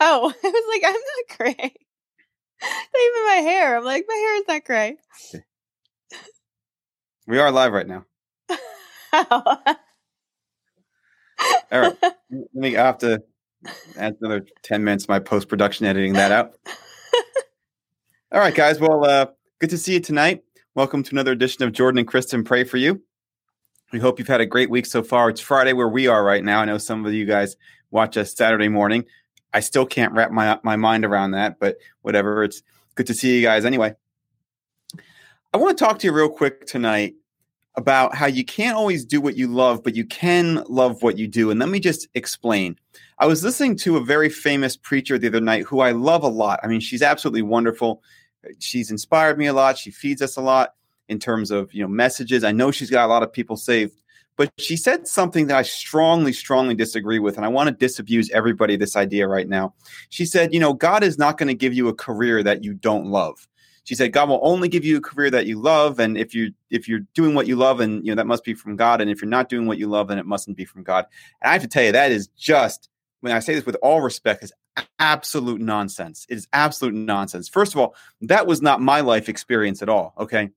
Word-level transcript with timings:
Oh, 0.00 0.32
I 0.44 0.48
was 0.48 0.64
like, 0.70 0.82
I'm 0.84 0.92
not 0.92 1.38
gray. 1.38 1.74
Not 2.62 3.02
even 3.04 3.26
my 3.26 3.50
hair. 3.50 3.76
I'm 3.76 3.84
like, 3.84 4.04
my 4.08 4.14
hair 4.14 4.36
is 4.36 4.48
not 4.48 4.64
gray. 4.64 4.96
We 7.26 7.38
are 7.38 7.50
live 7.50 7.72
right 7.72 7.86
now. 7.86 8.04
All 9.12 9.50
right. 11.72 11.96
Let 12.02 12.54
me 12.54 12.76
I 12.76 12.86
have 12.86 12.98
to 12.98 13.22
add 13.98 14.16
another 14.20 14.46
10 14.62 14.84
minutes 14.84 15.04
of 15.04 15.08
my 15.08 15.18
post 15.18 15.48
production 15.48 15.84
editing 15.86 16.14
that 16.14 16.32
out. 16.32 16.54
All 18.32 18.40
right, 18.40 18.54
guys. 18.54 18.80
Well, 18.80 19.04
uh, 19.04 19.26
good 19.60 19.70
to 19.70 19.78
see 19.78 19.94
you 19.94 20.00
tonight. 20.00 20.42
Welcome 20.74 21.02
to 21.02 21.10
another 21.12 21.32
edition 21.32 21.64
of 21.64 21.72
Jordan 21.72 21.98
and 21.98 22.08
Kristen 22.08 22.44
Pray 22.44 22.64
for 22.64 22.78
You. 22.78 23.02
We 23.92 24.00
hope 24.00 24.18
you've 24.18 24.28
had 24.28 24.40
a 24.40 24.46
great 24.46 24.70
week 24.70 24.86
so 24.86 25.02
far. 25.02 25.28
It's 25.28 25.40
Friday 25.40 25.72
where 25.72 25.88
we 25.88 26.08
are 26.08 26.24
right 26.24 26.42
now. 26.42 26.60
I 26.60 26.64
know 26.64 26.78
some 26.78 27.04
of 27.04 27.12
you 27.12 27.26
guys 27.26 27.56
watch 27.90 28.16
us 28.16 28.34
Saturday 28.34 28.68
morning. 28.68 29.04
I 29.54 29.60
still 29.60 29.86
can't 29.86 30.12
wrap 30.12 30.30
my 30.30 30.58
my 30.62 30.76
mind 30.76 31.04
around 31.04 31.30
that, 31.30 31.58
but 31.58 31.78
whatever. 32.02 32.44
It's 32.44 32.62
good 32.96 33.06
to 33.06 33.14
see 33.14 33.36
you 33.36 33.42
guys 33.42 33.64
anyway. 33.64 33.94
I 35.54 35.56
want 35.56 35.78
to 35.78 35.84
talk 35.84 36.00
to 36.00 36.06
you 36.06 36.12
real 36.12 36.28
quick 36.28 36.66
tonight 36.66 37.14
about 37.76 38.14
how 38.14 38.26
you 38.26 38.44
can't 38.44 38.76
always 38.76 39.04
do 39.04 39.20
what 39.20 39.36
you 39.36 39.48
love, 39.48 39.82
but 39.82 39.96
you 39.96 40.04
can 40.04 40.64
love 40.68 41.02
what 41.02 41.18
you 41.18 41.26
do. 41.26 41.50
And 41.50 41.58
let 41.58 41.68
me 41.68 41.80
just 41.80 42.08
explain. 42.14 42.78
I 43.18 43.26
was 43.26 43.42
listening 43.42 43.76
to 43.78 43.96
a 43.96 44.04
very 44.04 44.28
famous 44.28 44.76
preacher 44.76 45.18
the 45.18 45.28
other 45.28 45.40
night 45.40 45.64
who 45.64 45.80
I 45.80 45.92
love 45.92 46.22
a 46.22 46.28
lot. 46.28 46.60
I 46.62 46.66
mean, 46.66 46.80
she's 46.80 47.02
absolutely 47.02 47.42
wonderful. 47.42 48.02
She's 48.58 48.90
inspired 48.90 49.38
me 49.38 49.46
a 49.46 49.52
lot. 49.52 49.78
She 49.78 49.90
feeds 49.90 50.22
us 50.22 50.36
a 50.36 50.40
lot 50.40 50.74
in 51.08 51.18
terms 51.18 51.50
of, 51.50 51.72
you 51.72 51.82
know, 51.82 51.88
messages. 51.88 52.44
I 52.44 52.52
know 52.52 52.70
she's 52.70 52.90
got 52.90 53.06
a 53.06 53.08
lot 53.08 53.22
of 53.22 53.32
people 53.32 53.56
saved. 53.56 54.02
But 54.36 54.52
she 54.58 54.76
said 54.76 55.06
something 55.06 55.46
that 55.46 55.56
I 55.56 55.62
strongly, 55.62 56.32
strongly 56.32 56.74
disagree 56.74 57.18
with. 57.20 57.36
And 57.36 57.44
I 57.44 57.48
want 57.48 57.68
to 57.68 57.74
disabuse 57.74 58.30
everybody 58.30 58.76
this 58.76 58.96
idea 58.96 59.28
right 59.28 59.48
now. 59.48 59.74
She 60.08 60.26
said, 60.26 60.52
you 60.52 60.60
know, 60.60 60.72
God 60.72 61.04
is 61.04 61.18
not 61.18 61.38
going 61.38 61.48
to 61.48 61.54
give 61.54 61.72
you 61.72 61.88
a 61.88 61.94
career 61.94 62.42
that 62.42 62.64
you 62.64 62.74
don't 62.74 63.06
love. 63.06 63.46
She 63.84 63.94
said, 63.94 64.12
God 64.12 64.30
will 64.30 64.40
only 64.42 64.68
give 64.68 64.84
you 64.84 64.96
a 64.96 65.00
career 65.00 65.30
that 65.30 65.46
you 65.46 65.60
love. 65.60 66.00
And 66.00 66.16
if 66.16 66.34
you 66.34 66.52
if 66.70 66.88
you're 66.88 67.06
doing 67.14 67.34
what 67.34 67.46
you 67.46 67.54
love, 67.54 67.80
and 67.80 68.04
you 68.04 68.12
know, 68.12 68.16
that 68.16 68.26
must 68.26 68.42
be 68.42 68.54
from 68.54 68.76
God. 68.76 69.00
And 69.00 69.10
if 69.10 69.20
you're 69.20 69.28
not 69.28 69.50
doing 69.50 69.66
what 69.66 69.78
you 69.78 69.88
love, 69.88 70.08
then 70.08 70.18
it 70.18 70.26
mustn't 70.26 70.56
be 70.56 70.64
from 70.64 70.82
God. 70.82 71.04
And 71.42 71.50
I 71.50 71.52
have 71.52 71.62
to 71.62 71.68
tell 71.68 71.84
you, 71.84 71.92
that 71.92 72.10
is 72.10 72.28
just 72.28 72.88
when 73.20 73.32
I 73.32 73.40
say 73.40 73.54
this 73.54 73.66
with 73.66 73.76
all 73.82 74.00
respect, 74.00 74.42
is 74.42 74.52
absolute 74.98 75.60
nonsense. 75.60 76.26
It 76.28 76.36
is 76.36 76.48
absolute 76.52 76.94
nonsense. 76.94 77.48
First 77.48 77.74
of 77.74 77.80
all, 77.80 77.94
that 78.22 78.46
was 78.46 78.62
not 78.62 78.80
my 78.80 79.00
life 79.00 79.28
experience 79.28 79.82
at 79.82 79.88
all. 79.88 80.14
Okay. 80.18 80.50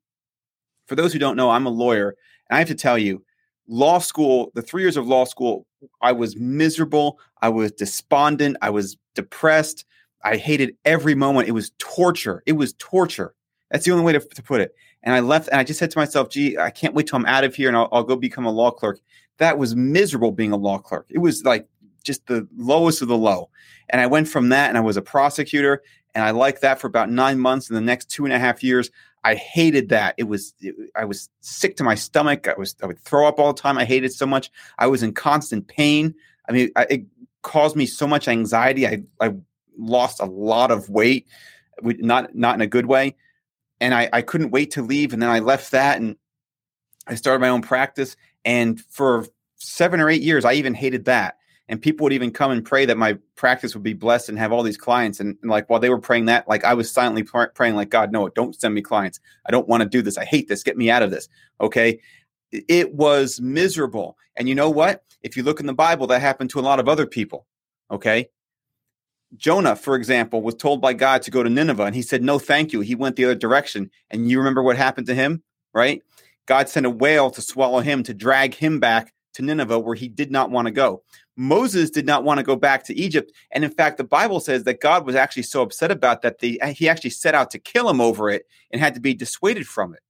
For 0.85 0.95
those 0.95 1.11
who 1.11 1.19
don't 1.19 1.35
know, 1.35 1.49
I'm 1.49 1.65
a 1.65 1.69
lawyer, 1.69 2.15
and 2.49 2.55
I 2.55 2.59
have 2.59 2.69
to 2.69 2.75
tell 2.75 2.97
you, 2.97 3.23
law 3.67 3.99
school, 3.99 4.51
the 4.55 4.61
three 4.61 4.81
years 4.81 4.97
of 4.97 5.07
law 5.07 5.25
school, 5.25 5.65
I 6.01 6.11
was 6.11 6.35
miserable. 6.37 7.19
I 7.41 7.49
was 7.49 7.71
despondent. 7.71 8.57
I 8.61 8.69
was 8.69 8.97
depressed. 9.15 9.85
I 10.23 10.37
hated 10.37 10.75
every 10.85 11.15
moment. 11.15 11.47
It 11.47 11.53
was 11.53 11.71
torture. 11.77 12.43
It 12.45 12.53
was 12.53 12.73
torture. 12.73 13.33
That's 13.71 13.85
the 13.85 13.91
only 13.91 14.03
way 14.03 14.13
to, 14.13 14.19
to 14.19 14.43
put 14.43 14.61
it. 14.61 14.73
And 15.03 15.13
I 15.13 15.19
left 15.19 15.49
and 15.49 15.59
I 15.59 15.63
just 15.63 15.79
said 15.79 15.91
to 15.91 15.97
myself, 15.97 16.29
gee, 16.29 16.57
I 16.57 16.69
can't 16.69 16.93
wait 16.93 17.07
till 17.07 17.17
I'm 17.17 17.25
out 17.25 17.43
of 17.43 17.55
here 17.55 17.67
and 17.67 17.77
I'll, 17.77 17.89
I'll 17.91 18.03
go 18.03 18.15
become 18.15 18.45
a 18.45 18.51
law 18.51 18.71
clerk. 18.71 18.99
That 19.37 19.57
was 19.57 19.75
miserable 19.75 20.31
being 20.31 20.51
a 20.51 20.57
law 20.57 20.79
clerk. 20.79 21.05
It 21.09 21.19
was 21.19 21.43
like 21.43 21.67
just 22.03 22.25
the 22.27 22.47
lowest 22.57 23.01
of 23.01 23.07
the 23.07 23.17
low. 23.17 23.49
And 23.89 24.01
I 24.01 24.07
went 24.07 24.27
from 24.27 24.49
that 24.49 24.69
and 24.69 24.77
I 24.77 24.81
was 24.81 24.97
a 24.97 25.01
prosecutor 25.01 25.83
and 26.15 26.23
I 26.23 26.31
liked 26.31 26.61
that 26.61 26.79
for 26.79 26.87
about 26.87 27.11
nine 27.11 27.39
months. 27.39 27.69
In 27.69 27.75
the 27.75 27.81
next 27.81 28.09
two 28.09 28.25
and 28.25 28.33
a 28.33 28.39
half 28.39 28.63
years, 28.63 28.89
I 29.27 29.35
hated 29.35 29.89
that. 29.89 30.15
It 30.17 30.23
was 30.23 30.53
it, 30.61 30.73
I 30.95 31.03
was 31.03 31.29
sick 31.41 31.75
to 31.77 31.83
my 31.83 31.95
stomach. 31.95 32.47
I 32.47 32.53
was 32.57 32.77
I 32.81 32.85
would 32.85 32.99
throw 32.99 33.27
up 33.27 33.39
all 33.39 33.51
the 33.51 33.61
time. 33.61 33.77
I 33.77 33.83
hated 33.83 34.13
so 34.13 34.25
much. 34.25 34.49
I 34.79 34.87
was 34.87 35.03
in 35.03 35.13
constant 35.13 35.67
pain. 35.67 36.15
I 36.47 36.53
mean, 36.53 36.71
I, 36.77 36.87
it 36.89 37.05
caused 37.41 37.75
me 37.75 37.85
so 37.85 38.07
much 38.07 38.29
anxiety. 38.29 38.87
I 38.87 39.03
I 39.19 39.33
lost 39.77 40.21
a 40.21 40.25
lot 40.25 40.71
of 40.71 40.89
weight, 40.89 41.27
not 41.81 42.35
not 42.35 42.55
in 42.55 42.61
a 42.61 42.67
good 42.67 42.85
way, 42.85 43.15
and 43.81 43.93
I 43.93 44.09
I 44.13 44.21
couldn't 44.21 44.51
wait 44.51 44.71
to 44.71 44.81
leave. 44.81 45.11
And 45.11 45.21
then 45.21 45.29
I 45.29 45.39
left 45.39 45.71
that 45.71 45.99
and 45.99 46.15
I 47.05 47.15
started 47.15 47.41
my 47.41 47.49
own 47.49 47.61
practice. 47.61 48.15
And 48.45 48.79
for 48.79 49.25
seven 49.57 49.99
or 49.99 50.09
eight 50.09 50.21
years, 50.21 50.45
I 50.45 50.53
even 50.53 50.73
hated 50.73 51.03
that 51.05 51.37
and 51.69 51.81
people 51.81 52.05
would 52.05 52.13
even 52.13 52.31
come 52.31 52.51
and 52.51 52.63
pray 52.63 52.85
that 52.85 52.97
my 52.97 53.17
practice 53.35 53.73
would 53.73 53.83
be 53.83 53.93
blessed 53.93 54.29
and 54.29 54.39
have 54.39 54.51
all 54.51 54.63
these 54.63 54.77
clients. 54.77 55.19
And, 55.19 55.37
and 55.41 55.51
like 55.51 55.69
while 55.69 55.79
they 55.79 55.89
were 55.89 55.99
praying 55.99 56.25
that 56.25 56.47
like 56.47 56.63
i 56.63 56.73
was 56.73 56.91
silently 56.91 57.23
pr- 57.23 57.45
praying 57.53 57.75
like 57.75 57.89
god 57.89 58.11
no 58.11 58.29
don't 58.29 58.59
send 58.59 58.73
me 58.73 58.81
clients. 58.81 59.19
I 59.45 59.51
don't 59.51 59.67
want 59.67 59.83
to 59.83 59.89
do 59.89 60.01
this. 60.01 60.17
I 60.17 60.25
hate 60.25 60.47
this. 60.47 60.63
Get 60.63 60.77
me 60.77 60.89
out 60.89 61.03
of 61.03 61.11
this. 61.11 61.27
Okay? 61.59 61.99
It 62.51 62.93
was 62.93 63.41
miserable. 63.41 64.17
And 64.37 64.47
you 64.47 64.55
know 64.55 64.69
what? 64.69 65.03
If 65.21 65.35
you 65.35 65.43
look 65.43 65.59
in 65.59 65.65
the 65.65 65.73
bible 65.73 66.07
that 66.07 66.21
happened 66.21 66.49
to 66.51 66.59
a 66.59 66.61
lot 66.61 66.79
of 66.79 66.87
other 66.87 67.05
people. 67.05 67.45
Okay? 67.91 68.29
Jonah 69.35 69.75
for 69.75 69.95
example 69.95 70.41
was 70.41 70.55
told 70.55 70.79
by 70.79 70.93
god 70.93 71.21
to 71.23 71.31
go 71.31 71.43
to 71.43 71.49
nineveh 71.49 71.83
and 71.83 71.95
he 71.95 72.01
said 72.01 72.23
no 72.23 72.39
thank 72.39 72.71
you. 72.71 72.79
He 72.79 72.95
went 72.95 73.17
the 73.17 73.25
other 73.25 73.35
direction. 73.35 73.91
And 74.09 74.29
you 74.29 74.37
remember 74.37 74.63
what 74.63 74.77
happened 74.77 75.07
to 75.07 75.15
him? 75.15 75.43
Right? 75.73 76.01
God 76.45 76.69
sent 76.69 76.85
a 76.85 76.89
whale 76.89 77.29
to 77.31 77.41
swallow 77.41 77.81
him 77.81 78.03
to 78.03 78.13
drag 78.13 78.55
him 78.55 78.79
back 78.79 79.13
to 79.33 79.41
nineveh 79.41 79.79
where 79.79 79.95
he 79.95 80.07
did 80.07 80.31
not 80.31 80.49
want 80.49 80.67
to 80.67 80.71
go 80.71 81.03
Moses 81.37 81.91
did 81.91 82.05
not 82.05 82.23
want 82.23 82.39
to 82.39 82.43
go 82.43 82.55
back 82.55 82.83
to 82.85 82.95
Egypt. 82.95 83.31
And 83.51 83.63
in 83.63 83.71
fact, 83.71 83.97
the 83.97 84.03
Bible 84.03 84.39
says 84.39 84.63
that 84.63 84.81
God 84.81 85.05
was 85.05 85.15
actually 85.15 85.43
so 85.43 85.61
upset 85.61 85.91
about 85.91 86.23
that, 86.23 86.39
they, 86.39 86.57
he 86.73 86.89
actually 86.89 87.11
set 87.11 87.35
out 87.35 87.51
to 87.51 87.59
kill 87.59 87.89
him 87.89 88.01
over 88.01 88.29
it 88.29 88.47
and 88.71 88.81
had 88.81 88.95
to 88.95 88.99
be 88.99 89.13
dissuaded 89.13 89.67
from 89.67 89.93
it. 89.93 90.01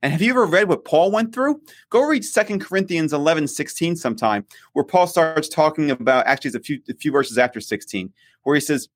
And 0.00 0.12
have 0.12 0.22
you 0.22 0.30
ever 0.30 0.46
read 0.46 0.68
what 0.68 0.84
Paul 0.84 1.10
went 1.10 1.34
through? 1.34 1.60
Go 1.90 2.02
read 2.02 2.24
Second 2.24 2.60
Corinthians 2.60 3.12
11, 3.12 3.48
16 3.48 3.96
sometime, 3.96 4.46
where 4.72 4.84
Paul 4.84 5.08
starts 5.08 5.48
talking 5.48 5.90
about, 5.90 6.26
actually, 6.26 6.50
it's 6.50 6.56
a 6.56 6.60
few, 6.60 6.80
a 6.88 6.94
few 6.94 7.10
verses 7.10 7.36
after 7.36 7.60
16, 7.60 8.12
where 8.44 8.54
he 8.54 8.60
says, 8.60 8.88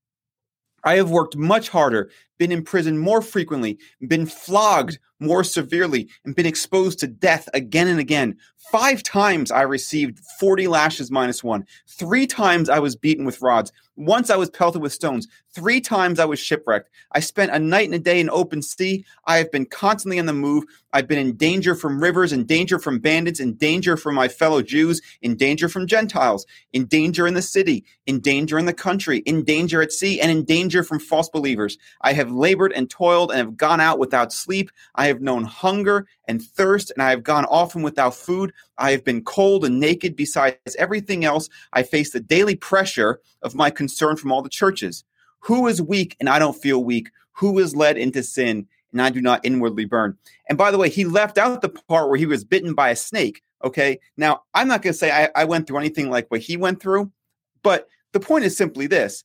I 0.85 0.95
have 0.95 1.11
worked 1.11 1.37
much 1.37 1.69
harder, 1.69 2.11
been 2.43 2.51
in 2.51 2.65
prison 2.65 2.99
more 2.99 3.23
frequently, 3.23 3.79
been 4.09 4.27
flogged 4.27 4.99
more 5.21 5.45
severely, 5.45 6.09
and 6.25 6.35
been 6.35 6.45
exposed 6.45 6.99
to 6.99 7.07
death 7.07 7.49
again 7.55 7.87
and 7.87 8.01
again. 8.01 8.37
Five 8.73 9.05
times 9.05 9.53
I 9.53 9.63
received 9.63 10.19
40 10.41 10.67
lashes 10.67 11.11
minus 11.11 11.45
one. 11.45 11.65
Three 11.87 12.27
times 12.27 12.69
I 12.69 12.81
was 12.81 12.97
beaten 12.97 13.25
with 13.25 13.43
rods. 13.43 13.71
Once 13.97 14.31
I 14.31 14.37
was 14.37 14.51
pelted 14.51 14.83
with 14.83 14.93
stones. 14.93 15.29
Three 15.55 15.81
times 15.81 16.19
I 16.19 16.25
was 16.25 16.41
shipwrecked. 16.41 16.89
I 17.13 17.21
spent 17.21 17.53
a 17.53 17.59
night 17.59 17.85
and 17.85 17.95
a 17.95 17.99
day 17.99 18.19
in 18.19 18.31
open 18.31 18.63
sea. 18.63 19.05
I 19.27 19.37
have 19.37 19.53
been 19.53 19.67
constantly 19.67 20.19
on 20.19 20.27
the 20.27 20.33
move. 20.33 20.65
I've 20.95 21.07
been 21.07 21.19
in 21.19 21.37
danger 21.37 21.75
from 21.75 22.03
rivers, 22.03 22.33
in 22.33 22.45
danger 22.45 22.79
from 22.79 22.99
bandits, 22.99 23.39
in 23.39 23.55
danger 23.55 23.97
from 23.97 24.15
my 24.15 24.29
fellow 24.29 24.63
Jews, 24.63 25.03
in 25.21 25.37
danger 25.37 25.69
from 25.69 25.87
Gentiles, 25.87 26.47
in 26.73 26.87
danger 26.87 27.27
in 27.27 27.35
the 27.35 27.43
city, 27.43 27.85
in 28.07 28.21
danger 28.21 28.59
in 28.59 28.65
the 28.65 28.73
country, 28.73 29.19
in 29.19 29.45
danger 29.45 29.83
at 29.83 29.93
sea, 29.93 30.21
and 30.21 30.31
in 30.31 30.45
danger 30.45 30.83
from 30.83 30.99
false 30.99 31.29
believers. 31.29 31.77
I 32.01 32.15
have 32.15 32.32
labored 32.35 32.73
and 32.73 32.89
toiled 32.89 33.31
and 33.31 33.39
have 33.39 33.57
gone 33.57 33.81
out 33.81 33.99
without 33.99 34.33
sleep. 34.33 34.71
I 34.95 35.07
have 35.07 35.21
known 35.21 35.45
hunger 35.45 36.07
and 36.27 36.43
thirst, 36.43 36.91
and 36.91 37.03
I 37.03 37.11
have 37.11 37.23
gone 37.23 37.45
often 37.47 37.83
without 37.83 38.15
food. 38.15 38.53
I 38.79 38.91
have 38.93 39.05
been 39.05 39.25
cold 39.25 39.65
and 39.65 39.81
naked. 39.81 40.17
Besides 40.17 40.77
everything 40.79 41.25
else, 41.25 41.49
I 41.73 41.83
face 41.83 42.11
the 42.11 42.21
daily 42.21 42.57
pressure 42.57 43.21
of 43.43 43.55
my 43.55 43.71
concern 43.71 44.17
from 44.17 44.33
all 44.33 44.43
the 44.43 44.49
churches. 44.49 45.05
Who 45.41 45.67
is 45.67 45.83
weak 45.83 46.17
and 46.21 46.29
I 46.29 46.39
don't 46.39 46.61
feel 46.61 46.85
weak? 46.85 47.11
Who 47.33 47.59
is 47.59 47.75
led 47.75 47.97
into 47.97 48.23
sin 48.23 48.67
and 48.93 49.03
I 49.03 49.11
do 49.11 49.21
not 49.21 49.41
inwardly 49.45 49.85
burn? 49.85 50.17
And 50.49 50.57
by 50.57 50.71
the 50.71 50.79
way, 50.79 50.89
he 50.89 51.05
left 51.05 51.39
out 51.39 51.63
the 51.63 51.69
part 51.69 52.09
where 52.09 52.19
he 52.19 52.27
was 52.27 52.45
bitten 52.45 52.75
by 52.75 52.91
a 52.91 52.97
snake. 52.97 53.43
Okay. 53.65 53.99
Now, 54.17 54.43
I'm 54.55 54.69
not 54.69 54.83
going 54.83 54.93
to 54.93 54.99
say 54.99 55.11
I, 55.11 55.31
I 55.35 55.45
went 55.45 55.67
through 55.67 55.79
anything 55.79 56.11
like 56.11 56.31
what 56.31 56.41
he 56.41 56.57
went 56.57 56.81
through, 56.81 57.11
but 57.63 57.89
the 58.13 58.21
point 58.21 58.45
is 58.45 58.57
simply 58.57 58.87
this 58.87 59.25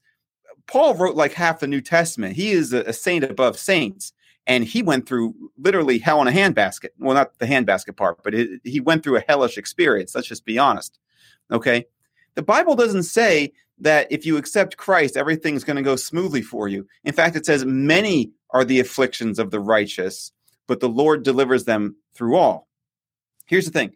Paul 0.67 0.95
wrote 0.95 1.15
like 1.15 1.33
half 1.33 1.59
the 1.59 1.67
New 1.67 1.81
Testament. 1.81 2.35
He 2.35 2.51
is 2.51 2.73
a, 2.73 2.81
a 2.81 2.93
saint 2.93 3.23
above 3.23 3.57
saints 3.57 4.13
and 4.45 4.63
he 4.63 4.81
went 4.81 5.07
through 5.07 5.35
literally 5.57 5.99
hell 5.99 6.21
in 6.21 6.27
a 6.27 6.31
handbasket. 6.31 6.89
Well, 6.97 7.15
not 7.15 7.37
the 7.39 7.45
handbasket 7.45 7.97
part, 7.97 8.23
but 8.23 8.33
it, 8.33 8.61
he 8.63 8.79
went 8.79 9.03
through 9.03 9.17
a 9.17 9.23
hellish 9.27 9.57
experience. 9.57 10.15
Let's 10.15 10.27
just 10.27 10.45
be 10.45 10.57
honest. 10.57 10.97
Okay. 11.51 11.85
The 12.35 12.41
Bible 12.43 12.75
doesn't 12.75 13.03
say 13.03 13.53
that 13.79 14.07
if 14.09 14.25
you 14.25 14.37
accept 14.37 14.77
Christ, 14.77 15.17
everything's 15.17 15.63
going 15.63 15.75
to 15.75 15.83
go 15.83 15.95
smoothly 15.95 16.41
for 16.41 16.67
you. 16.67 16.87
In 17.03 17.13
fact, 17.13 17.35
it 17.35 17.45
says, 17.45 17.65
Many 17.65 18.31
are 18.51 18.63
the 18.63 18.79
afflictions 18.79 19.37
of 19.37 19.51
the 19.51 19.59
righteous, 19.59 20.31
but 20.65 20.79
the 20.79 20.89
Lord 20.89 21.23
delivers 21.23 21.65
them 21.65 21.95
through 22.13 22.35
all. 22.37 22.67
Here's 23.45 23.65
the 23.65 23.71
thing 23.71 23.93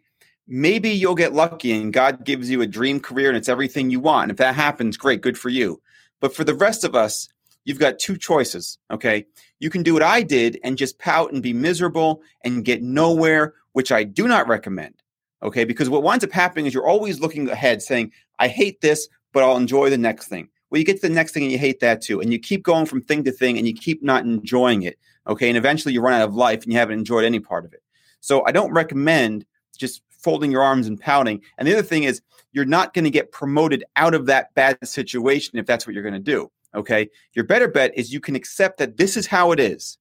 maybe 0.48 0.90
you'll 0.90 1.14
get 1.14 1.32
lucky 1.32 1.72
and 1.72 1.92
God 1.92 2.24
gives 2.24 2.50
you 2.50 2.60
a 2.60 2.66
dream 2.66 3.00
career 3.00 3.28
and 3.28 3.36
it's 3.36 3.48
everything 3.48 3.90
you 3.90 4.00
want. 4.00 4.30
If 4.30 4.36
that 4.38 4.54
happens, 4.54 4.96
great, 4.96 5.20
good 5.20 5.38
for 5.38 5.48
you. 5.48 5.80
But 6.22 6.34
for 6.34 6.44
the 6.44 6.54
rest 6.54 6.84
of 6.84 6.94
us, 6.94 7.28
you've 7.64 7.80
got 7.80 7.98
two 7.98 8.16
choices. 8.16 8.78
Okay. 8.92 9.26
You 9.58 9.68
can 9.68 9.82
do 9.82 9.92
what 9.92 10.04
I 10.04 10.22
did 10.22 10.58
and 10.62 10.78
just 10.78 10.98
pout 11.00 11.32
and 11.32 11.42
be 11.42 11.52
miserable 11.52 12.22
and 12.44 12.64
get 12.64 12.80
nowhere, 12.80 13.54
which 13.72 13.90
I 13.90 14.04
do 14.04 14.28
not 14.28 14.46
recommend. 14.46 14.94
Okay. 15.42 15.64
Because 15.64 15.90
what 15.90 16.04
winds 16.04 16.24
up 16.24 16.30
happening 16.30 16.66
is 16.66 16.72
you're 16.72 16.86
always 16.86 17.18
looking 17.18 17.50
ahead 17.50 17.82
saying, 17.82 18.12
I 18.38 18.46
hate 18.46 18.80
this, 18.80 19.08
but 19.32 19.42
I'll 19.42 19.56
enjoy 19.56 19.90
the 19.90 19.98
next 19.98 20.28
thing. 20.28 20.48
Well, 20.70 20.78
you 20.78 20.84
get 20.84 21.02
to 21.02 21.08
the 21.08 21.14
next 21.14 21.32
thing 21.32 21.42
and 21.42 21.50
you 21.52 21.58
hate 21.58 21.80
that 21.80 22.00
too. 22.00 22.20
And 22.20 22.32
you 22.32 22.38
keep 22.38 22.62
going 22.62 22.86
from 22.86 23.02
thing 23.02 23.24
to 23.24 23.32
thing 23.32 23.58
and 23.58 23.66
you 23.66 23.74
keep 23.74 24.00
not 24.02 24.24
enjoying 24.24 24.82
it. 24.82 25.00
Okay. 25.26 25.48
And 25.48 25.58
eventually 25.58 25.92
you 25.92 26.00
run 26.00 26.14
out 26.14 26.28
of 26.28 26.36
life 26.36 26.62
and 26.62 26.72
you 26.72 26.78
haven't 26.78 27.00
enjoyed 27.00 27.24
any 27.24 27.40
part 27.40 27.64
of 27.64 27.72
it. 27.72 27.82
So 28.20 28.46
I 28.46 28.52
don't 28.52 28.72
recommend 28.72 29.44
just 29.76 30.02
folding 30.22 30.50
your 30.50 30.62
arms 30.62 30.86
and 30.86 31.00
pouting. 31.00 31.42
And 31.58 31.66
the 31.66 31.72
other 31.72 31.82
thing 31.82 32.04
is, 32.04 32.22
you're 32.52 32.64
not 32.64 32.94
going 32.94 33.04
to 33.04 33.10
get 33.10 33.32
promoted 33.32 33.84
out 33.96 34.14
of 34.14 34.26
that 34.26 34.54
bad 34.54 34.78
situation 34.86 35.58
if 35.58 35.66
that's 35.66 35.86
what 35.86 35.94
you're 35.94 36.02
going 36.02 36.14
to 36.14 36.20
do. 36.20 36.50
Okay. 36.74 37.08
Your 37.34 37.44
better 37.44 37.68
bet 37.68 37.96
is 37.96 38.12
you 38.12 38.20
can 38.20 38.36
accept 38.36 38.78
that 38.78 38.96
this 38.96 39.16
is 39.16 39.26
how 39.26 39.52
it 39.52 39.60
is. 39.60 39.98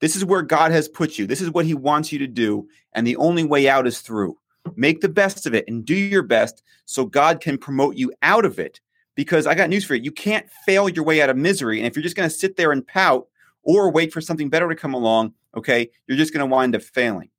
This 0.00 0.16
is 0.16 0.24
where 0.24 0.42
God 0.42 0.72
has 0.72 0.88
put 0.88 1.18
you. 1.18 1.26
This 1.26 1.40
is 1.40 1.50
what 1.50 1.66
He 1.66 1.74
wants 1.74 2.12
you 2.12 2.18
to 2.18 2.26
do. 2.26 2.68
And 2.92 3.06
the 3.06 3.16
only 3.16 3.44
way 3.44 3.68
out 3.68 3.86
is 3.86 4.00
through. 4.00 4.36
Make 4.74 5.00
the 5.00 5.08
best 5.08 5.46
of 5.46 5.54
it 5.54 5.64
and 5.68 5.84
do 5.84 5.94
your 5.94 6.22
best 6.22 6.62
so 6.84 7.06
God 7.06 7.40
can 7.40 7.56
promote 7.56 7.96
you 7.96 8.12
out 8.22 8.44
of 8.44 8.58
it. 8.58 8.80
Because 9.14 9.46
I 9.46 9.54
got 9.54 9.70
news 9.70 9.84
for 9.84 9.94
you. 9.94 10.02
You 10.02 10.12
can't 10.12 10.50
fail 10.66 10.90
your 10.90 11.04
way 11.04 11.22
out 11.22 11.30
of 11.30 11.38
misery. 11.38 11.78
And 11.78 11.86
if 11.86 11.96
you're 11.96 12.02
just 12.02 12.16
going 12.16 12.28
to 12.28 12.34
sit 12.34 12.56
there 12.56 12.72
and 12.72 12.86
pout 12.86 13.26
or 13.62 13.90
wait 13.90 14.12
for 14.12 14.20
something 14.20 14.50
better 14.50 14.68
to 14.68 14.74
come 14.74 14.92
along, 14.92 15.32
okay, 15.56 15.88
you're 16.06 16.18
just 16.18 16.34
going 16.34 16.46
to 16.46 16.54
wind 16.54 16.76
up 16.76 16.82
failing 16.82 17.30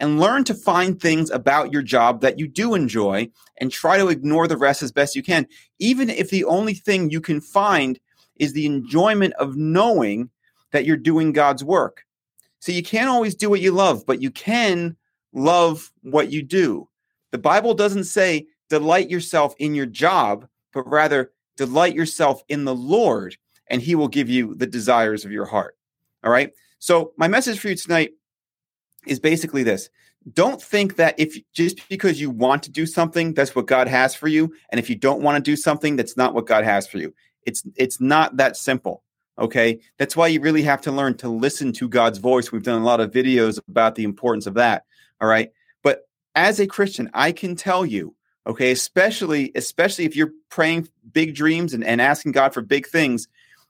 and 0.00 0.20
learn 0.20 0.44
to 0.44 0.54
find 0.54 1.00
things 1.00 1.30
about 1.30 1.72
your 1.72 1.82
job 1.82 2.20
that 2.20 2.38
you 2.38 2.48
do 2.48 2.74
enjoy 2.74 3.28
and 3.58 3.70
try 3.70 3.96
to 3.96 4.08
ignore 4.08 4.48
the 4.48 4.56
rest 4.56 4.82
as 4.82 4.92
best 4.92 5.14
you 5.14 5.22
can, 5.22 5.46
even 5.78 6.10
if 6.10 6.30
the 6.30 6.44
only 6.44 6.74
thing 6.74 7.10
you 7.10 7.20
can 7.20 7.40
find 7.40 7.98
is 8.36 8.52
the 8.52 8.66
enjoyment 8.66 9.32
of 9.34 9.56
knowing 9.56 10.30
that 10.72 10.84
you're 10.84 10.96
doing 10.96 11.32
God's 11.32 11.62
work. 11.62 12.04
So 12.58 12.72
you 12.72 12.82
can't 12.82 13.08
always 13.08 13.34
do 13.34 13.48
what 13.48 13.60
you 13.60 13.72
love, 13.72 14.04
but 14.06 14.20
you 14.20 14.30
can 14.30 14.96
love 15.32 15.92
what 16.02 16.32
you 16.32 16.42
do. 16.42 16.88
The 17.30 17.38
Bible 17.38 17.74
doesn't 17.74 18.04
say 18.04 18.46
delight 18.68 19.10
yourself 19.10 19.54
in 19.58 19.74
your 19.74 19.86
job, 19.86 20.48
but 20.72 20.88
rather 20.88 21.32
delight 21.56 21.94
yourself 21.94 22.42
in 22.48 22.64
the 22.64 22.74
Lord, 22.74 23.36
and 23.68 23.80
He 23.80 23.94
will 23.94 24.08
give 24.08 24.28
you 24.28 24.54
the 24.54 24.66
desires 24.66 25.24
of 25.24 25.30
your 25.30 25.44
heart. 25.44 25.76
All 26.24 26.32
right. 26.32 26.50
So, 26.78 27.12
my 27.16 27.28
message 27.28 27.58
for 27.58 27.68
you 27.68 27.76
tonight 27.76 28.12
is 29.06 29.20
basically 29.20 29.62
this. 29.62 29.90
Don't 30.32 30.60
think 30.60 30.96
that 30.96 31.14
if 31.18 31.36
just 31.52 31.86
because 31.88 32.20
you 32.20 32.30
want 32.30 32.62
to 32.62 32.70
do 32.70 32.86
something 32.86 33.34
that's 33.34 33.54
what 33.54 33.66
god 33.66 33.88
has 33.88 34.14
for 34.14 34.28
you 34.28 34.54
and 34.70 34.78
if 34.78 34.88
you 34.88 34.96
don't 34.96 35.20
want 35.20 35.36
to 35.36 35.50
do 35.50 35.56
something 35.56 35.96
that's 35.96 36.16
not 36.16 36.34
what 36.34 36.46
god 36.46 36.64
has 36.64 36.86
for 36.86 36.98
you. 36.98 37.14
It's 37.46 37.62
it's 37.76 38.00
not 38.00 38.36
that 38.38 38.56
simple 38.56 39.02
okay? 39.36 39.80
That's 39.98 40.16
why 40.16 40.28
you 40.28 40.40
really 40.40 40.62
have 40.62 40.80
to 40.82 40.92
learn 40.92 41.16
to 41.18 41.28
listen 41.28 41.72
to 41.74 41.88
god's 41.88 42.18
voice. 42.18 42.52
We've 42.52 42.62
done 42.62 42.80
a 42.80 42.84
lot 42.84 43.00
of 43.00 43.10
videos 43.10 43.58
about 43.68 43.96
the 43.96 44.04
importance 44.04 44.46
of 44.46 44.54
that 44.54 44.84
all 45.20 45.28
right? 45.28 45.50
But 45.82 46.06
as 46.34 46.60
a 46.60 46.66
christian 46.66 47.10
i 47.14 47.32
can 47.32 47.54
tell 47.54 47.84
you 47.86 48.14
okay 48.46 48.72
especially 48.72 49.52
especially 49.54 50.04
if 50.04 50.16
you're 50.16 50.32
praying 50.50 50.88
big 51.12 51.34
dreams 51.34 51.72
and, 51.74 51.84
and 51.84 52.00
asking 52.00 52.32
god 52.32 52.52
for 52.52 52.60
big 52.60 52.86
things 52.86 53.28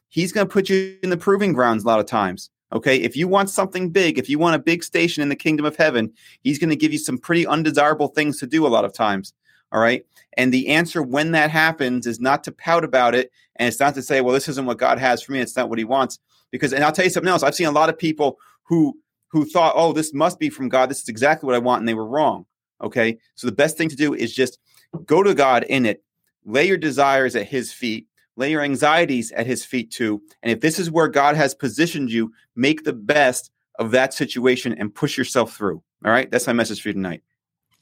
he's 0.09 0.33
going 0.33 0.47
to 0.47 0.53
put 0.53 0.69
you 0.69 0.99
in 1.03 1.11
the 1.11 1.17
proving 1.17 1.53
grounds 1.53 1.85
a 1.85 1.87
lot 1.87 2.01
of 2.01 2.07
times 2.07 2.51
Okay. 2.73 2.97
If 2.97 3.17
you 3.17 3.29
want 3.29 3.51
something 3.51 3.91
big, 3.91 4.19
if 4.19 4.29
you 4.29 4.39
want 4.39 4.57
a 4.57 4.59
big 4.59 4.83
station 4.83 5.23
in 5.23 5.29
the 5.29 5.37
kingdom 5.37 5.65
of 5.65 5.77
heaven, 5.77 6.13
he's 6.43 6.59
going 6.59 6.71
to 6.71 6.77
give 6.77 6.93
you 6.93 6.99
some 6.99 7.19
pretty 7.19 7.47
undesirable 7.47 8.09
things 8.09 8.39
to 8.41 8.47
do 8.47 8.67
a 8.67 8.69
lot 8.69 8.85
of 8.85 8.93
times. 8.93 9.33
All 9.73 9.81
right. 9.81 10.05
And 10.37 10.53
the 10.53 10.69
answer 10.69 11.03
when 11.03 11.33
that 11.33 11.51
happens 11.51 12.07
is 12.07 12.21
not 12.21 12.45
to 12.45 12.53
pout 12.53 12.85
about 12.85 13.15
it. 13.15 13.31
And 13.57 13.69
it's 13.69 13.81
not 13.81 13.95
to 13.95 14.03
say, 14.03 14.21
well, 14.21 14.35
this 14.35 14.49
isn't 14.49 14.67
what 14.67 14.79
God 14.79 14.99
has 14.99 15.23
for 15.23 15.33
me. 15.33 15.41
It's 15.41 15.57
not 15.57 15.69
what 15.69 15.79
he 15.79 15.85
wants. 15.85 16.19
Because, 16.51 16.73
and 16.73 16.85
I'll 16.85 16.93
tell 16.93 17.05
you 17.05 17.11
something 17.11 17.31
else. 17.31 17.43
I've 17.43 17.55
seen 17.55 17.67
a 17.67 17.73
lot 17.73 17.89
of 17.89 17.99
people 17.99 18.39
who, 18.63 18.97
who 19.29 19.45
thought, 19.45 19.75
oh, 19.77 19.93
this 19.93 20.15
must 20.15 20.39
be 20.39 20.49
from 20.49 20.69
God. 20.69 20.89
This 20.89 21.03
is 21.03 21.09
exactly 21.09 21.47
what 21.47 21.57
I 21.57 21.59
want. 21.59 21.81
And 21.81 21.89
they 21.89 21.95
were 21.95 22.07
wrong. 22.07 22.47
Okay. 22.81 23.19
So 23.35 23.47
the 23.47 23.53
best 23.53 23.77
thing 23.77 23.89
to 23.89 23.97
do 23.97 24.15
is 24.15 24.35
just 24.35 24.59
go 25.07 25.23
to 25.23 25.35
God 25.35 25.65
in 25.65 25.87
it, 25.87 26.03
lay 26.45 26.67
your 26.67 26.77
desires 26.77 27.35
at 27.35 27.47
his 27.47 27.73
feet, 27.73 28.07
lay 28.37 28.51
your 28.51 28.63
anxieties 28.63 29.33
at 29.33 29.47
his 29.47 29.65
feet 29.65 29.91
too. 29.91 30.23
And 30.43 30.53
if 30.53 30.61
this 30.61 30.79
is 30.79 30.91
where 30.91 31.09
God 31.09 31.37
has 31.37 31.55
positioned 31.55 32.11
you, 32.11 32.33
make 32.57 32.85
the 32.85 32.93
best 32.93 33.51
of 33.79 33.91
that 33.93 34.15
situation 34.15 34.75
and 34.79 34.95
push 34.95 35.17
yourself 35.19 35.57
through. 35.57 35.83
All 36.05 36.13
right. 36.13 36.31
That's 36.31 36.47
my 36.47 36.53
message 36.53 36.83
for 36.83 36.89
you 36.89 36.95
tonight. 36.95 37.23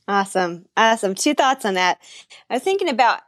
Awesome. 0.09 0.67
Awesome. 0.77 1.15
Two 1.15 1.35
thoughts 1.35 1.65
on 1.65 1.75
that. 1.75 1.99
I 2.51 2.55
was 2.55 2.63
thinking 2.63 2.89
about 2.89 3.21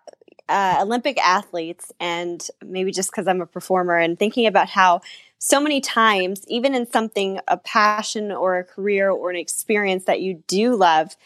uh, 0.49 0.79
Olympic 0.81 1.19
athletes 1.19 1.93
and 2.01 2.47
maybe 2.65 2.93
just 2.93 3.11
because 3.11 3.27
I'm 3.27 3.41
a 3.41 3.47
performer 3.47 3.97
and 3.97 4.19
thinking 4.19 4.47
about 4.47 4.69
how 4.69 5.01
so 5.39 5.61
many 5.61 5.81
times, 5.81 6.45
even 6.49 6.75
in 6.75 6.91
something, 6.91 7.39
a 7.49 7.57
passion 7.57 8.33
or 8.33 8.59
a 8.59 8.65
career 8.65 9.11
or 9.11 9.31
an 9.31 9.37
experience 9.37 10.05
that 10.05 10.21
you 10.21 10.43
do 10.47 10.75
love, 10.75 11.17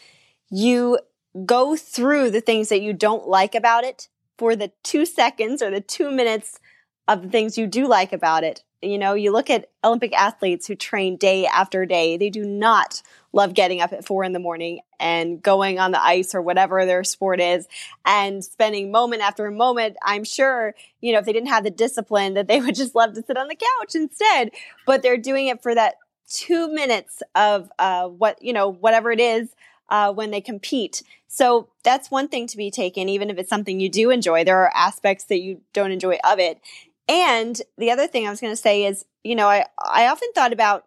you 0.50 0.98
go 1.44 1.76
through 1.76 2.30
the 2.30 2.40
things 2.40 2.68
that 2.68 2.80
you 2.80 2.92
don't 2.92 3.28
like 3.28 3.54
about 3.54 3.84
it 3.84 4.08
for 4.38 4.56
the 4.56 4.70
two 4.82 5.04
seconds 5.04 5.60
or 5.60 5.70
the 5.70 5.80
two 5.80 6.10
minutes 6.10 6.60
of 7.08 7.22
the 7.22 7.28
things 7.28 7.58
you 7.58 7.66
do 7.66 7.86
like 7.86 8.12
about 8.12 8.44
it. 8.44 8.62
You 8.80 8.96
know, 8.96 9.14
you 9.14 9.32
look 9.32 9.50
at 9.50 9.70
Olympic 9.82 10.12
athletes 10.12 10.68
who 10.68 10.76
train 10.76 11.16
day 11.16 11.46
after 11.46 11.84
day. 11.84 12.16
They 12.16 12.30
do 12.30 12.44
not 12.44 13.02
love 13.32 13.54
getting 13.54 13.80
up 13.80 13.92
at 13.92 14.04
four 14.04 14.22
in 14.22 14.32
the 14.32 14.38
morning 14.38 14.80
and 15.00 15.42
going 15.42 15.80
on 15.80 15.90
the 15.90 16.00
ice 16.00 16.34
or 16.34 16.40
whatever 16.40 16.86
their 16.86 17.02
sport 17.02 17.40
is 17.40 17.66
and 18.06 18.44
spending 18.44 18.92
moment 18.92 19.22
after 19.22 19.50
moment. 19.50 19.96
I'm 20.04 20.22
sure, 20.22 20.76
you 21.00 21.12
know, 21.12 21.18
if 21.18 21.24
they 21.24 21.32
didn't 21.32 21.48
have 21.48 21.64
the 21.64 21.70
discipline 21.70 22.34
that 22.34 22.46
they 22.46 22.60
would 22.60 22.76
just 22.76 22.94
love 22.94 23.14
to 23.14 23.22
sit 23.22 23.36
on 23.36 23.48
the 23.48 23.56
couch 23.56 23.94
instead, 23.96 24.52
but 24.86 25.02
they're 25.02 25.18
doing 25.18 25.48
it 25.48 25.60
for 25.60 25.74
that 25.74 25.96
two 26.28 26.72
minutes 26.72 27.22
of 27.34 27.70
uh, 27.78 28.06
what, 28.06 28.40
you 28.40 28.52
know, 28.52 28.68
whatever 28.68 29.10
it 29.10 29.20
is 29.20 29.48
uh, 29.88 30.12
when 30.12 30.30
they 30.30 30.40
compete. 30.40 31.02
So 31.26 31.68
that's 31.84 32.10
one 32.10 32.28
thing 32.28 32.46
to 32.48 32.56
be 32.56 32.70
taken, 32.70 33.08
even 33.08 33.30
if 33.30 33.38
it's 33.38 33.50
something 33.50 33.80
you 33.80 33.88
do 33.88 34.10
enjoy. 34.10 34.44
There 34.44 34.58
are 34.58 34.72
aspects 34.74 35.24
that 35.24 35.38
you 35.38 35.60
don't 35.72 35.92
enjoy 35.92 36.18
of 36.24 36.38
it. 36.38 36.60
And 37.08 37.60
the 37.76 37.90
other 37.90 38.06
thing 38.06 38.26
I 38.26 38.30
was 38.30 38.40
going 38.40 38.52
to 38.52 38.56
say 38.56 38.84
is, 38.84 39.04
you 39.24 39.34
know, 39.34 39.48
I, 39.48 39.66
I 39.78 40.08
often 40.08 40.28
thought 40.34 40.52
about, 40.52 40.86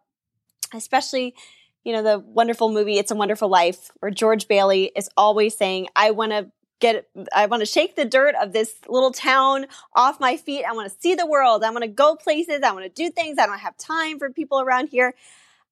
especially, 0.74 1.36
you 1.84 1.94
know, 1.94 2.04
the 2.04 2.20
wonderful 2.20 2.72
movie 2.72 2.98
It's 2.98 3.12
a 3.12 3.16
Wonderful 3.16 3.50
Life, 3.50 3.92
where 4.00 4.12
George 4.12 4.48
Bailey 4.48 4.92
is 4.96 5.10
always 5.18 5.58
saying, 5.58 5.88
I 5.96 6.12
want 6.12 6.32
to 6.32 6.52
get 6.82 7.08
I 7.34 7.46
want 7.46 7.62
to 7.62 7.66
shake 7.66 7.96
the 7.96 8.06
dirt 8.06 8.36
of 8.42 8.52
this 8.52 8.74
little 8.90 9.12
town 9.12 9.68
off 9.94 10.20
my 10.20 10.36
feet. 10.36 10.66
I 10.66 10.74
want 10.74 10.92
to 10.92 11.00
see 11.00 11.16
the 11.16 11.26
world. 11.26 11.64
I 11.64 11.70
want 11.70 11.84
to 11.84 11.88
go 11.88 12.16
places. 12.16 12.62
I 12.64 12.72
want 12.74 12.84
to 12.84 12.90
do 12.90 13.10
things. 13.10 13.38
I 13.40 13.46
don't 13.46 13.60
have 13.60 13.78
time 13.78 14.20
for 14.20 14.30
people 14.30 14.60
around 14.60 14.90
here. 14.90 15.14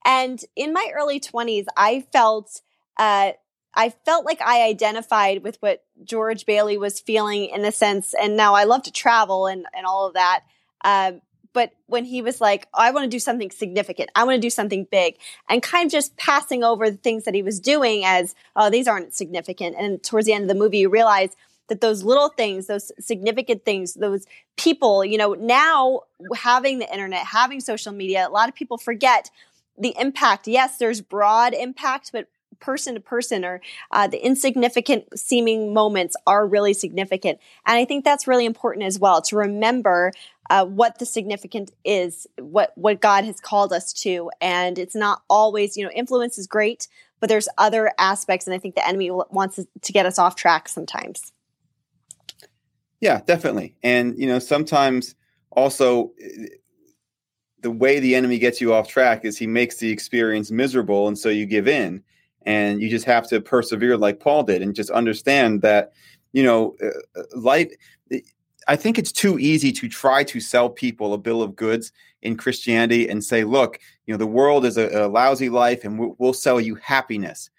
And 0.05 0.39
in 0.55 0.71
my 0.71 0.89
early 0.95 1.19
20s, 1.19 1.65
I 1.75 2.05
felt 2.13 2.61
uh, 2.99 3.31
I 3.73 3.89
felt 4.05 4.25
like 4.25 4.41
I 4.41 4.63
identified 4.63 5.43
with 5.43 5.57
what 5.61 5.83
George 6.03 6.45
Bailey 6.45 6.77
was 6.77 6.99
feeling 6.99 7.45
in 7.45 7.61
the 7.61 7.71
sense, 7.71 8.13
and 8.13 8.35
now 8.35 8.53
I 8.53 8.65
love 8.65 8.83
to 8.83 8.91
travel 8.91 9.47
and, 9.47 9.65
and 9.75 9.85
all 9.85 10.05
of 10.05 10.13
that. 10.15 10.41
Um, 10.83 11.21
but 11.53 11.71
when 11.87 12.05
he 12.05 12.21
was 12.21 12.39
like, 12.41 12.67
oh, 12.73 12.81
I 12.81 12.91
want 12.91 13.05
to 13.05 13.09
do 13.09 13.19
something 13.19 13.51
significant, 13.51 14.11
I 14.15 14.23
want 14.23 14.35
to 14.35 14.41
do 14.41 14.49
something 14.49 14.85
big, 14.91 15.17
and 15.49 15.63
kind 15.63 15.85
of 15.85 15.91
just 15.91 16.17
passing 16.17 16.63
over 16.63 16.91
the 16.91 16.97
things 16.97 17.23
that 17.23 17.33
he 17.33 17.41
was 17.41 17.59
doing 17.59 18.03
as, 18.05 18.35
oh, 18.55 18.69
these 18.69 18.87
aren't 18.87 19.15
significant. 19.15 19.75
And 19.79 20.03
towards 20.03 20.27
the 20.27 20.33
end 20.33 20.43
of 20.43 20.49
the 20.49 20.55
movie, 20.55 20.79
you 20.79 20.89
realize 20.89 21.35
that 21.69 21.81
those 21.81 22.03
little 22.03 22.29
things, 22.29 22.67
those 22.67 22.91
significant 22.99 23.63
things, 23.63 23.93
those 23.93 24.25
people, 24.57 25.05
you 25.05 25.17
know, 25.17 25.35
now 25.35 26.01
having 26.35 26.79
the 26.79 26.91
internet, 26.91 27.25
having 27.25 27.61
social 27.61 27.93
media, 27.93 28.27
a 28.27 28.29
lot 28.29 28.49
of 28.49 28.55
people 28.55 28.77
forget 28.77 29.29
the 29.77 29.95
impact. 29.97 30.47
Yes, 30.47 30.77
there's 30.77 31.01
broad 31.01 31.53
impact, 31.53 32.11
but 32.11 32.27
person 32.59 32.95
to 32.95 32.99
person 32.99 33.45
or 33.45 33.61
uh, 33.91 34.07
the 34.07 34.23
insignificant 34.23 35.05
seeming 35.17 35.73
moments 35.73 36.15
are 36.27 36.45
really 36.45 36.73
significant. 36.73 37.39
And 37.65 37.77
I 37.77 37.85
think 37.85 38.03
that's 38.03 38.27
really 38.27 38.45
important 38.45 38.85
as 38.85 38.99
well 38.99 39.21
to 39.23 39.35
remember 39.35 40.11
uh, 40.49 40.65
what 40.65 40.99
the 40.99 41.05
significant 41.05 41.71
is, 41.85 42.27
what 42.39 42.71
what 42.75 43.01
God 43.01 43.23
has 43.23 43.39
called 43.39 43.71
us 43.71 43.93
to, 43.93 44.31
and 44.41 44.79
it's 44.79 44.95
not 44.95 45.21
always 45.29 45.77
you 45.77 45.83
know 45.83 45.91
influence 45.91 46.37
is 46.37 46.47
great, 46.47 46.87
but 47.19 47.29
there's 47.29 47.47
other 47.57 47.91
aspects, 47.99 48.47
and 48.47 48.53
I 48.53 48.57
think 48.57 48.75
the 48.75 48.87
enemy 48.87 49.11
wants 49.11 49.59
to 49.81 49.93
get 49.93 50.05
us 50.05 50.17
off 50.17 50.35
track 50.35 50.67
sometimes. 50.67 51.31
Yeah, 52.99 53.21
definitely, 53.25 53.75
and 53.83 54.17
you 54.17 54.25
know 54.25 54.39
sometimes 54.39 55.15
also 55.51 56.13
the 57.61 57.71
way 57.71 57.99
the 57.99 58.15
enemy 58.15 58.39
gets 58.39 58.59
you 58.61 58.73
off 58.73 58.87
track 58.87 59.25
is 59.25 59.37
he 59.37 59.47
makes 59.47 59.77
the 59.77 59.91
experience 59.91 60.49
miserable, 60.49 61.07
and 61.07 61.17
so 61.17 61.29
you 61.29 61.45
give 61.45 61.67
in 61.67 62.03
and 62.43 62.81
you 62.81 62.89
just 62.89 63.05
have 63.05 63.27
to 63.27 63.41
persevere 63.41 63.97
like 63.97 64.19
paul 64.19 64.43
did 64.43 64.61
and 64.61 64.75
just 64.75 64.89
understand 64.89 65.61
that 65.61 65.91
you 66.33 66.43
know 66.43 66.75
uh, 66.83 67.19
uh, 67.19 67.23
life 67.35 67.71
i 68.67 68.75
think 68.75 68.97
it's 68.97 69.11
too 69.11 69.39
easy 69.39 69.71
to 69.71 69.87
try 69.87 70.23
to 70.23 70.39
sell 70.39 70.69
people 70.69 71.13
a 71.13 71.17
bill 71.17 71.41
of 71.41 71.55
goods 71.55 71.91
in 72.21 72.35
christianity 72.37 73.07
and 73.07 73.23
say 73.23 73.43
look 73.43 73.79
you 74.05 74.13
know 74.13 74.17
the 74.17 74.27
world 74.27 74.65
is 74.65 74.77
a, 74.77 74.87
a 74.89 75.07
lousy 75.07 75.49
life 75.49 75.83
and 75.83 75.99
we'll, 75.99 76.15
we'll 76.17 76.33
sell 76.33 76.59
you 76.59 76.75
happiness 76.75 77.49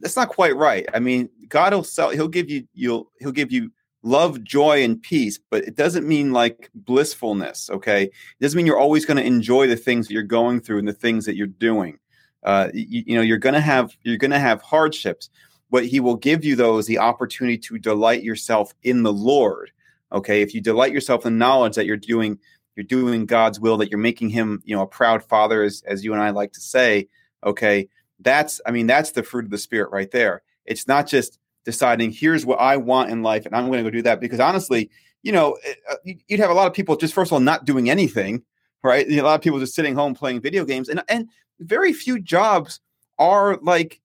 that's 0.00 0.16
not 0.16 0.28
quite 0.28 0.56
right 0.56 0.86
i 0.94 0.98
mean 0.98 1.28
god 1.48 1.72
will 1.72 1.84
sell 1.84 2.10
he'll 2.10 2.28
give 2.28 2.50
you 2.50 2.66
you'll 2.74 3.10
he'll 3.18 3.32
give 3.32 3.52
you 3.52 3.70
love, 4.02 4.42
joy, 4.42 4.82
and 4.82 5.00
peace, 5.00 5.38
but 5.50 5.64
it 5.64 5.76
doesn't 5.76 6.06
mean 6.06 6.32
like 6.32 6.70
blissfulness. 6.74 7.70
Okay, 7.70 8.04
it 8.04 8.12
doesn't 8.40 8.56
mean 8.56 8.66
you're 8.66 8.78
always 8.78 9.04
going 9.04 9.16
to 9.16 9.24
enjoy 9.24 9.66
the 9.66 9.76
things 9.76 10.06
that 10.06 10.14
you're 10.14 10.22
going 10.22 10.60
through 10.60 10.78
and 10.78 10.88
the 10.88 10.92
things 10.92 11.24
that 11.26 11.36
you're 11.36 11.46
doing. 11.46 11.98
Uh, 12.42 12.68
you, 12.74 13.04
you 13.06 13.16
know, 13.16 13.22
you're 13.22 13.38
going 13.38 13.54
to 13.54 13.60
have 13.60 13.96
you're 14.02 14.16
going 14.16 14.30
to 14.30 14.38
have 14.38 14.62
hardships, 14.62 15.30
but 15.70 15.86
He 15.86 16.00
will 16.00 16.16
give 16.16 16.44
you 16.44 16.56
those 16.56 16.86
the 16.86 16.98
opportunity 16.98 17.58
to 17.58 17.78
delight 17.78 18.22
yourself 18.22 18.74
in 18.82 19.02
the 19.02 19.12
Lord. 19.12 19.70
Okay, 20.12 20.42
if 20.42 20.54
you 20.54 20.60
delight 20.60 20.92
yourself 20.92 21.24
in 21.24 21.38
knowledge 21.38 21.74
that 21.76 21.86
you're 21.86 21.96
doing 21.96 22.38
you're 22.76 22.84
doing 22.84 23.26
God's 23.26 23.60
will, 23.60 23.76
that 23.78 23.90
you're 23.90 23.98
making 23.98 24.30
Him, 24.30 24.62
you 24.64 24.74
know, 24.74 24.82
a 24.82 24.86
proud 24.86 25.22
Father, 25.22 25.62
as 25.62 25.82
as 25.86 26.04
you 26.04 26.12
and 26.12 26.22
I 26.22 26.30
like 26.30 26.52
to 26.52 26.60
say. 26.60 27.08
Okay, 27.44 27.88
that's 28.20 28.60
I 28.66 28.70
mean 28.70 28.86
that's 28.86 29.12
the 29.12 29.22
fruit 29.22 29.44
of 29.44 29.50
the 29.50 29.58
Spirit 29.58 29.90
right 29.90 30.10
there. 30.10 30.42
It's 30.64 30.86
not 30.86 31.06
just 31.06 31.38
deciding 31.64 32.12
here's 32.12 32.44
what 32.44 32.60
I 32.60 32.76
want 32.76 33.10
in 33.10 33.22
life 33.22 33.46
and 33.46 33.54
I'm 33.54 33.66
going 33.66 33.78
to 33.78 33.84
go 33.84 33.90
do 33.90 34.02
that 34.02 34.20
because 34.20 34.40
honestly, 34.40 34.90
you 35.22 35.32
know, 35.32 35.56
eh, 35.64 35.74
uh, 35.90 35.96
you'd 36.26 36.40
have 36.40 36.50
a 36.50 36.54
lot 36.54 36.66
of 36.66 36.72
people 36.72 36.96
just 36.96 37.14
first 37.14 37.28
of 37.28 37.34
all 37.34 37.40
not 37.40 37.64
doing 37.64 37.88
anything, 37.90 38.42
right? 38.82 39.08
A 39.08 39.20
lot 39.22 39.34
of 39.34 39.42
people 39.42 39.60
just 39.60 39.74
sitting 39.74 39.94
home 39.94 40.14
playing 40.14 40.40
video 40.40 40.64
games 40.64 40.88
and 40.88 41.02
and 41.08 41.28
very 41.62 41.92
few 41.92 42.18
jobs 42.18 42.80
are 43.18 43.58
like 43.62 44.00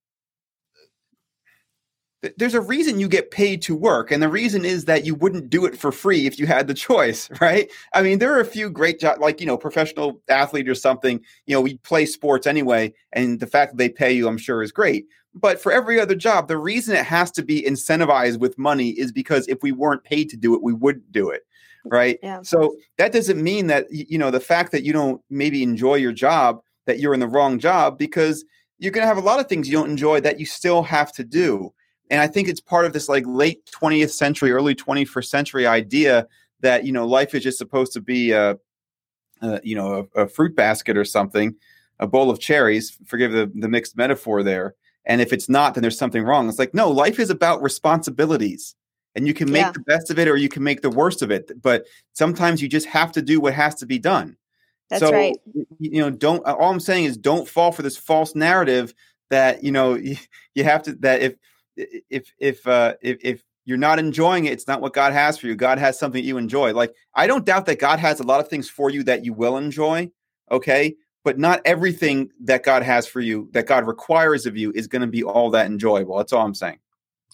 there's 2.38 2.56
a 2.56 2.62
reason 2.62 3.00
you 3.00 3.08
get 3.08 3.30
paid 3.32 3.62
to 3.62 3.76
work 3.76 4.12
and 4.12 4.22
the 4.22 4.30
reason 4.30 4.66
is 4.66 4.86
that 4.86 5.06
you 5.06 5.14
wouldn't 5.14 5.50
do 5.50 5.66
it 5.66 5.78
for 5.78 5.92
free 5.92 6.26
if 6.26 6.40
you 6.40 6.48
had 6.48 6.68
the 6.68 6.74
choice 6.74 7.30
right 7.42 7.72
i 7.94 8.02
mean 8.02 8.20
there 8.20 8.34
are 8.34 8.42
a 8.42 8.46
few 8.46 8.70
great 8.70 9.00
jobs 9.00 9.20
like 9.20 9.40
you 9.40 9.46
know 9.48 9.58
professional 9.58 10.22
athlete 10.28 10.68
or 10.68 10.76
something 10.76 11.20
you 11.46 11.54
know 11.54 11.62
we 11.62 11.78
play 11.78 12.06
sports 12.06 12.48
anyway 12.48 12.92
and 13.14 13.40
the 13.40 13.48
fact 13.48 13.72
that 13.72 13.78
they 13.78 13.88
pay 13.88 14.12
you 14.12 14.28
i'm 14.28 14.38
sure 14.38 14.64
is 14.64 14.72
great 14.72 15.06
but 15.40 15.62
for 15.62 15.72
every 15.72 16.00
other 16.00 16.16
job, 16.16 16.48
the 16.48 16.58
reason 16.58 16.96
it 16.96 17.06
has 17.06 17.32
to 17.32 17.44
be 17.44 17.62
incentivized 17.62 18.40
with 18.40 18.58
money 18.58 18.90
is 18.90 19.12
because 19.12 19.48
if 19.48 19.62
we 19.62 19.72
weren't 19.72 20.04
paid 20.04 20.30
to 20.30 20.38
do 20.38 20.56
it, 20.56 20.64
we 20.64 20.74
wouldn't 20.74 21.12
do 21.12 21.30
it. 21.30 21.46
Mm, 21.86 21.92
right. 21.92 22.20
Yeah. 22.24 22.42
So 22.42 22.76
that 22.98 23.12
doesn't 23.12 23.42
mean 23.42 23.68
that, 23.68 23.86
you 23.92 24.18
know, 24.18 24.32
the 24.32 24.40
fact 24.40 24.72
that 24.72 24.84
you 24.84 24.94
don't 24.94 25.22
maybe 25.30 25.64
enjoy 25.64 25.96
your 25.96 26.12
job, 26.12 26.62
that 26.88 27.00
you're 27.00 27.14
in 27.14 27.20
the 27.20 27.28
wrong 27.28 27.60
job 27.60 27.98
because 27.98 28.44
you're 28.80 28.92
going 28.92 29.04
to 29.04 29.08
have 29.08 29.18
a 29.18 29.22
lot 29.22 29.40
of 29.40 29.48
things 29.48 29.68
you 29.68 29.78
don't 29.78 29.90
enjoy 29.90 30.20
that 30.22 30.40
you 30.40 30.46
still 30.46 30.82
have 30.84 31.12
to 31.14 31.24
do. 31.24 31.72
And 32.10 32.20
I 32.20 32.28
think 32.28 32.48
it's 32.48 32.62
part 32.62 32.86
of 32.86 32.94
this 32.94 33.08
like 33.08 33.24
late 33.28 33.66
20th 33.66 34.12
century, 34.12 34.52
early 34.52 34.74
21st 34.74 35.26
century 35.26 35.68
idea 35.68 36.28
that, 36.62 36.86
you 36.86 36.92
know, 36.92 37.06
life 37.06 37.36
is 37.36 37.44
just 37.44 37.60
supposed 37.60 37.94
to 37.94 38.02
be 38.02 38.32
a, 38.32 38.58
a 39.42 39.62
you 39.64 39.76
know, 39.76 40.10
a, 40.16 40.24
a 40.24 40.28
fruit 40.28 40.56
basket 40.56 40.98
or 40.98 41.06
something, 41.06 41.56
a 42.00 42.08
bowl 42.08 42.32
of 42.32 42.40
cherries, 42.40 42.98
forgive 43.06 43.32
the, 43.32 43.52
the 43.54 43.70
mixed 43.70 43.96
metaphor 43.96 44.42
there 44.42 44.74
and 45.08 45.22
if 45.22 45.34
it's 45.34 45.50
not, 45.50 45.74
then 45.74 45.82
there's 45.82 45.98
something 45.98 46.24
wrong. 46.24 46.48
It's 46.48 46.60
like, 46.60 46.74
no, 46.74 46.92
life 46.92 47.18
is 47.18 47.30
about 47.30 47.62
responsibilities. 47.62 48.76
And 49.16 49.26
you 49.26 49.34
can 49.34 49.50
make 49.50 49.62
yeah. 49.62 49.72
the 49.72 49.80
best 49.80 50.12
of 50.12 50.20
it 50.20 50.28
or 50.28 50.36
you 50.36 50.50
can 50.50 50.62
make 50.62 50.82
the 50.82 50.92
worst 50.92 51.22
of 51.22 51.32
it. 51.32 51.50
But 51.62 51.86
sometimes 52.14 52.62
you 52.62 52.68
just 52.68 52.86
have 52.88 53.12
to 53.14 53.22
do 53.22 53.40
what 53.40 53.54
has 53.54 53.74
to 53.76 53.86
be 53.86 53.98
done. 53.98 54.36
That's 54.90 55.02
so, 55.02 55.12
right. 55.12 55.36
You 55.80 56.02
know, 56.02 56.10
don't 56.10 56.46
all 56.46 56.72
I'm 56.72 56.80
saying 56.80 57.06
is 57.06 57.18
don't 57.18 57.48
fall 57.48 57.72
for 57.72 57.82
this 57.82 57.98
false 57.98 58.36
narrative 58.36 58.94
that, 59.30 59.64
you 59.64 59.72
know, 59.72 59.94
you, 59.96 60.16
you 60.56 60.64
have 60.64 60.84
to 60.84 60.94
that 60.96 61.22
if 61.22 61.36
if 61.76 62.34
if 62.40 62.66
uh 62.68 62.96
if, 63.02 63.18
if 63.22 63.44
you're 63.66 63.78
not 63.78 64.00
enjoying 64.00 64.46
it, 64.46 64.54
it's 64.54 64.68
not 64.68 64.82
what 64.82 64.94
God 64.94 65.14
has 65.14 65.38
for 65.38 65.48
you. 65.48 65.56
God 65.56 65.78
has 65.78 66.00
something 66.00 66.24
you 66.24 66.38
enjoy. 66.38 66.74
Like 66.74 66.94
I 67.14 67.28
don't 67.28 67.46
doubt 67.46 67.66
that 67.66 67.80
God 67.80 68.00
has 68.00 68.20
a 68.20 68.24
lot 68.24 68.40
of 68.40 68.48
things 68.48 68.70
for 68.70 68.90
you 68.90 69.04
that 69.04 69.26
you 69.26 69.34
will 69.34 69.58
enjoy. 69.58 70.10
Okay 70.52 70.96
but 71.28 71.38
not 71.38 71.60
everything 71.66 72.32
that 72.40 72.64
God 72.64 72.84
has 72.84 73.06
for 73.06 73.20
you, 73.20 73.50
that 73.52 73.68
God 73.68 73.86
requires 73.86 74.46
of 74.46 74.56
you, 74.56 74.72
is 74.74 74.88
going 74.88 75.02
to 75.02 75.10
be 75.10 75.24
all 75.24 75.50
that 75.50 75.66
enjoyable. 75.66 76.16
That's 76.16 76.32
all 76.32 76.46
I'm 76.46 76.54
saying. 76.54 76.80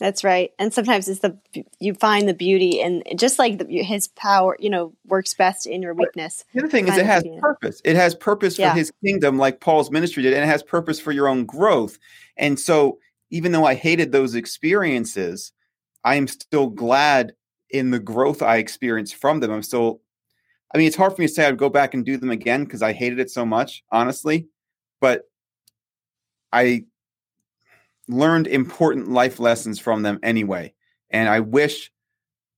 That's 0.03 0.21
right. 0.21 0.51
And 0.59 0.73
sometimes 0.73 1.07
it's 1.07 1.21
the 1.21 1.39
you 1.79 1.93
find 1.93 2.27
the 2.27 2.33
beauty 2.33 2.81
and 2.81 3.03
just 3.15 3.39
like 3.39 3.59
the, 3.59 3.81
his 3.81 4.09
power, 4.09 4.57
you 4.59 4.69
know, 4.69 4.93
works 5.05 5.33
best 5.33 5.65
in 5.65 5.81
your 5.81 5.93
weakness. 5.93 6.43
The 6.53 6.59
other 6.59 6.67
thing 6.67 6.89
is 6.89 6.97
it 6.97 7.05
has 7.05 7.23
purpose. 7.39 7.81
It 7.85 7.95
has 7.95 8.13
purpose 8.13 8.57
for 8.57 8.63
yeah. 8.63 8.73
his 8.73 8.91
kingdom, 9.01 9.37
like 9.37 9.61
Paul's 9.61 9.91
ministry 9.91 10.21
did, 10.21 10.33
and 10.33 10.43
it 10.43 10.47
has 10.47 10.61
purpose 10.61 10.99
for 10.99 11.13
your 11.13 11.29
own 11.29 11.45
growth. 11.45 11.99
And 12.35 12.59
so, 12.59 12.99
even 13.29 13.53
though 13.53 13.63
I 13.63 13.75
hated 13.75 14.11
those 14.11 14.35
experiences, 14.35 15.53
I 16.03 16.15
am 16.15 16.27
still 16.27 16.67
glad 16.67 17.31
in 17.69 17.91
the 17.91 17.99
growth 17.99 18.41
I 18.41 18.57
experienced 18.57 19.15
from 19.15 19.39
them. 19.39 19.51
I'm 19.51 19.63
still 19.63 20.01
I 20.75 20.79
mean, 20.79 20.87
it's 20.87 20.97
hard 20.97 21.15
for 21.15 21.21
me 21.21 21.27
to 21.27 21.33
say 21.33 21.45
I'd 21.45 21.57
go 21.57 21.69
back 21.69 21.93
and 21.93 22.05
do 22.05 22.17
them 22.17 22.29
again 22.29 22.65
because 22.65 22.81
I 22.81 22.91
hated 22.91 23.21
it 23.21 23.31
so 23.31 23.45
much, 23.45 23.85
honestly. 23.89 24.49
But 24.99 25.29
I 26.51 26.83
learned 28.07 28.47
important 28.47 29.09
life 29.09 29.39
lessons 29.39 29.79
from 29.79 30.03
them 30.03 30.19
anyway. 30.23 30.73
And 31.09 31.29
I 31.29 31.39
wish 31.39 31.91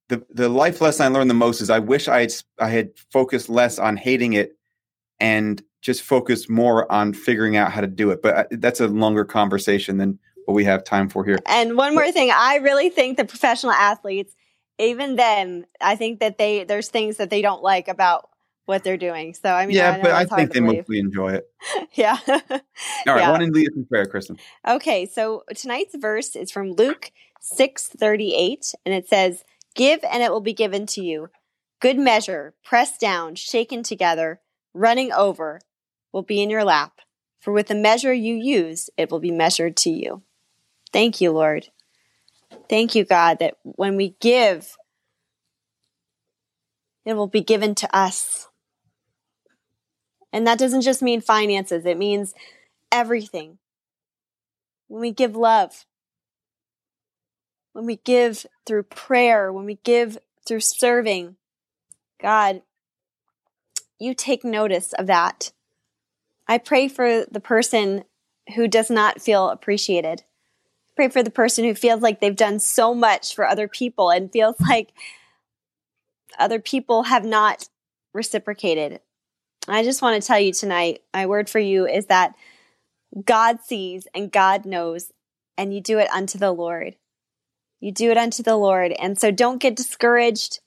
the 0.09 0.25
the 0.29 0.49
life 0.49 0.81
lesson 0.81 1.05
I 1.05 1.09
learned 1.09 1.29
the 1.29 1.35
most 1.35 1.61
is 1.61 1.69
I 1.69 1.79
wish 1.79 2.07
I 2.07 2.21
had 2.21 2.33
I 2.59 2.69
had 2.69 2.89
focused 3.11 3.49
less 3.49 3.79
on 3.79 3.97
hating 3.97 4.33
it 4.33 4.57
and 5.19 5.61
just 5.81 6.01
focused 6.01 6.49
more 6.49 6.91
on 6.91 7.13
figuring 7.13 7.57
out 7.57 7.71
how 7.71 7.81
to 7.81 7.87
do 7.87 8.09
it. 8.11 8.21
But 8.21 8.35
uh, 8.35 8.43
that's 8.51 8.79
a 8.79 8.87
longer 8.87 9.25
conversation 9.25 9.97
than 9.97 10.19
what 10.45 10.53
we 10.53 10.63
have 10.63 10.83
time 10.83 11.09
for 11.09 11.23
here. 11.23 11.37
And 11.45 11.77
one 11.77 11.93
more 11.93 12.11
thing, 12.11 12.31
I 12.33 12.57
really 12.57 12.89
think 12.89 13.17
the 13.17 13.25
professional 13.25 13.71
athletes 13.71 14.35
even 14.77 15.15
then, 15.15 15.65
I 15.81 15.95
think 15.95 16.19
that 16.19 16.37
they 16.37 16.63
there's 16.63 16.89
things 16.89 17.17
that 17.17 17.29
they 17.29 17.41
don't 17.41 17.63
like 17.63 17.87
about 17.87 18.29
what 18.65 18.83
they're 18.83 18.97
doing. 18.97 19.33
So 19.33 19.51
I 19.51 19.65
mean, 19.65 19.75
yeah, 19.75 19.91
I 19.91 20.01
but 20.01 20.11
I 20.11 20.25
think 20.25 20.53
they 20.53 20.59
believe. 20.59 20.79
mostly 20.79 20.99
enjoy 20.99 21.33
it. 21.33 21.49
yeah. 21.93 22.17
All 22.27 22.37
right, 22.39 22.61
yeah. 23.05 23.31
one 23.31 23.41
in 23.41 23.51
lead 23.51 23.71
in 23.75 23.85
prayer, 23.85 24.05
Kristen. 24.05 24.37
Okay, 24.67 25.05
so 25.05 25.43
tonight's 25.55 25.95
verse 25.95 26.35
is 26.35 26.51
from 26.51 26.73
Luke 26.73 27.11
six 27.39 27.87
thirty 27.87 28.33
eight, 28.35 28.73
and 28.85 28.93
it 28.93 29.07
says, 29.07 29.43
"Give, 29.75 29.99
and 30.03 30.23
it 30.23 30.31
will 30.31 30.41
be 30.41 30.53
given 30.53 30.85
to 30.87 31.01
you. 31.01 31.29
Good 31.79 31.97
measure, 31.97 32.53
pressed 32.63 32.99
down, 32.99 33.35
shaken 33.35 33.83
together, 33.83 34.41
running 34.73 35.11
over, 35.11 35.59
will 36.11 36.23
be 36.23 36.41
in 36.41 36.49
your 36.49 36.63
lap. 36.63 36.99
For 37.39 37.51
with 37.51 37.67
the 37.67 37.75
measure 37.75 38.13
you 38.13 38.35
use, 38.35 38.89
it 38.97 39.11
will 39.11 39.19
be 39.19 39.31
measured 39.31 39.77
to 39.77 39.89
you." 39.89 40.23
Thank 40.91 41.19
you, 41.19 41.31
Lord. 41.31 41.67
Thank 42.69 42.95
you, 42.95 43.03
God, 43.03 43.39
that 43.39 43.55
when 43.63 43.95
we 43.97 44.15
give, 44.21 44.77
it 47.05 47.13
will 47.13 47.27
be 47.27 47.41
given 47.41 47.75
to 47.75 47.95
us. 47.95 48.47
And 50.35 50.45
that 50.45 50.59
doesn't 50.59 50.81
just 50.81 51.01
mean 51.01 51.21
finances, 51.21 51.85
it 51.85 51.97
means 51.97 52.33
everything. 52.91 53.57
When 54.87 54.99
we 54.99 55.11
give 55.11 55.35
love, 55.35 55.85
when 57.71 57.85
we 57.85 57.95
give 57.95 58.45
through 58.65 58.83
prayer, 58.83 59.51
when 59.51 59.65
we 59.65 59.79
give 59.85 60.17
through 60.45 60.59
serving, 60.59 61.37
God, 62.21 62.63
you 63.97 64.13
take 64.13 64.43
notice 64.43 64.91
of 64.91 65.07
that. 65.07 65.53
I 66.49 66.57
pray 66.57 66.89
for 66.89 67.23
the 67.31 67.39
person 67.39 68.03
who 68.55 68.67
does 68.67 68.89
not 68.89 69.21
feel 69.21 69.49
appreciated 69.49 70.23
pray 70.95 71.09
for 71.09 71.21
the 71.21 71.29
person 71.29 71.65
who 71.65 71.75
feels 71.75 72.01
like 72.01 72.19
they've 72.19 72.35
done 72.35 72.59
so 72.59 72.93
much 72.93 73.35
for 73.35 73.45
other 73.45 73.67
people 73.67 74.09
and 74.09 74.31
feels 74.31 74.55
like 74.61 74.93
other 76.39 76.59
people 76.59 77.03
have 77.03 77.25
not 77.25 77.67
reciprocated. 78.13 79.01
I 79.67 79.83
just 79.83 80.01
want 80.01 80.21
to 80.21 80.25
tell 80.25 80.39
you 80.39 80.53
tonight, 80.53 81.01
my 81.13 81.25
word 81.25 81.49
for 81.49 81.59
you 81.59 81.87
is 81.87 82.07
that 82.07 82.35
God 83.23 83.61
sees 83.61 84.07
and 84.13 84.31
God 84.31 84.65
knows, 84.65 85.11
and 85.57 85.73
you 85.73 85.81
do 85.81 85.99
it 85.99 86.09
unto 86.11 86.37
the 86.37 86.51
Lord. 86.51 86.95
You 87.79 87.91
do 87.91 88.11
it 88.11 88.17
unto 88.17 88.43
the 88.43 88.57
Lord. 88.57 88.91
And 88.91 89.19
so 89.19 89.31
don't 89.31 89.61
get 89.61 89.75
discouraged. 89.75 90.59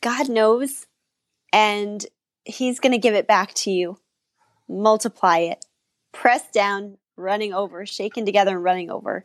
God 0.00 0.28
knows, 0.28 0.86
and 1.52 2.04
He's 2.44 2.80
going 2.80 2.92
to 2.92 2.98
give 2.98 3.14
it 3.14 3.26
back 3.26 3.52
to 3.54 3.70
you. 3.70 3.98
Multiply 4.68 5.38
it. 5.38 5.64
Press 6.12 6.48
down, 6.50 6.98
running 7.16 7.52
over, 7.52 7.84
shaken 7.86 8.24
together 8.24 8.54
and 8.54 8.64
running 8.64 8.90
over. 8.90 9.24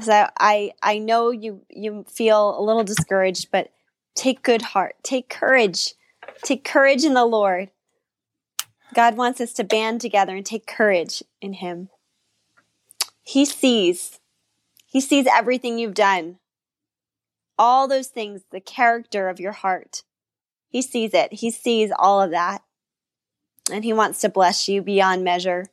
So 0.00 0.28
I 0.38 0.72
I 0.82 0.98
know 0.98 1.30
you 1.30 1.62
you 1.70 2.04
feel 2.08 2.58
a 2.58 2.62
little 2.62 2.84
discouraged, 2.84 3.50
but 3.50 3.70
take 4.14 4.42
good 4.42 4.62
heart. 4.62 4.96
Take 5.02 5.28
courage. 5.28 5.94
Take 6.42 6.64
courage 6.64 7.04
in 7.04 7.14
the 7.14 7.24
Lord. 7.24 7.70
God 8.94 9.16
wants 9.16 9.40
us 9.40 9.52
to 9.54 9.64
band 9.64 10.00
together 10.00 10.36
and 10.36 10.46
take 10.46 10.66
courage 10.66 11.22
in 11.40 11.54
him. 11.54 11.88
He 13.22 13.44
sees. 13.44 14.20
He 14.86 15.00
sees 15.00 15.26
everything 15.26 15.78
you've 15.78 15.94
done. 15.94 16.38
All 17.58 17.88
those 17.88 18.08
things, 18.08 18.42
the 18.50 18.60
character 18.60 19.28
of 19.28 19.40
your 19.40 19.52
heart. 19.52 20.02
He 20.68 20.82
sees 20.82 21.12
it. 21.14 21.32
He 21.34 21.50
sees 21.50 21.90
all 21.96 22.22
of 22.22 22.30
that. 22.30 22.62
And 23.70 23.82
he 23.82 23.92
wants 23.92 24.20
to 24.20 24.28
bless 24.28 24.68
you 24.68 24.82
beyond 24.82 25.24
measure. 25.24 25.66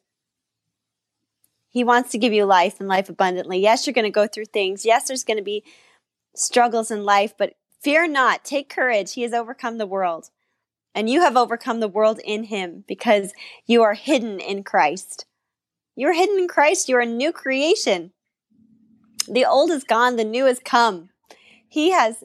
He 1.69 1.83
wants 1.83 2.11
to 2.11 2.17
give 2.17 2.33
you 2.33 2.45
life 2.45 2.79
and 2.79 2.87
life 2.87 3.09
abundantly. 3.09 3.59
Yes, 3.59 3.85
you're 3.85 3.93
going 3.93 4.05
to 4.05 4.11
go 4.11 4.27
through 4.27 4.45
things. 4.45 4.85
Yes, 4.85 5.07
there's 5.07 5.23
going 5.23 5.37
to 5.37 5.43
be 5.43 5.63
struggles 6.35 6.91
in 6.91 7.03
life, 7.03 7.33
but 7.37 7.53
fear 7.81 8.07
not. 8.07 8.43
Take 8.43 8.69
courage. 8.69 9.13
He 9.13 9.23
has 9.23 9.33
overcome 9.33 9.77
the 9.77 9.87
world. 9.87 10.29
And 10.95 11.09
you 11.09 11.21
have 11.21 11.35
overcome 11.35 11.79
the 11.79 11.87
world 11.87 12.19
in 12.23 12.45
him 12.45 12.83
because 12.87 13.33
you 13.65 13.81
are 13.81 13.93
hidden 13.93 14.39
in 14.39 14.63
Christ. 14.63 15.25
You 15.95 16.07
are 16.07 16.13
hidden 16.13 16.37
in 16.37 16.47
Christ. 16.47 16.87
You 16.87 16.97
are 16.97 17.01
a 17.01 17.05
new 17.05 17.31
creation. 17.31 18.11
The 19.27 19.45
old 19.45 19.71
is 19.71 19.83
gone, 19.83 20.17
the 20.17 20.23
new 20.23 20.45
has 20.45 20.59
come. 20.63 21.09
He 21.67 21.91
has 21.91 22.23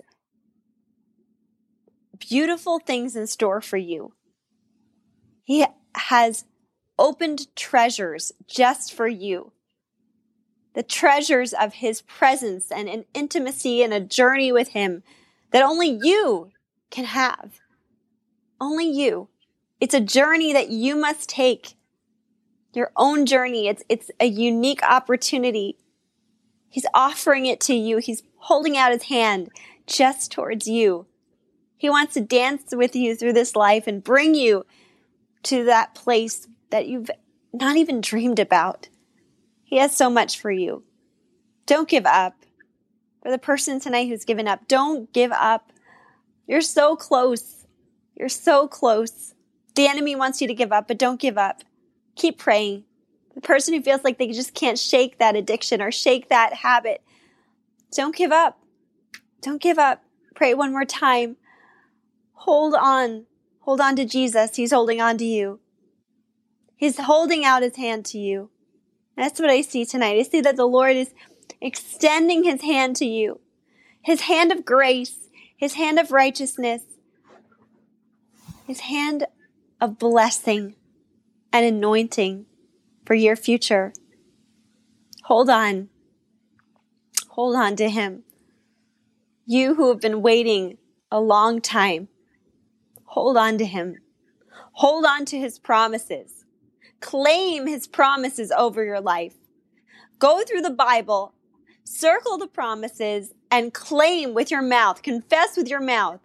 beautiful 2.19 2.79
things 2.79 3.17
in 3.17 3.27
store 3.27 3.61
for 3.61 3.77
you. 3.77 4.13
He 5.45 5.65
has 5.95 6.45
opened 6.99 7.55
treasures 7.57 8.33
just 8.47 8.93
for 8.93 9.07
you. 9.07 9.53
The 10.75 10.83
treasures 10.83 11.53
of 11.53 11.75
His 11.75 12.03
presence 12.03 12.71
and 12.71 12.89
an 12.89 13.05
intimacy 13.15 13.83
and 13.83 13.95
a 13.95 14.01
journey 14.01 14.53
with 14.53 14.69
Him 14.69 15.03
that 15.53 15.63
only 15.63 15.99
you 16.03 16.51
can 16.91 17.05
have. 17.05 17.61
Only 18.61 18.89
you. 18.91 19.29
It's 19.81 19.95
a 19.95 20.01
journey 20.01 20.53
that 20.53 20.71
you 20.71 20.97
must 20.97 21.29
take. 21.29 21.75
Your 22.75 22.93
own 22.97 23.27
journey. 23.27 23.69
It's, 23.69 23.83
it's 23.89 24.11
a 24.21 24.27
unique 24.27 24.83
opportunity. 24.83 25.79
He's 26.69 26.87
offering 26.95 27.47
it 27.47 27.61
to 27.63 27.75
you. 27.75 27.99
He's 27.99 28.23
holding 28.37 28.77
out 28.77 28.93
his 28.93 29.05
hand 29.05 29.51
just 29.87 30.31
towards 30.31 30.67
you. 30.67 31.07
He 31.77 31.89
wants 31.89 32.15
to 32.15 32.21
dance 32.21 32.65
with 32.73 32.97
you 32.97 33.15
through 33.15 33.33
this 33.35 33.55
life 33.55 33.87
and 33.87 34.03
bring 34.03 34.35
you 34.35 34.67
to 35.45 35.65
that 35.65 35.95
place 35.95 36.49
that 36.71 36.87
you've 36.87 37.11
not 37.53 37.77
even 37.77 38.01
dreamed 38.01 38.39
about. 38.39 38.89
He 39.63 39.77
has 39.77 39.97
so 39.97 40.11
much 40.11 40.41
for 40.41 40.51
you. 40.51 40.83
Don't 41.67 41.89
give 41.89 42.07
up. 42.07 42.35
For 43.23 43.31
the 43.31 43.39
person 43.39 43.81
tonight 43.81 44.09
who's 44.09 44.25
given 44.25 44.49
up, 44.49 44.67
don't 44.69 45.13
give 45.13 45.33
up. 45.33 45.73
You're 46.47 46.61
so 46.61 46.97
close. 46.97 47.58
You're 48.19 48.29
so 48.29 48.67
close. 48.67 49.35
The 49.75 49.87
enemy 49.87 50.17
wants 50.17 50.41
you 50.41 50.49
to 50.49 50.55
give 50.55 50.73
up, 50.73 50.89
but 50.89 50.99
don't 50.99 51.21
give 51.21 51.39
up. 51.39 51.63
Keep 52.17 52.39
praying. 52.39 52.85
The 53.35 53.41
person 53.41 53.75
who 53.75 53.83
feels 53.83 54.03
like 54.03 54.19
they 54.19 54.27
just 54.33 54.55
can't 54.55 54.79
shake 54.79 55.19
that 55.19 55.37
addiction 55.37 55.81
or 55.81 55.93
shake 55.93 56.29
that 56.29 56.53
habit, 56.53 57.03
don't 57.95 58.17
give 58.17 58.33
up. 58.33 58.59
Don't 59.41 59.63
give 59.63 59.79
up. 59.79 60.03
Pray 60.35 60.53
one 60.53 60.73
more 60.73 60.85
time. 60.85 61.37
Hold 62.33 62.75
on. 62.75 63.27
Hold 63.61 63.81
on 63.81 63.95
to 63.97 64.05
Jesus. 64.05 64.57
He's 64.57 64.73
holding 64.73 65.01
on 65.01 65.17
to 65.19 65.25
you. 65.25 65.61
He's 66.75 66.99
holding 66.99 67.45
out 67.45 67.63
his 67.63 67.77
hand 67.77 68.05
to 68.07 68.19
you. 68.19 68.51
That's 69.17 69.39
what 69.39 69.51
I 69.51 69.63
see 69.63 69.85
tonight. 69.85 70.19
I 70.19 70.23
see 70.23 70.41
that 70.41 70.57
the 70.57 70.67
Lord 70.67 70.97
is 70.97 71.13
extending 71.61 72.45
his 72.45 72.63
hand 72.63 72.97
to 72.97 73.05
you. 73.05 73.41
His 74.03 74.23
hand 74.23 74.51
of 74.51 74.65
grace, 74.65 75.29
his 75.57 75.75
hand 75.75 75.99
of 75.99 76.13
righteousness, 76.13 76.83
his 78.69 78.81
hand 78.81 79.27
of 79.81 79.99
blessing 79.99 80.77
and 81.51 81.65
anointing 81.65 82.45
for 83.07 83.15
your 83.15 83.35
future. 83.35 83.95
Hold 85.25 85.49
on. 85.49 85.89
Hold 87.31 87.57
on 87.57 87.77
to 87.77 87.89
him. 87.89 88.25
You 89.47 89.75
who 89.75 89.89
have 89.89 90.03
been 90.03 90.21
waiting 90.21 90.77
a 91.11 91.19
long 91.19 91.63
time, 91.63 92.09
hold 93.05 93.39
on 93.39 93.57
to 93.57 93.65
him. 93.65 93.97
Hold 94.73 95.07
on 95.07 95.25
to 95.25 95.39
his 95.39 95.59
promises. 95.59 96.45
Claim 97.01 97.67
his 97.67 97.87
promises 97.87 98.53
over 98.53 98.85
your 98.85 99.01
life. 99.01 99.35
Go 100.19 100.43
through 100.43 100.61
the 100.61 100.71
Bible, 100.71 101.33
circle 101.85 102.37
the 102.37 102.47
promises, 102.47 103.33
and 103.51 103.73
claim 103.73 104.35
with 104.35 104.51
your 104.51 104.61
mouth, 104.61 105.03
confess 105.03 105.57
with 105.57 105.69
your 105.69 105.81
mouth 105.81 106.21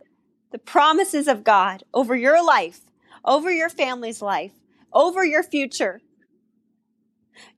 the 0.53 0.59
promises 0.59 1.27
of 1.27 1.43
God 1.43 1.83
over 1.95 2.15
your 2.15 2.45
life, 2.45 2.81
over 3.25 3.51
your 3.51 3.69
family's 3.69 4.21
life, 4.21 4.53
over 4.93 5.25
your 5.25 5.41
future. 5.41 5.99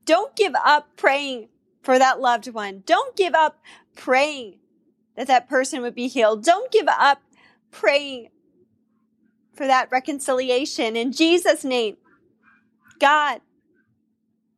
Don't 0.06 0.34
give 0.34 0.54
up 0.64 0.96
praying 0.96 1.50
for 1.82 1.98
that 1.98 2.20
loved 2.20 2.48
one. 2.48 2.82
Don't 2.86 3.14
give 3.14 3.34
up 3.34 3.60
praying 3.94 4.60
that 5.14 5.26
that 5.26 5.46
person 5.46 5.82
would 5.82 5.94
be 5.94 6.08
healed. 6.08 6.42
Don't 6.42 6.72
give 6.72 6.88
up 6.88 7.20
praying 7.70 8.30
for 9.52 9.66
that 9.66 9.90
reconciliation 9.92 10.96
in 10.96 11.12
Jesus' 11.12 11.64
name. 11.64 11.98
God, 12.98 13.42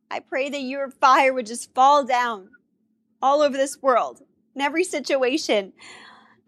I 0.09 0.21
pray 0.21 0.49
that 0.49 0.61
your 0.61 0.89
fire 0.89 1.33
would 1.33 1.45
just 1.45 1.75
fall 1.75 2.05
down 2.05 2.51
all 3.21 3.41
over 3.41 3.57
this 3.57 3.81
world, 3.81 4.21
in 4.55 4.61
every 4.61 4.85
situation. 4.85 5.73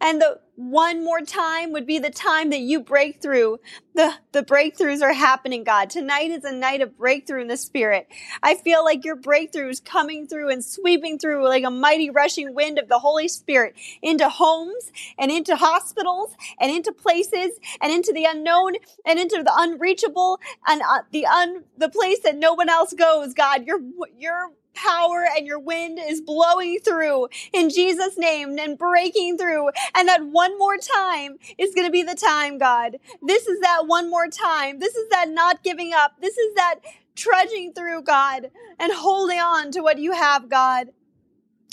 And 0.02 0.20
the 0.20 0.40
one 0.56 1.04
more 1.04 1.22
time 1.22 1.72
would 1.72 1.86
be 1.86 2.00
the 2.00 2.10
time 2.10 2.50
that 2.50 2.60
you 2.60 2.82
break 2.82 3.22
through. 3.22 3.60
The, 3.94 4.14
the 4.32 4.44
breakthroughs 4.44 5.02
are 5.02 5.14
happening, 5.14 5.64
God. 5.64 5.90
Tonight 5.90 6.32
is 6.32 6.44
a 6.44 6.52
night 6.52 6.82
of 6.82 6.98
breakthrough 6.98 7.42
in 7.42 7.48
the 7.48 7.58
spirit. 7.58 8.08
I 8.42 8.56
feel 8.56 8.84
like 8.84 9.06
your 9.06 9.16
breakthrough 9.16 9.70
is 9.70 9.80
coming 9.80 10.28
through 10.28 10.50
and 10.50 10.64
sweeping 10.64 11.20
through 11.20 11.48
like 11.48 11.64
a 11.64 11.72
mighty 11.72 12.10
rushing 12.10 12.56
wind 12.56 12.80
of 12.80 12.90
the 12.90 13.00
Holy 13.00 13.28
Spirit 13.28 13.76
into 14.02 14.28
homes 14.28 14.92
and 15.20 15.32
into 15.32 15.56
hospitals 15.56 16.36
and 16.60 16.72
into 16.72 16.92
places 16.92 17.52
and 17.80 17.92
into 17.92 18.12
the 18.12 18.26
unknown 18.26 18.74
and 19.06 19.20
into 19.20 19.44
the 19.44 19.54
unreachable 19.56 20.40
and 20.68 20.82
uh, 20.82 21.02
the 21.12 21.26
un, 21.28 21.64
the 21.78 21.90
place 21.90 22.20
that 22.22 22.38
no 22.38 22.54
one 22.54 22.70
else 22.70 22.94
goes, 22.94 23.34
God. 23.34 23.66
Your, 23.66 23.80
your 24.18 24.52
power 24.74 25.26
and 25.36 25.46
your 25.46 25.60
wind 25.60 26.00
is 26.02 26.22
blowing 26.22 26.80
through 26.80 27.28
in 27.54 27.70
Jesus' 27.70 28.18
name 28.18 28.58
and 28.60 28.78
breaking 28.78 29.38
through. 29.38 29.70
And 29.96 30.08
that 30.08 30.26
one 30.26 30.58
more 30.58 30.78
time 30.78 31.38
is 31.58 31.74
going 31.74 31.88
to 31.88 31.92
be 31.92 32.04
the 32.04 32.16
time, 32.16 32.58
God. 32.58 32.98
This 33.22 33.48
is 33.48 33.60
that 33.62 33.88
one 33.88 34.10
more 34.10 34.28
time. 34.28 34.80
This 34.80 34.96
is 34.96 35.10
that 35.10 35.30
not 35.30 35.64
giving 35.64 35.94
up. 35.94 36.14
This 36.22 36.38
is 36.38 36.56
that 36.56 36.80
trudging 37.16 37.74
through, 37.74 38.04
God, 38.04 38.52
and 38.80 38.94
holding 38.94 39.40
on 39.40 39.72
to 39.72 39.82
what 39.82 40.00
you 40.00 40.14
have, 40.14 40.50
God. 40.50 40.88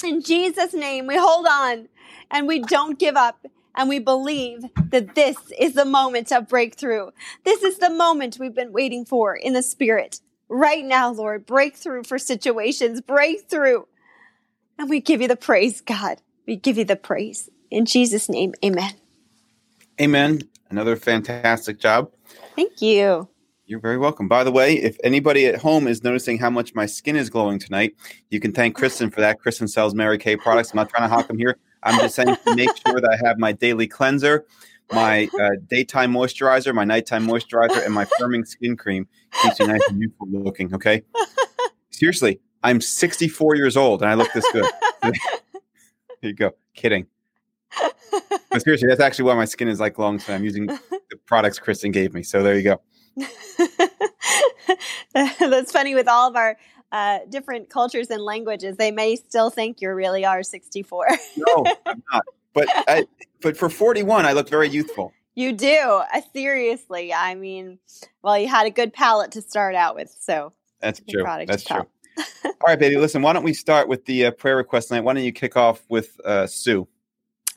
In 0.04 0.20
Jesus' 0.20 0.74
name, 0.74 1.06
we 1.06 1.16
hold 1.16 1.46
on 1.46 1.88
and 2.30 2.46
we 2.46 2.60
don't 2.60 2.98
give 2.98 3.16
up. 3.16 3.46
And 3.74 3.88
we 3.88 4.00
believe 4.00 4.64
that 4.90 5.14
this 5.14 5.36
is 5.56 5.74
the 5.74 5.84
moment 5.84 6.32
of 6.32 6.48
breakthrough. 6.48 7.10
This 7.44 7.62
is 7.62 7.78
the 7.78 7.90
moment 7.90 8.36
we've 8.40 8.54
been 8.54 8.72
waiting 8.72 9.04
for 9.04 9.36
in 9.36 9.52
the 9.52 9.62
spirit 9.62 10.20
right 10.48 10.84
now, 10.84 11.10
Lord. 11.10 11.46
Breakthrough 11.46 12.04
for 12.04 12.18
situations, 12.18 13.00
breakthrough. 13.00 13.82
And 14.78 14.88
we 14.88 15.00
give 15.00 15.20
you 15.20 15.28
the 15.28 15.36
praise, 15.36 15.80
God. 15.80 16.22
We 16.46 16.56
give 16.56 16.78
you 16.78 16.84
the 16.84 16.96
praise. 16.96 17.50
In 17.70 17.84
Jesus' 17.84 18.28
name, 18.28 18.54
amen. 18.64 18.94
Amen. 20.00 20.42
Another 20.70 20.96
fantastic 20.96 21.80
job. 21.80 22.10
Thank 22.54 22.80
you. 22.80 23.28
You're 23.66 23.80
very 23.80 23.98
welcome. 23.98 24.28
By 24.28 24.44
the 24.44 24.52
way, 24.52 24.74
if 24.74 24.96
anybody 25.04 25.46
at 25.46 25.56
home 25.56 25.86
is 25.86 26.02
noticing 26.02 26.38
how 26.38 26.48
much 26.48 26.74
my 26.74 26.86
skin 26.86 27.16
is 27.16 27.28
glowing 27.28 27.58
tonight, 27.58 27.94
you 28.30 28.40
can 28.40 28.52
thank 28.52 28.74
Kristen 28.74 29.10
for 29.10 29.20
that. 29.20 29.40
Kristen 29.40 29.68
sells 29.68 29.94
Mary 29.94 30.16
Kay 30.16 30.36
products. 30.36 30.72
I'm 30.72 30.76
not 30.76 30.88
trying 30.88 31.06
to 31.06 31.14
hawk 31.14 31.28
them 31.28 31.36
here. 31.36 31.58
I'm 31.82 31.98
just 31.98 32.14
saying 32.14 32.36
to 32.44 32.54
make 32.54 32.70
sure 32.76 33.00
that 33.00 33.10
I 33.10 33.26
have 33.26 33.38
my 33.38 33.52
daily 33.52 33.86
cleanser 33.86 34.46
my 34.92 35.28
uh, 35.40 35.50
daytime 35.68 36.12
moisturizer, 36.12 36.74
my 36.74 36.84
nighttime 36.84 37.26
moisturizer, 37.26 37.84
and 37.84 37.94
my 37.94 38.04
firming 38.20 38.46
skin 38.46 38.76
cream 38.76 39.06
keeps 39.42 39.60
me 39.60 39.66
nice 39.66 39.80
and 39.88 40.00
youthful 40.00 40.28
looking. 40.30 40.74
Okay. 40.74 41.02
Seriously, 41.90 42.40
I'm 42.62 42.80
64 42.80 43.56
years 43.56 43.76
old 43.76 44.02
and 44.02 44.10
I 44.10 44.14
look 44.14 44.32
this 44.32 44.46
good. 44.52 44.64
Here 45.02 45.12
you 46.22 46.34
go. 46.34 46.52
Kidding. 46.74 47.06
But 48.50 48.62
seriously, 48.62 48.88
that's 48.88 49.00
actually 49.00 49.26
why 49.26 49.34
my 49.34 49.44
skin 49.44 49.68
is 49.68 49.78
like 49.78 49.98
long. 49.98 50.18
So 50.18 50.34
I'm 50.34 50.44
using 50.44 50.66
the 50.66 51.16
products 51.26 51.58
Kristen 51.58 51.92
gave 51.92 52.14
me. 52.14 52.22
So 52.22 52.42
there 52.42 52.56
you 52.56 52.62
go. 52.62 52.80
that's 55.12 55.70
funny 55.70 55.94
with 55.94 56.08
all 56.08 56.30
of 56.30 56.36
our 56.36 56.56
uh, 56.90 57.18
different 57.28 57.68
cultures 57.68 58.08
and 58.10 58.22
languages. 58.22 58.76
They 58.76 58.90
may 58.90 59.16
still 59.16 59.50
think 59.50 59.80
you 59.80 59.90
really 59.90 60.24
are 60.24 60.42
64. 60.42 61.08
no, 61.36 61.64
I'm 61.86 62.02
not 62.10 62.24
but 62.58 62.88
I, 62.88 63.06
but 63.40 63.56
for 63.56 63.68
41, 63.68 64.26
I 64.26 64.32
look 64.32 64.48
very 64.48 64.68
youthful. 64.68 65.12
You 65.34 65.52
do. 65.52 66.02
Uh, 66.12 66.20
seriously. 66.32 67.12
I 67.12 67.34
mean, 67.34 67.78
well, 68.22 68.38
you 68.38 68.48
had 68.48 68.66
a 68.66 68.70
good 68.70 68.92
palate 68.92 69.32
to 69.32 69.42
start 69.42 69.74
out 69.74 69.94
with, 69.94 70.14
so 70.18 70.52
that's 70.80 71.00
true. 71.08 71.22
That's 71.46 71.64
true. 71.64 71.86
All 72.44 72.52
right, 72.66 72.78
baby. 72.78 72.96
Listen, 72.96 73.22
why 73.22 73.32
don't 73.32 73.44
we 73.44 73.54
start 73.54 73.88
with 73.88 74.04
the 74.06 74.26
uh, 74.26 74.30
prayer 74.32 74.56
request 74.56 74.88
tonight? 74.88 75.02
Why 75.02 75.14
don't 75.14 75.22
you 75.22 75.32
kick 75.32 75.56
off 75.56 75.82
with 75.88 76.20
uh, 76.24 76.48
Sue? 76.48 76.88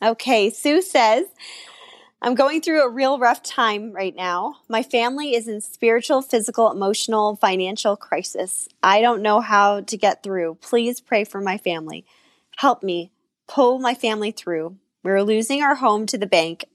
Okay. 0.04 0.52
Sue 0.52 0.82
says, 0.84 1.26
I'm 2.22 2.36
going 2.36 2.62
through 2.62 2.84
a 2.84 2.90
real 2.90 3.18
rough 3.18 3.42
time 3.42 3.92
right 3.92 4.16
now. 4.16 4.58
My 4.70 4.84
family 4.84 5.34
is 5.34 5.48
in 5.48 5.62
spiritual, 5.62 6.22
physical, 6.22 6.72
emotional, 6.72 7.36
financial 7.38 7.98
crisis. 7.98 8.68
I 8.84 9.02
don't 9.02 9.24
know 9.24 9.40
how 9.42 9.82
to 9.82 9.98
get 9.98 10.22
through. 10.22 10.60
Please 10.62 11.02
pray 11.02 11.24
for 11.24 11.42
my 11.42 11.58
family. 11.58 12.06
Help 12.58 12.84
me 12.84 13.12
pull 13.48 13.80
my 13.80 13.96
family 13.96 14.32
through. 14.32 14.78
We 15.04 15.12
were 15.12 15.24
losing 15.24 15.64
our 15.64 15.76
home 15.76 16.06
to 16.08 16.18
the 16.18 16.28
bank. 16.28 16.66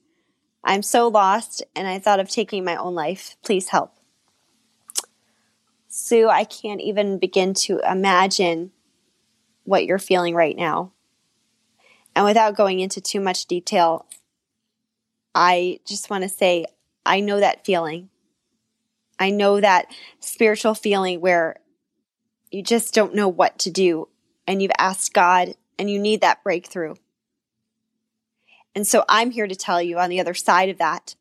I'm 0.64 0.82
so 0.82 1.08
lost 1.08 1.62
and 1.76 1.86
I 1.86 1.98
thought 1.98 2.20
of 2.20 2.28
taking 2.28 2.64
my 2.64 2.76
own 2.76 2.94
life. 2.94 3.36
Please 3.44 3.68
help. 3.68 3.94
Sue, 5.88 6.28
I 6.28 6.44
can't 6.44 6.80
even 6.80 7.18
begin 7.18 7.54
to 7.54 7.80
imagine 7.88 8.72
what 9.64 9.86
you're 9.86 9.98
feeling 9.98 10.34
right 10.34 10.56
now. 10.56 10.92
And 12.14 12.24
without 12.24 12.56
going 12.56 12.80
into 12.80 13.00
too 13.00 13.20
much 13.20 13.46
detail, 13.46 14.06
I 15.34 15.80
just 15.86 16.10
want 16.10 16.22
to 16.24 16.28
say 16.28 16.66
I 17.04 17.20
know 17.20 17.38
that 17.40 17.64
feeling. 17.64 18.08
I 19.18 19.30
know 19.30 19.60
that 19.60 19.86
spiritual 20.20 20.74
feeling 20.74 21.20
where 21.20 21.56
you 22.50 22.62
just 22.62 22.92
don't 22.92 23.14
know 23.14 23.28
what 23.28 23.58
to 23.60 23.70
do 23.70 24.08
and 24.46 24.60
you've 24.60 24.72
asked 24.78 25.14
God 25.14 25.54
and 25.78 25.90
you 25.90 25.98
need 25.98 26.20
that 26.22 26.42
breakthrough. 26.42 26.94
And 28.76 28.86
so 28.86 29.04
I'm 29.08 29.30
here 29.30 29.46
to 29.46 29.56
tell 29.56 29.80
you 29.80 29.98
on 29.98 30.10
the 30.10 30.20
other 30.20 30.34
side 30.34 30.68
of 30.68 30.76
that, 30.76 31.16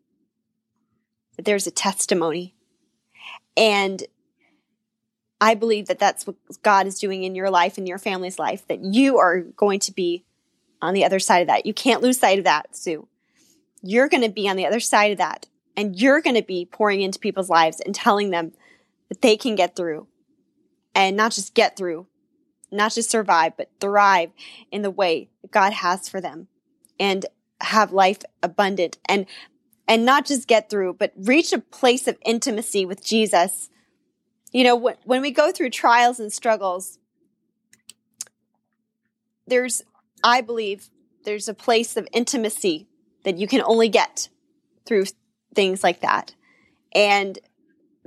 that 1.37 1.45
there's 1.45 1.65
a 1.65 1.71
testimony. 1.71 2.53
And 3.55 4.03
I 5.39 5.55
believe 5.55 5.87
that 5.87 5.97
that's 5.97 6.27
what 6.27 6.35
God 6.63 6.85
is 6.85 6.99
doing 6.99 7.23
in 7.23 7.33
your 7.33 7.49
life 7.49 7.77
and 7.77 7.87
your 7.87 7.97
family's 7.97 8.37
life, 8.37 8.67
that 8.67 8.83
you 8.83 9.17
are 9.19 9.39
going 9.39 9.79
to 9.79 9.93
be 9.93 10.25
on 10.81 10.93
the 10.93 11.05
other 11.05 11.17
side 11.17 11.39
of 11.39 11.47
that. 11.47 11.65
You 11.65 11.73
can't 11.73 12.01
lose 12.01 12.19
sight 12.19 12.39
of 12.39 12.43
that, 12.43 12.75
Sue. 12.75 13.07
You're 13.81 14.09
going 14.09 14.23
to 14.23 14.29
be 14.29 14.49
on 14.49 14.57
the 14.57 14.65
other 14.65 14.81
side 14.81 15.13
of 15.13 15.17
that. 15.19 15.47
And 15.77 15.95
you're 15.95 16.21
going 16.21 16.35
to 16.35 16.43
be 16.43 16.65
pouring 16.65 17.01
into 17.01 17.19
people's 17.19 17.49
lives 17.49 17.79
and 17.79 17.95
telling 17.95 18.31
them 18.31 18.51
that 19.07 19.21
they 19.21 19.37
can 19.37 19.55
get 19.55 19.77
through 19.77 20.07
and 20.93 21.15
not 21.15 21.31
just 21.31 21.53
get 21.53 21.77
through, 21.77 22.07
not 22.69 22.93
just 22.93 23.09
survive, 23.09 23.55
but 23.55 23.71
thrive 23.79 24.31
in 24.71 24.81
the 24.81 24.91
way 24.91 25.29
God 25.51 25.71
has 25.71 26.09
for 26.09 26.19
them 26.19 26.49
and 26.99 27.25
have 27.61 27.91
life 27.91 28.21
abundant 28.43 28.97
and 29.07 29.25
and 29.87 30.05
not 30.05 30.25
just 30.25 30.47
get 30.47 30.69
through, 30.69 30.93
but 30.93 31.13
reach 31.15 31.53
a 31.53 31.59
place 31.59 32.07
of 32.07 32.17
intimacy 32.25 32.85
with 32.85 33.05
Jesus. 33.05 33.69
You 34.51 34.63
know, 34.63 34.75
when, 34.75 34.95
when 35.03 35.21
we 35.21 35.31
go 35.31 35.51
through 35.51 35.69
trials 35.69 36.19
and 36.19 36.33
struggles, 36.33 36.97
there's, 39.45 39.83
I 40.23 40.41
believe, 40.41 40.89
there's 41.23 41.47
a 41.47 41.53
place 41.53 41.97
of 41.97 42.07
intimacy 42.13 42.87
that 43.25 43.37
you 43.37 43.47
can 43.47 43.61
only 43.61 43.89
get 43.89 44.29
through 44.85 45.05
things 45.53 45.83
like 45.83 46.01
that. 46.01 46.33
And 46.93 47.37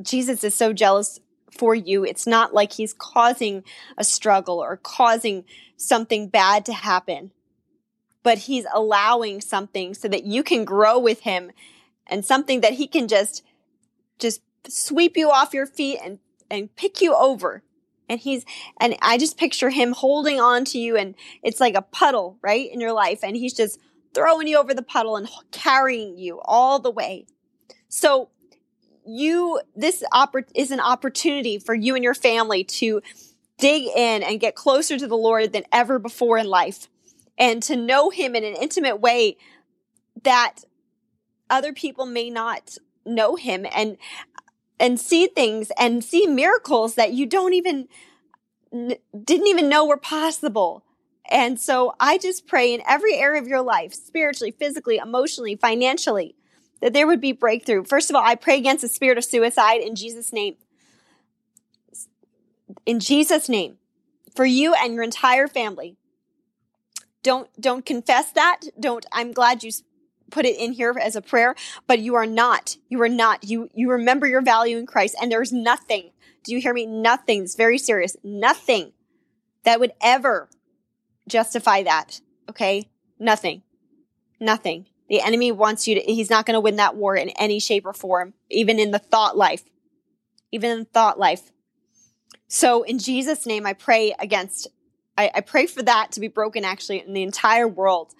Jesus 0.02 0.42
is 0.42 0.54
so 0.54 0.72
jealous 0.72 1.20
for 1.50 1.74
you. 1.74 2.04
It's 2.04 2.26
not 2.26 2.54
like 2.54 2.72
he's 2.72 2.92
causing 2.92 3.64
a 3.96 4.04
struggle 4.04 4.58
or 4.58 4.76
causing 4.76 5.44
something 5.76 6.28
bad 6.28 6.64
to 6.66 6.72
happen, 6.72 7.32
but 8.28 8.40
he's 8.40 8.66
allowing 8.74 9.40
something 9.40 9.94
so 9.94 10.06
that 10.06 10.24
you 10.24 10.42
can 10.42 10.62
grow 10.62 10.98
with 10.98 11.20
him 11.20 11.50
and 12.06 12.26
something 12.26 12.60
that 12.60 12.74
he 12.74 12.86
can 12.86 13.08
just, 13.08 13.42
just 14.18 14.42
sweep 14.68 15.16
you 15.16 15.30
off 15.30 15.54
your 15.54 15.64
feet 15.64 15.98
and, 16.04 16.18
and 16.50 16.76
pick 16.76 17.00
you 17.00 17.14
over. 17.14 17.62
And 18.06 18.20
he's, 18.20 18.44
and 18.78 18.96
I 19.00 19.16
just 19.16 19.38
picture 19.38 19.70
him 19.70 19.92
holding 19.92 20.38
on 20.42 20.66
to 20.66 20.78
you 20.78 20.94
and 20.94 21.14
it's 21.42 21.58
like 21.58 21.74
a 21.74 21.80
puddle, 21.80 22.36
right? 22.42 22.70
In 22.70 22.82
your 22.82 22.92
life. 22.92 23.20
And 23.22 23.34
he's 23.34 23.54
just 23.54 23.80
throwing 24.12 24.46
you 24.46 24.58
over 24.58 24.74
the 24.74 24.82
puddle 24.82 25.16
and 25.16 25.26
carrying 25.50 26.18
you 26.18 26.38
all 26.44 26.78
the 26.80 26.90
way. 26.90 27.24
So 27.88 28.28
you 29.06 29.58
this 29.74 30.04
oppor- 30.12 30.50
is 30.54 30.70
an 30.70 30.80
opportunity 30.80 31.58
for 31.58 31.74
you 31.74 31.94
and 31.94 32.04
your 32.04 32.12
family 32.12 32.62
to 32.62 33.00
dig 33.56 33.84
in 33.84 34.22
and 34.22 34.38
get 34.38 34.54
closer 34.54 34.98
to 34.98 35.06
the 35.06 35.16
Lord 35.16 35.54
than 35.54 35.64
ever 35.72 35.98
before 35.98 36.36
in 36.36 36.46
life 36.46 36.90
and 37.38 37.62
to 37.62 37.76
know 37.76 38.10
him 38.10 38.34
in 38.34 38.44
an 38.44 38.56
intimate 38.56 39.00
way 39.00 39.36
that 40.22 40.64
other 41.48 41.72
people 41.72 42.04
may 42.04 42.28
not 42.28 42.76
know 43.06 43.36
him 43.36 43.64
and 43.72 43.96
and 44.80 45.00
see 45.00 45.26
things 45.26 45.72
and 45.78 46.04
see 46.04 46.26
miracles 46.26 46.94
that 46.94 47.12
you 47.12 47.26
don't 47.26 47.54
even 47.54 47.88
didn't 48.72 49.46
even 49.46 49.68
know 49.68 49.86
were 49.86 49.96
possible. 49.96 50.84
And 51.30 51.60
so 51.60 51.94
I 52.00 52.18
just 52.18 52.46
pray 52.46 52.72
in 52.72 52.82
every 52.86 53.16
area 53.16 53.40
of 53.40 53.48
your 53.48 53.60
life, 53.60 53.92
spiritually, 53.92 54.50
physically, 54.50 54.96
emotionally, 54.96 55.56
financially, 55.56 56.34
that 56.80 56.92
there 56.92 57.06
would 57.06 57.20
be 57.20 57.32
breakthrough. 57.32 57.84
First 57.84 58.08
of 58.08 58.16
all, 58.16 58.22
I 58.24 58.34
pray 58.34 58.56
against 58.56 58.82
the 58.82 58.88
spirit 58.88 59.18
of 59.18 59.24
suicide 59.24 59.80
in 59.80 59.94
Jesus' 59.94 60.32
name. 60.32 60.56
In 62.86 63.00
Jesus' 63.00 63.48
name, 63.48 63.76
for 64.34 64.46
you 64.46 64.74
and 64.74 64.94
your 64.94 65.02
entire 65.02 65.48
family. 65.48 65.97
Don't 67.28 67.50
don't 67.60 67.84
confess 67.84 68.32
that. 68.32 68.60
Don't 68.80 69.04
I'm 69.12 69.32
glad 69.32 69.62
you 69.62 69.70
put 70.30 70.46
it 70.46 70.56
in 70.58 70.72
here 70.72 70.96
as 70.98 71.14
a 71.14 71.20
prayer, 71.20 71.54
but 71.86 71.98
you 71.98 72.14
are 72.14 72.24
not. 72.24 72.78
You 72.88 73.02
are 73.02 73.08
not. 73.10 73.44
You 73.44 73.68
you 73.74 73.90
remember 73.90 74.26
your 74.26 74.40
value 74.40 74.78
in 74.78 74.86
Christ 74.86 75.14
and 75.20 75.30
there's 75.30 75.52
nothing. 75.52 76.12
Do 76.42 76.54
you 76.54 76.60
hear 76.62 76.72
me? 76.72 76.86
Nothing. 76.86 77.42
It's 77.42 77.54
very 77.54 77.76
serious. 77.76 78.16
Nothing 78.24 78.92
that 79.64 79.78
would 79.78 79.92
ever 80.00 80.48
justify 81.28 81.82
that. 81.82 82.22
Okay? 82.48 82.88
Nothing. 83.18 83.60
Nothing. 84.40 84.86
The 85.10 85.20
enemy 85.20 85.52
wants 85.52 85.86
you 85.86 85.96
to, 85.96 86.00
he's 86.00 86.30
not 86.30 86.46
going 86.46 86.54
to 86.54 86.60
win 86.60 86.76
that 86.76 86.96
war 86.96 87.14
in 87.14 87.28
any 87.30 87.60
shape 87.60 87.84
or 87.84 87.92
form, 87.92 88.32
even 88.50 88.78
in 88.78 88.90
the 88.90 88.98
thought 88.98 89.36
life. 89.36 89.64
Even 90.50 90.70
in 90.70 90.84
thought 90.86 91.18
life. 91.18 91.52
So 92.46 92.84
in 92.84 92.98
Jesus' 92.98 93.44
name, 93.44 93.66
I 93.66 93.74
pray 93.74 94.14
against, 94.18 94.68
I, 95.18 95.30
I 95.34 95.40
pray 95.40 95.66
for 95.66 95.82
that 95.82 96.12
to 96.12 96.20
be 96.20 96.28
broken 96.28 96.64
actually 96.64 97.00
in 97.04 97.12
the 97.12 97.24
entire 97.24 97.68
world. 97.68 98.14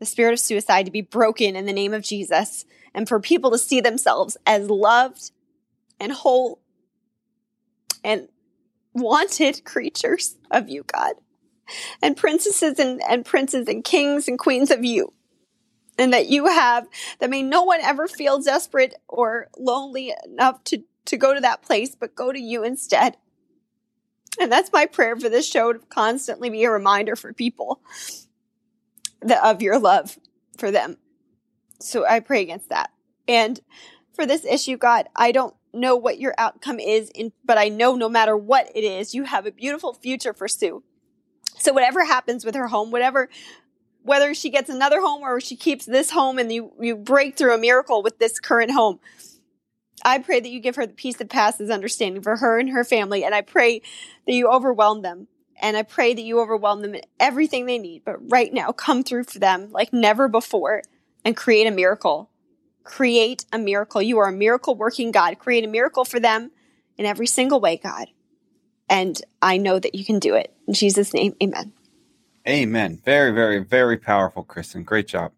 The 0.00 0.06
spirit 0.06 0.32
of 0.32 0.40
suicide 0.40 0.86
to 0.86 0.92
be 0.92 1.02
broken 1.02 1.56
in 1.56 1.66
the 1.66 1.72
name 1.72 1.94
of 1.94 2.02
Jesus 2.02 2.64
and 2.92 3.08
for 3.08 3.20
people 3.20 3.52
to 3.52 3.58
see 3.58 3.80
themselves 3.80 4.36
as 4.44 4.68
loved 4.68 5.30
and 6.00 6.12
whole 6.12 6.60
and 8.02 8.28
wanted 8.92 9.64
creatures 9.64 10.36
of 10.50 10.68
you, 10.68 10.84
God, 10.84 11.12
and 12.02 12.16
princesses 12.16 12.78
and, 12.78 13.00
and 13.08 13.24
princes 13.24 13.68
and 13.68 13.84
kings 13.84 14.26
and 14.26 14.38
queens 14.38 14.70
of 14.70 14.84
you 14.84 15.12
and 15.98 16.14
that 16.14 16.28
you 16.28 16.46
have 16.46 16.88
that 17.18 17.30
may 17.30 17.42
no 17.42 17.62
one 17.62 17.80
ever 17.82 18.08
feel 18.08 18.40
desperate 18.40 18.94
or 19.06 19.48
lonely 19.58 20.12
enough 20.24 20.64
to 20.64 20.82
to 21.04 21.16
go 21.16 21.34
to 21.34 21.40
that 21.40 21.62
place 21.62 21.94
but 21.94 22.14
go 22.14 22.32
to 22.32 22.40
you 22.40 22.64
instead 22.64 23.16
and 24.38 24.50
that's 24.50 24.72
my 24.72 24.86
prayer 24.86 25.16
for 25.16 25.28
this 25.28 25.48
show 25.48 25.72
to 25.72 25.78
constantly 25.88 26.50
be 26.50 26.64
a 26.64 26.70
reminder 26.70 27.16
for 27.16 27.32
people 27.32 27.80
that 29.22 29.42
of 29.44 29.62
your 29.62 29.78
love 29.78 30.18
for 30.58 30.70
them 30.70 30.96
so 31.80 32.06
i 32.06 32.20
pray 32.20 32.42
against 32.42 32.68
that 32.68 32.90
and 33.26 33.60
for 34.14 34.26
this 34.26 34.44
issue 34.44 34.76
god 34.76 35.08
i 35.16 35.32
don't 35.32 35.54
know 35.72 35.94
what 35.94 36.18
your 36.18 36.34
outcome 36.36 36.80
is 36.80 37.10
in, 37.14 37.32
but 37.44 37.58
i 37.58 37.68
know 37.68 37.94
no 37.94 38.08
matter 38.08 38.36
what 38.36 38.70
it 38.74 38.84
is 38.84 39.14
you 39.14 39.24
have 39.24 39.46
a 39.46 39.52
beautiful 39.52 39.94
future 39.94 40.32
for 40.32 40.48
sue 40.48 40.82
so 41.58 41.72
whatever 41.72 42.04
happens 42.04 42.44
with 42.44 42.54
her 42.54 42.68
home 42.68 42.90
whatever 42.90 43.28
whether 44.02 44.34
she 44.34 44.50
gets 44.50 44.70
another 44.70 45.00
home 45.00 45.22
or 45.22 45.40
she 45.40 45.56
keeps 45.56 45.84
this 45.84 46.10
home 46.10 46.38
and 46.38 46.52
you, 46.52 46.72
you 46.80 46.96
break 46.96 47.36
through 47.36 47.54
a 47.54 47.58
miracle 47.58 48.02
with 48.02 48.18
this 48.18 48.40
current 48.40 48.70
home. 48.70 48.98
I 50.04 50.18
pray 50.18 50.40
that 50.40 50.48
you 50.48 50.60
give 50.60 50.76
her 50.76 50.86
the 50.86 50.94
peace 50.94 51.16
that 51.16 51.28
passes 51.28 51.70
understanding 51.70 52.22
for 52.22 52.36
her 52.36 52.58
and 52.58 52.70
her 52.70 52.84
family. 52.84 53.24
And 53.24 53.34
I 53.34 53.40
pray 53.40 53.82
that 54.26 54.32
you 54.32 54.48
overwhelm 54.48 55.02
them. 55.02 55.28
And 55.62 55.76
I 55.76 55.82
pray 55.82 56.14
that 56.14 56.22
you 56.22 56.40
overwhelm 56.40 56.80
them 56.80 56.94
in 56.94 57.02
everything 57.18 57.66
they 57.66 57.78
need. 57.78 58.02
But 58.04 58.16
right 58.30 58.52
now, 58.52 58.72
come 58.72 59.02
through 59.02 59.24
for 59.24 59.38
them 59.38 59.70
like 59.72 59.92
never 59.92 60.26
before 60.28 60.82
and 61.24 61.36
create 61.36 61.66
a 61.66 61.70
miracle. 61.70 62.30
Create 62.82 63.44
a 63.52 63.58
miracle. 63.58 64.00
You 64.00 64.18
are 64.18 64.28
a 64.28 64.32
miracle 64.32 64.74
working 64.74 65.10
God. 65.10 65.38
Create 65.38 65.64
a 65.64 65.68
miracle 65.68 66.04
for 66.04 66.18
them 66.18 66.50
in 66.96 67.04
every 67.04 67.26
single 67.26 67.60
way, 67.60 67.76
God. 67.76 68.08
And 68.88 69.20
I 69.42 69.58
know 69.58 69.78
that 69.78 69.94
you 69.94 70.04
can 70.04 70.18
do 70.18 70.34
it. 70.34 70.52
In 70.66 70.74
Jesus' 70.74 71.12
name, 71.14 71.36
amen. 71.42 71.72
Amen. 72.48 73.00
Very, 73.04 73.32
very, 73.32 73.58
very 73.58 73.98
powerful, 73.98 74.42
Kristen. 74.42 74.82
Great 74.82 75.06
job. 75.06 75.32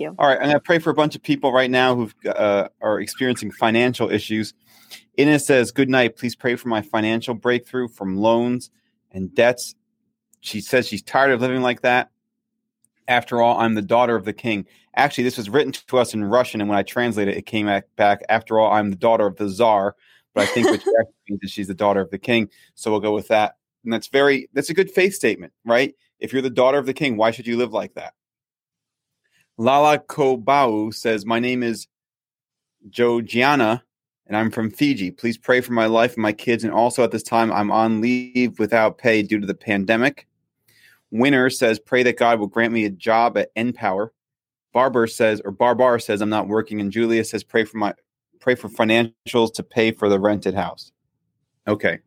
You. 0.00 0.14
All 0.18 0.28
right, 0.28 0.38
I'm 0.38 0.44
going 0.44 0.54
to 0.54 0.60
pray 0.60 0.78
for 0.78 0.90
a 0.90 0.94
bunch 0.94 1.14
of 1.16 1.22
people 1.22 1.52
right 1.52 1.70
now 1.70 1.94
who 1.94 2.10
uh, 2.28 2.68
are 2.80 3.00
experiencing 3.00 3.50
financial 3.50 4.10
issues. 4.10 4.54
Ina 5.18 5.38
says, 5.38 5.72
"Good 5.72 5.88
night. 5.88 6.16
Please 6.16 6.36
pray 6.36 6.56
for 6.56 6.68
my 6.68 6.82
financial 6.82 7.34
breakthrough 7.34 7.88
from 7.88 8.16
loans 8.16 8.70
and 9.10 9.34
debts." 9.34 9.74
She 10.40 10.60
says 10.60 10.86
she's 10.86 11.02
tired 11.02 11.32
of 11.32 11.40
living 11.40 11.62
like 11.62 11.82
that. 11.82 12.10
After 13.08 13.40
all, 13.40 13.58
I'm 13.58 13.74
the 13.74 13.82
daughter 13.82 14.14
of 14.14 14.24
the 14.24 14.32
king. 14.32 14.66
Actually, 14.94 15.24
this 15.24 15.36
was 15.36 15.48
written 15.48 15.72
to 15.72 15.98
us 15.98 16.14
in 16.14 16.24
Russian, 16.24 16.60
and 16.60 16.68
when 16.68 16.78
I 16.78 16.82
translated 16.82 17.34
it, 17.34 17.38
it 17.38 17.46
came 17.46 17.66
back. 17.96 18.22
After 18.28 18.58
all, 18.58 18.72
I'm 18.72 18.90
the 18.90 18.96
daughter 18.96 19.26
of 19.26 19.36
the 19.36 19.48
czar. 19.48 19.96
But 20.34 20.42
I 20.42 20.46
think 20.46 20.66
actually 20.72 20.84
means 21.28 21.40
is 21.42 21.50
she's 21.50 21.68
the 21.68 21.74
daughter 21.74 22.00
of 22.00 22.10
the 22.10 22.18
king. 22.18 22.48
So 22.74 22.90
we'll 22.90 23.00
go 23.00 23.12
with 23.12 23.28
that. 23.28 23.56
And 23.84 23.92
that's 23.92 24.08
very 24.08 24.48
that's 24.52 24.70
a 24.70 24.74
good 24.74 24.90
faith 24.90 25.14
statement, 25.14 25.52
right? 25.64 25.94
If 26.20 26.32
you're 26.32 26.42
the 26.42 26.50
daughter 26.50 26.78
of 26.78 26.86
the 26.86 26.94
king, 26.94 27.16
why 27.16 27.30
should 27.30 27.46
you 27.46 27.56
live 27.56 27.72
like 27.72 27.94
that? 27.94 28.14
Lala 29.58 29.98
Kobau 29.98 30.94
says, 30.94 31.26
My 31.26 31.40
name 31.40 31.62
is 31.64 31.88
Jogiana 32.88 33.82
and 34.28 34.36
I'm 34.36 34.50
from 34.50 34.70
Fiji. 34.70 35.10
Please 35.10 35.36
pray 35.36 35.60
for 35.60 35.72
my 35.72 35.86
life 35.86 36.14
and 36.14 36.22
my 36.22 36.32
kids. 36.32 36.62
And 36.62 36.72
also 36.72 37.02
at 37.02 37.10
this 37.10 37.24
time, 37.24 37.52
I'm 37.52 37.72
on 37.72 38.00
leave 38.00 38.58
without 38.60 38.98
pay 38.98 39.22
due 39.22 39.40
to 39.40 39.46
the 39.46 39.54
pandemic. 39.54 40.28
Winner 41.10 41.50
says, 41.50 41.80
Pray 41.80 42.04
that 42.04 42.18
God 42.18 42.38
will 42.38 42.46
grant 42.46 42.72
me 42.72 42.84
a 42.84 42.90
job 42.90 43.36
at 43.36 43.54
NPower. 43.56 44.10
Barber 44.72 45.06
says, 45.08 45.42
or 45.44 45.50
Barbar 45.50 45.98
says, 45.98 46.20
I'm 46.20 46.28
not 46.28 46.46
working. 46.46 46.80
And 46.80 46.92
Julia 46.92 47.24
says, 47.24 47.42
Pray 47.42 47.64
for 47.64 47.78
my 47.78 47.94
pray 48.40 48.54
for 48.54 48.68
financials 48.68 49.52
to 49.54 49.64
pay 49.64 49.90
for 49.90 50.08
the 50.08 50.20
rented 50.20 50.54
house. 50.54 50.92
Okay. 51.66 51.98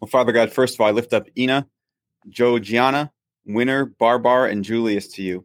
Well, 0.00 0.08
Father 0.08 0.32
God, 0.32 0.50
first 0.50 0.74
of 0.74 0.80
all, 0.80 0.88
I 0.88 0.92
lift 0.92 1.12
up 1.12 1.28
Ina 1.36 1.66
Gianna, 2.30 3.12
Winner, 3.44 3.84
Barbar, 3.84 4.46
and 4.46 4.64
Julius 4.64 5.08
to 5.08 5.22
you. 5.22 5.44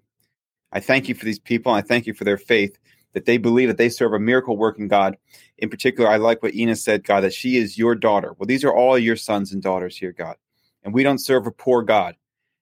I 0.71 0.79
thank 0.79 1.09
you 1.09 1.15
for 1.15 1.25
these 1.25 1.39
people. 1.39 1.71
I 1.71 1.81
thank 1.81 2.05
you 2.05 2.13
for 2.13 2.23
their 2.23 2.37
faith 2.37 2.77
that 3.13 3.25
they 3.25 3.37
believe 3.37 3.67
that 3.67 3.77
they 3.77 3.89
serve 3.89 4.13
a 4.13 4.19
miracle 4.19 4.55
working 4.55 4.87
God. 4.87 5.17
In 5.57 5.69
particular, 5.69 6.09
I 6.09 6.17
like 6.17 6.43
what 6.43 6.53
Ina 6.53 6.75
said, 6.75 7.03
God, 7.03 7.21
that 7.21 7.33
she 7.33 7.57
is 7.57 7.77
your 7.77 7.95
daughter. 7.95 8.35
Well, 8.37 8.47
these 8.47 8.63
are 8.63 8.73
all 8.73 8.97
your 8.97 9.15
sons 9.15 9.51
and 9.51 9.63
daughters 9.63 9.97
here, 9.97 10.11
God. 10.11 10.35
And 10.83 10.93
we 10.93 11.03
don't 11.03 11.17
serve 11.17 11.47
a 11.47 11.51
poor 11.51 11.81
God. 11.81 12.15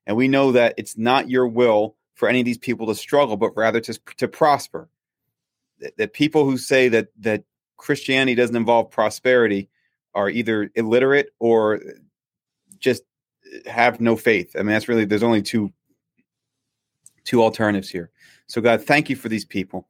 And 0.05 0.15
we 0.15 0.27
know 0.27 0.53
that 0.53 0.73
it's 0.77 0.97
not 0.97 1.29
your 1.29 1.47
will 1.47 1.95
for 2.15 2.29
any 2.29 2.39
of 2.39 2.45
these 2.45 2.57
people 2.57 2.87
to 2.87 2.95
struggle, 2.95 3.37
but 3.37 3.55
rather 3.55 3.81
to, 3.81 3.99
to 4.17 4.27
prosper. 4.27 4.89
That, 5.79 5.97
that 5.97 6.13
people 6.13 6.45
who 6.45 6.57
say 6.57 6.89
that 6.89 7.09
that 7.19 7.43
Christianity 7.75 8.33
doesn't 8.33 8.55
involve 8.55 8.89
prosperity 8.89 9.69
are 10.15 10.29
either 10.29 10.71
illiterate 10.73 11.29
or 11.39 11.81
just 12.79 13.03
have 13.67 14.01
no 14.01 14.15
faith. 14.15 14.55
I 14.55 14.59
mean, 14.59 14.69
that's 14.69 14.87
really 14.87 15.05
there's 15.05 15.21
only 15.23 15.43
two 15.43 15.71
two 17.27 17.43
alternatives 17.43 17.89
here. 17.89 18.09
So 18.47 18.61
God, 18.61 18.83
thank 18.83 19.09
you 19.09 19.15
for 19.15 19.29
these 19.29 19.45
people. 19.45 19.87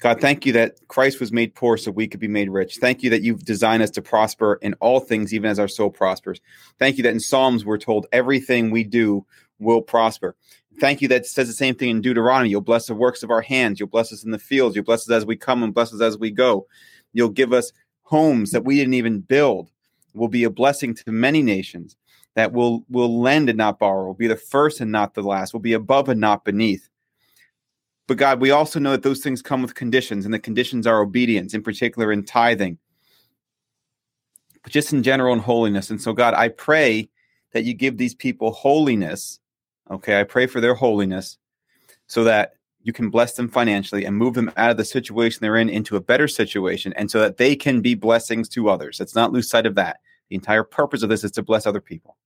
God, 0.00 0.20
thank 0.20 0.46
you 0.46 0.52
that 0.54 0.76
Christ 0.88 1.20
was 1.20 1.30
made 1.30 1.54
poor 1.54 1.76
so 1.76 1.90
we 1.90 2.08
could 2.08 2.20
be 2.20 2.28
made 2.28 2.48
rich. 2.48 2.78
Thank 2.78 3.02
you 3.02 3.10
that 3.10 3.22
you've 3.22 3.44
designed 3.44 3.82
us 3.82 3.90
to 3.90 4.02
prosper 4.02 4.58
in 4.62 4.74
all 4.80 4.98
things, 4.98 5.32
even 5.32 5.50
as 5.50 5.58
our 5.58 5.68
soul 5.68 5.90
prospers. 5.90 6.40
Thank 6.78 6.96
you 6.96 7.02
that 7.02 7.12
in 7.12 7.20
Psalms 7.20 7.64
we're 7.64 7.78
told 7.78 8.06
everything 8.10 8.70
we 8.70 8.82
do 8.82 9.24
will 9.58 9.82
prosper. 9.82 10.36
Thank 10.80 11.02
you 11.02 11.08
that 11.08 11.26
says 11.26 11.48
the 11.48 11.54
same 11.54 11.74
thing 11.74 11.90
in 11.90 12.00
Deuteronomy. 12.00 12.48
You'll 12.48 12.62
bless 12.62 12.86
the 12.86 12.94
works 12.94 13.22
of 13.22 13.30
our 13.30 13.42
hands. 13.42 13.78
You'll 13.78 13.90
bless 13.90 14.10
us 14.12 14.24
in 14.24 14.30
the 14.30 14.38
fields. 14.38 14.74
You'll 14.74 14.86
bless 14.86 15.02
us 15.02 15.10
as 15.10 15.26
we 15.26 15.36
come 15.36 15.62
and 15.62 15.74
bless 15.74 15.92
us 15.92 16.00
as 16.00 16.18
we 16.18 16.30
go. 16.30 16.66
You'll 17.12 17.28
give 17.28 17.52
us 17.52 17.72
homes 18.02 18.52
that 18.52 18.64
we 18.64 18.76
didn't 18.76 18.94
even 18.94 19.20
build. 19.20 19.70
Will 20.14 20.28
be 20.28 20.44
a 20.44 20.50
blessing 20.50 20.94
to 20.94 21.12
many 21.12 21.42
nations 21.42 21.94
that 22.34 22.52
will 22.52 22.84
will 22.88 23.20
lend 23.20 23.48
and 23.48 23.58
not 23.58 23.78
borrow, 23.78 24.06
will 24.06 24.14
be 24.14 24.26
the 24.26 24.36
first 24.36 24.80
and 24.80 24.92
not 24.92 25.14
the 25.14 25.22
last, 25.22 25.52
will 25.52 25.60
be 25.60 25.72
above 25.72 26.08
and 26.08 26.20
not 26.20 26.44
beneath. 26.44 26.88
But 28.06 28.18
God, 28.18 28.40
we 28.40 28.50
also 28.50 28.80
know 28.80 28.92
that 28.92 29.02
those 29.02 29.20
things 29.20 29.42
come 29.42 29.62
with 29.62 29.74
conditions, 29.74 30.24
and 30.24 30.34
the 30.34 30.38
conditions 30.38 30.86
are 30.86 31.00
obedience, 31.00 31.54
in 31.54 31.62
particular 31.62 32.12
in 32.12 32.24
tithing, 32.24 32.78
but 34.62 34.72
just 34.72 34.92
in 34.92 35.02
general 35.02 35.32
in 35.32 35.38
holiness. 35.38 35.90
And 35.90 36.00
so, 36.00 36.12
God, 36.12 36.34
I 36.34 36.48
pray 36.48 37.08
that 37.52 37.64
you 37.64 37.74
give 37.74 37.98
these 37.98 38.14
people 38.14 38.52
holiness. 38.52 39.38
Okay, 39.90 40.20
I 40.20 40.24
pray 40.24 40.46
for 40.46 40.60
their 40.60 40.74
holiness 40.74 41.38
so 42.06 42.24
that 42.24 42.54
you 42.82 42.92
can 42.92 43.10
bless 43.10 43.34
them 43.34 43.48
financially 43.48 44.04
and 44.04 44.16
move 44.16 44.34
them 44.34 44.50
out 44.56 44.70
of 44.70 44.76
the 44.76 44.84
situation 44.84 45.38
they're 45.40 45.56
in 45.56 45.68
into 45.68 45.96
a 45.96 46.00
better 46.00 46.28
situation 46.28 46.92
and 46.94 47.10
so 47.10 47.20
that 47.20 47.36
they 47.36 47.54
can 47.54 47.80
be 47.80 47.94
blessings 47.94 48.48
to 48.48 48.70
others. 48.70 48.98
Let's 48.98 49.14
not 49.14 49.32
lose 49.32 49.48
sight 49.48 49.66
of 49.66 49.74
that. 49.74 49.98
The 50.28 50.36
entire 50.36 50.64
purpose 50.64 51.02
of 51.02 51.08
this 51.08 51.24
is 51.24 51.30
to 51.32 51.42
bless 51.42 51.66
other 51.66 51.80
people. 51.80 52.16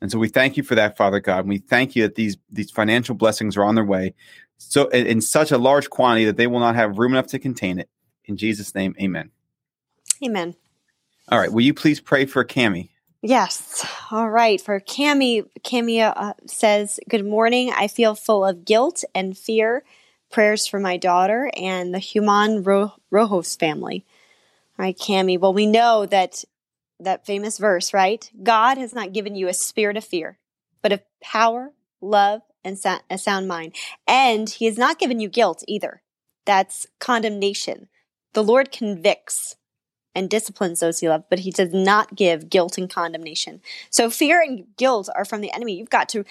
And 0.00 0.10
so 0.10 0.18
we 0.18 0.28
thank 0.28 0.56
you 0.56 0.62
for 0.62 0.74
that, 0.74 0.96
Father 0.96 1.20
God. 1.20 1.40
And 1.40 1.48
we 1.48 1.58
thank 1.58 1.96
you 1.96 2.02
that 2.02 2.14
these 2.14 2.36
these 2.50 2.70
financial 2.70 3.14
blessings 3.14 3.56
are 3.56 3.64
on 3.64 3.74
their 3.74 3.84
way 3.84 4.14
so 4.58 4.88
in, 4.88 5.20
such 5.20 5.50
a 5.50 5.58
large 5.58 5.90
quantity 5.90 6.24
that 6.24 6.36
they 6.36 6.46
will 6.46 6.60
not 6.60 6.74
have 6.74 6.98
room 6.98 7.12
enough 7.12 7.26
to 7.28 7.38
contain 7.38 7.78
it. 7.78 7.88
In 8.24 8.36
Jesus' 8.36 8.74
name, 8.74 8.94
amen. 9.00 9.30
Amen. 10.24 10.56
All 11.28 11.38
right. 11.38 11.52
Will 11.52 11.62
you 11.62 11.74
please 11.74 12.00
pray 12.00 12.26
for 12.26 12.44
Cami? 12.44 12.90
Yes. 13.22 13.86
All 14.10 14.30
right. 14.30 14.60
For 14.60 14.80
Cami, 14.80 15.46
Cami 15.60 16.00
uh, 16.00 16.34
says, 16.46 16.98
Good 17.08 17.26
morning. 17.26 17.72
I 17.76 17.88
feel 17.88 18.14
full 18.14 18.44
of 18.44 18.64
guilt 18.64 19.04
and 19.14 19.36
fear. 19.36 19.84
Prayers 20.30 20.66
for 20.66 20.80
my 20.80 20.96
daughter 20.96 21.50
and 21.56 21.94
the 21.94 21.98
Human 21.98 22.62
Ro- 22.62 22.94
Rojas 23.10 23.54
family. 23.56 24.04
All 24.78 24.84
right, 24.84 24.98
Cami. 24.98 25.38
Well, 25.38 25.54
we 25.54 25.66
know 25.66 26.06
that 26.06 26.44
that 27.00 27.26
famous 27.26 27.58
verse, 27.58 27.92
right? 27.92 28.30
God 28.42 28.78
has 28.78 28.94
not 28.94 29.12
given 29.12 29.34
you 29.34 29.48
a 29.48 29.54
spirit 29.54 29.96
of 29.96 30.04
fear, 30.04 30.38
but 30.82 30.92
of 30.92 31.02
power, 31.22 31.72
love, 32.00 32.42
and 32.64 32.78
sa- 32.78 33.00
a 33.10 33.18
sound 33.18 33.48
mind. 33.48 33.74
And 34.06 34.48
he 34.48 34.66
has 34.66 34.78
not 34.78 34.98
given 34.98 35.20
you 35.20 35.28
guilt 35.28 35.62
either. 35.68 36.02
That's 36.44 36.86
condemnation. 37.00 37.88
The 38.32 38.44
Lord 38.44 38.72
convicts 38.72 39.56
and 40.14 40.30
disciplines 40.30 40.80
those 40.80 41.00
he 41.00 41.08
loves, 41.08 41.24
but 41.28 41.40
he 41.40 41.50
does 41.50 41.74
not 41.74 42.14
give 42.14 42.48
guilt 42.48 42.78
and 42.78 42.88
condemnation. 42.88 43.60
So 43.90 44.08
fear 44.08 44.40
and 44.40 44.64
guilt 44.76 45.08
are 45.14 45.26
from 45.26 45.42
the 45.42 45.52
enemy. 45.52 45.74
You've 45.74 45.90
got 45.90 46.08
to, 46.10 46.24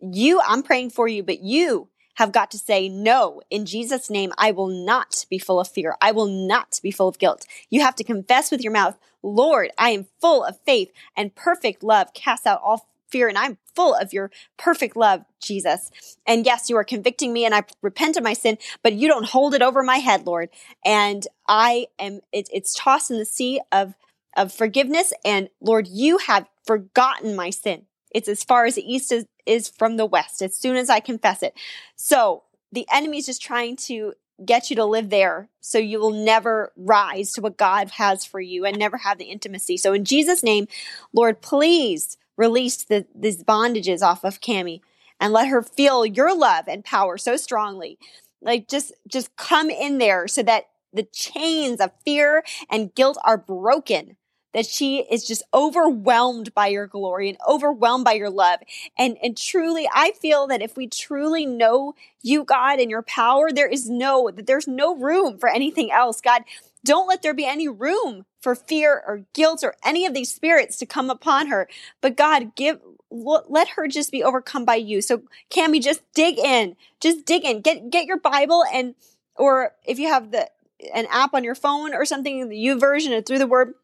you, 0.00 0.40
I'm 0.46 0.62
praying 0.62 0.90
for 0.90 1.06
you, 1.06 1.22
but 1.22 1.40
you 1.40 1.88
have 2.18 2.32
got 2.32 2.50
to 2.50 2.58
say, 2.58 2.88
no, 2.88 3.40
in 3.48 3.64
Jesus' 3.64 4.10
name, 4.10 4.32
I 4.36 4.50
will 4.50 4.66
not 4.66 5.24
be 5.30 5.38
full 5.38 5.60
of 5.60 5.68
fear. 5.68 5.96
I 6.02 6.10
will 6.10 6.26
not 6.26 6.80
be 6.82 6.90
full 6.90 7.06
of 7.06 7.20
guilt. 7.20 7.46
You 7.70 7.80
have 7.82 7.94
to 7.94 8.02
confess 8.02 8.50
with 8.50 8.60
your 8.60 8.72
mouth, 8.72 8.98
Lord, 9.22 9.70
I 9.78 9.90
am 9.90 10.08
full 10.20 10.42
of 10.42 10.58
faith 10.66 10.90
and 11.16 11.36
perfect 11.36 11.84
love 11.84 12.12
casts 12.14 12.44
out 12.44 12.60
all 12.60 12.88
fear 13.08 13.28
and 13.28 13.38
I'm 13.38 13.56
full 13.72 13.94
of 13.94 14.12
your 14.12 14.32
perfect 14.56 14.96
love, 14.96 15.24
Jesus. 15.40 15.92
And 16.26 16.44
yes, 16.44 16.68
you 16.68 16.76
are 16.76 16.82
convicting 16.82 17.32
me 17.32 17.44
and 17.44 17.54
I 17.54 17.62
repent 17.82 18.16
of 18.16 18.24
my 18.24 18.32
sin, 18.32 18.58
but 18.82 18.94
you 18.94 19.06
don't 19.06 19.26
hold 19.26 19.54
it 19.54 19.62
over 19.62 19.84
my 19.84 19.98
head, 19.98 20.26
Lord. 20.26 20.48
And 20.84 21.24
I 21.46 21.86
am, 22.00 22.20
it, 22.32 22.48
it's 22.52 22.74
tossed 22.74 23.12
in 23.12 23.18
the 23.18 23.26
sea 23.26 23.60
of, 23.70 23.94
of 24.36 24.52
forgiveness. 24.52 25.12
And 25.24 25.50
Lord, 25.60 25.86
you 25.86 26.18
have 26.18 26.48
forgotten 26.66 27.36
my 27.36 27.50
sin. 27.50 27.84
It's 28.14 28.28
as 28.28 28.44
far 28.44 28.64
as 28.66 28.74
the 28.76 28.92
east 28.92 29.12
is, 29.12 29.26
is 29.46 29.68
from 29.68 29.96
the 29.96 30.06
west, 30.06 30.42
as 30.42 30.56
soon 30.56 30.76
as 30.76 30.90
I 30.90 31.00
confess 31.00 31.42
it. 31.42 31.54
So 31.96 32.44
the 32.72 32.86
enemy 32.92 33.18
is 33.18 33.26
just 33.26 33.42
trying 33.42 33.76
to 33.76 34.14
get 34.44 34.70
you 34.70 34.76
to 34.76 34.84
live 34.84 35.10
there 35.10 35.48
so 35.60 35.78
you 35.78 35.98
will 35.98 36.12
never 36.12 36.72
rise 36.76 37.32
to 37.32 37.40
what 37.40 37.56
God 37.56 37.90
has 37.92 38.24
for 38.24 38.40
you 38.40 38.64
and 38.64 38.78
never 38.78 38.98
have 38.98 39.18
the 39.18 39.24
intimacy. 39.24 39.76
So 39.76 39.92
in 39.92 40.04
Jesus' 40.04 40.42
name, 40.42 40.68
Lord, 41.12 41.42
please 41.42 42.16
release 42.36 42.84
the, 42.84 43.06
these 43.14 43.42
bondages 43.42 44.00
off 44.00 44.24
of 44.24 44.40
Cami 44.40 44.80
and 45.20 45.32
let 45.32 45.48
her 45.48 45.62
feel 45.62 46.06
your 46.06 46.36
love 46.36 46.66
and 46.68 46.84
power 46.84 47.18
so 47.18 47.36
strongly. 47.36 47.98
Like 48.40 48.68
just, 48.68 48.92
just 49.08 49.34
come 49.36 49.70
in 49.70 49.98
there 49.98 50.28
so 50.28 50.44
that 50.44 50.66
the 50.92 51.02
chains 51.02 51.80
of 51.80 51.90
fear 52.04 52.44
and 52.70 52.94
guilt 52.94 53.18
are 53.24 53.36
broken 53.36 54.16
that 54.54 54.66
she 54.66 55.00
is 55.10 55.26
just 55.26 55.42
overwhelmed 55.52 56.54
by 56.54 56.68
your 56.68 56.86
glory 56.86 57.28
and 57.28 57.38
overwhelmed 57.48 58.04
by 58.04 58.12
your 58.12 58.30
love. 58.30 58.60
And, 58.98 59.16
and 59.22 59.36
truly, 59.36 59.88
I 59.92 60.12
feel 60.12 60.46
that 60.48 60.62
if 60.62 60.76
we 60.76 60.86
truly 60.86 61.46
know 61.46 61.94
you, 62.22 62.44
God, 62.44 62.78
and 62.78 62.90
your 62.90 63.02
power, 63.02 63.50
there 63.52 63.68
is 63.68 63.88
no, 63.88 64.30
that 64.30 64.46
there's 64.46 64.68
no 64.68 64.96
room 64.96 65.38
for 65.38 65.48
anything 65.48 65.90
else. 65.90 66.20
God, 66.20 66.42
don't 66.84 67.08
let 67.08 67.22
there 67.22 67.34
be 67.34 67.46
any 67.46 67.68
room 67.68 68.24
for 68.40 68.54
fear 68.54 69.02
or 69.06 69.24
guilt 69.34 69.62
or 69.62 69.74
any 69.84 70.06
of 70.06 70.14
these 70.14 70.32
spirits 70.32 70.78
to 70.78 70.86
come 70.86 71.10
upon 71.10 71.48
her. 71.48 71.68
But 72.00 72.16
God, 72.16 72.54
give 72.54 72.80
let 73.10 73.68
her 73.70 73.88
just 73.88 74.12
be 74.12 74.22
overcome 74.22 74.64
by 74.64 74.74
you. 74.76 75.00
So 75.00 75.22
Cami, 75.50 75.82
just 75.82 76.02
dig 76.14 76.38
in, 76.38 76.76
just 77.00 77.24
dig 77.24 77.44
in. 77.44 77.62
Get 77.62 77.90
get 77.90 78.06
your 78.06 78.18
Bible 78.18 78.64
and 78.72 78.94
or 79.34 79.72
if 79.86 79.98
you 79.98 80.08
have 80.08 80.30
the 80.30 80.48
an 80.94 81.06
app 81.10 81.34
on 81.34 81.42
your 81.42 81.54
phone 81.54 81.94
or 81.94 82.04
something, 82.04 82.48
the 82.48 82.58
U 82.58 82.76
YouVersion 82.76 83.10
or 83.10 83.22
through 83.22 83.38
the 83.38 83.46
Word 83.46 83.74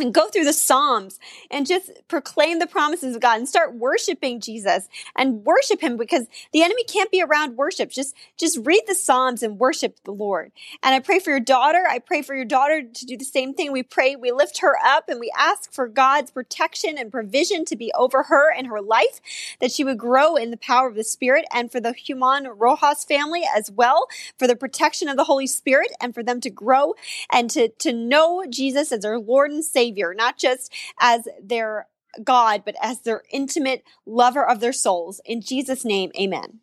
and 0.00 0.12
go 0.12 0.28
through 0.28 0.44
the 0.44 0.52
Psalms 0.52 1.18
and 1.50 1.66
just 1.66 1.90
proclaim 2.08 2.58
the 2.58 2.66
promises 2.66 3.14
of 3.14 3.22
God 3.22 3.38
and 3.38 3.48
start 3.48 3.74
worshiping 3.74 4.40
Jesus 4.40 4.88
and 5.16 5.44
worship 5.44 5.80
him 5.80 5.96
because 5.96 6.26
the 6.52 6.62
enemy 6.62 6.84
can't 6.84 7.10
be 7.10 7.22
around 7.22 7.56
worship. 7.56 7.90
Just, 7.90 8.14
just 8.36 8.58
read 8.62 8.82
the 8.86 8.94
Psalms 8.94 9.42
and 9.42 9.58
worship 9.58 9.98
the 10.04 10.12
Lord. 10.12 10.52
And 10.82 10.94
I 10.94 11.00
pray 11.00 11.18
for 11.18 11.30
your 11.30 11.40
daughter. 11.40 11.84
I 11.88 11.98
pray 11.98 12.22
for 12.22 12.34
your 12.34 12.44
daughter 12.44 12.82
to 12.82 13.06
do 13.06 13.16
the 13.16 13.24
same 13.24 13.54
thing. 13.54 13.72
We 13.72 13.82
pray, 13.82 14.16
we 14.16 14.32
lift 14.32 14.58
her 14.58 14.76
up 14.84 15.08
and 15.08 15.18
we 15.18 15.32
ask 15.36 15.72
for 15.72 15.88
God's 15.88 16.30
protection 16.30 16.98
and 16.98 17.10
provision 17.10 17.64
to 17.66 17.76
be 17.76 17.90
over 17.94 18.24
her 18.24 18.52
and 18.52 18.66
her 18.66 18.82
life, 18.82 19.20
that 19.60 19.72
she 19.72 19.84
would 19.84 19.98
grow 19.98 20.36
in 20.36 20.50
the 20.50 20.56
power 20.58 20.88
of 20.88 20.94
the 20.94 21.04
Spirit 21.04 21.46
and 21.52 21.72
for 21.72 21.80
the 21.80 21.92
Human 21.92 22.46
Rojas 22.46 23.04
family 23.04 23.44
as 23.56 23.70
well, 23.70 24.08
for 24.38 24.46
the 24.46 24.56
protection 24.56 25.08
of 25.08 25.16
the 25.16 25.24
Holy 25.24 25.46
Spirit 25.46 25.92
and 26.00 26.14
for 26.14 26.22
them 26.22 26.40
to 26.42 26.50
grow 26.50 26.94
and 27.30 27.48
to, 27.50 27.68
to 27.68 27.92
know 27.92 28.44
Jesus 28.48 28.92
as 28.92 29.00
their 29.00 29.18
Lord 29.18 29.50
and 29.50 29.64
Savior 29.64 29.85
Savior, 29.86 30.14
not 30.14 30.36
just 30.38 30.72
as 31.00 31.28
their 31.42 31.86
God, 32.24 32.62
but 32.64 32.74
as 32.82 33.00
their 33.02 33.22
intimate 33.30 33.84
lover 34.04 34.44
of 34.44 34.60
their 34.60 34.72
souls. 34.72 35.20
In 35.24 35.40
Jesus' 35.40 35.84
name, 35.84 36.10
amen. 36.18 36.60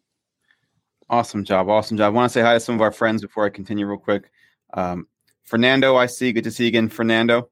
Awesome 1.10 1.44
job. 1.44 1.70
Awesome 1.70 1.98
job. 1.98 2.08
I 2.08 2.16
want 2.16 2.32
to 2.32 2.34
say 2.34 2.42
hi 2.42 2.54
to 2.54 2.60
some 2.60 2.76
of 2.76 2.82
our 2.82 2.92
friends 2.92 3.22
before 3.22 3.46
I 3.46 3.50
continue, 3.50 3.86
real 3.86 3.98
quick. 3.98 4.32
Um, 4.74 5.08
Fernando, 5.44 5.96
I 5.96 6.08
see. 6.08 6.32
Good 6.32 6.46
to 6.46 6.52
see 6.52 6.64
you 6.64 6.70
again, 6.70 6.90
Fernando. 6.90 7.50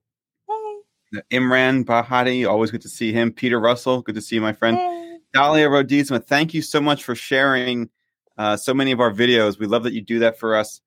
Hey. 0.47 1.19
Imran 1.31 1.83
Bahati, 1.83 2.49
always 2.49 2.71
good 2.71 2.81
to 2.81 2.89
see 2.89 3.11
him. 3.11 3.31
Peter 3.31 3.59
Russell, 3.59 4.01
good 4.01 4.15
to 4.15 4.21
see 4.21 4.35
you, 4.35 4.41
my 4.41 4.53
friend. 4.53 4.77
Hey. 4.77 5.17
Dahlia 5.33 5.67
Rodizma, 5.67 6.25
thank 6.25 6.53
you 6.53 6.61
so 6.61 6.81
much 6.81 7.03
for 7.03 7.15
sharing 7.15 7.89
uh, 8.37 8.57
so 8.57 8.73
many 8.73 8.91
of 8.91 8.99
our 8.99 9.11
videos. 9.11 9.59
We 9.59 9.67
love 9.67 9.83
that 9.83 9.93
you 9.93 10.01
do 10.01 10.19
that 10.19 10.39
for 10.39 10.55
us. 10.55 10.81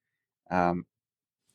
Um, 0.51 0.85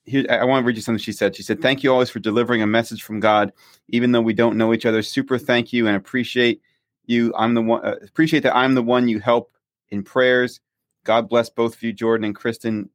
here, 0.10 0.26
I 0.30 0.44
want 0.46 0.64
to 0.64 0.68
read 0.68 0.76
you 0.76 0.82
something 0.82 1.00
she 1.00 1.12
said. 1.12 1.36
She 1.36 1.44
said, 1.44 1.62
Thank 1.62 1.84
you 1.84 1.92
always 1.92 2.10
for 2.10 2.20
delivering 2.20 2.62
a 2.62 2.68
message 2.68 3.04
from 3.04 3.20
God, 3.20 3.54
even 3.90 4.12
though 4.12 4.22
we 4.22 4.34
don't 4.34 4.58
know 4.58 4.74
each 4.74 4.86
other. 4.86 5.02
Super 5.02 5.38
thank 5.38 5.72
you 5.72 5.88
and 5.88 5.96
appreciate 5.96 6.62
you. 7.06 7.34
I'm 7.38 7.54
the 7.54 7.62
one, 7.62 7.86
uh, 7.86 7.96
appreciate 8.04 8.44
that 8.44 8.56
I'm 8.56 8.76
the 8.76 8.84
one 8.84 9.08
you 9.08 9.20
help 9.20 9.52
in 9.90 10.04
prayers. 10.04 10.60
God 11.04 11.30
bless 11.30 11.50
both 11.50 11.76
of 11.76 11.84
you, 11.84 11.94
Jordan 11.94 12.26
and 12.26 12.36
Kristen. 12.36 12.90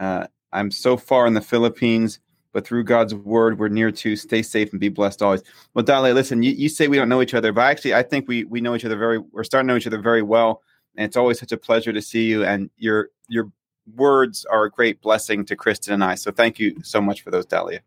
Uh, 0.00 0.26
I'm 0.52 0.70
so 0.70 0.96
far 0.96 1.26
in 1.26 1.34
the 1.34 1.40
Philippines, 1.40 2.20
but 2.52 2.66
through 2.66 2.84
God's 2.84 3.14
word, 3.14 3.58
we're 3.58 3.68
near 3.68 3.90
to. 3.90 4.16
Stay 4.16 4.42
safe 4.42 4.70
and 4.70 4.80
be 4.80 4.88
blessed 4.88 5.22
always. 5.22 5.42
Well, 5.74 5.84
Dale, 5.84 6.12
listen, 6.12 6.42
you, 6.42 6.52
you 6.52 6.68
say 6.68 6.88
we 6.88 6.96
don't 6.96 7.08
know 7.08 7.22
each 7.22 7.34
other, 7.34 7.52
but 7.52 7.62
actually, 7.62 7.94
I 7.94 8.02
think 8.02 8.28
we 8.28 8.44
we 8.44 8.60
know 8.60 8.74
each 8.74 8.84
other 8.84 8.96
very. 8.96 9.18
We're 9.18 9.44
starting 9.44 9.68
to 9.68 9.74
know 9.74 9.78
each 9.78 9.86
other 9.86 10.00
very 10.00 10.22
well, 10.22 10.62
and 10.96 11.04
it's 11.04 11.16
always 11.16 11.38
such 11.38 11.52
a 11.52 11.56
pleasure 11.56 11.92
to 11.92 12.00
see 12.00 12.24
you. 12.24 12.44
And 12.44 12.70
you're 12.76 13.10
you're 13.28 13.50
words 13.94 14.44
are 14.46 14.64
a 14.64 14.70
great 14.70 15.00
blessing 15.00 15.44
to 15.46 15.56
Kristen 15.56 15.94
and 15.94 16.04
I. 16.04 16.14
So 16.14 16.30
thank 16.30 16.58
you 16.58 16.76
so 16.82 17.00
much 17.00 17.22
for 17.22 17.30
those, 17.30 17.46
Dahlia. 17.46 17.80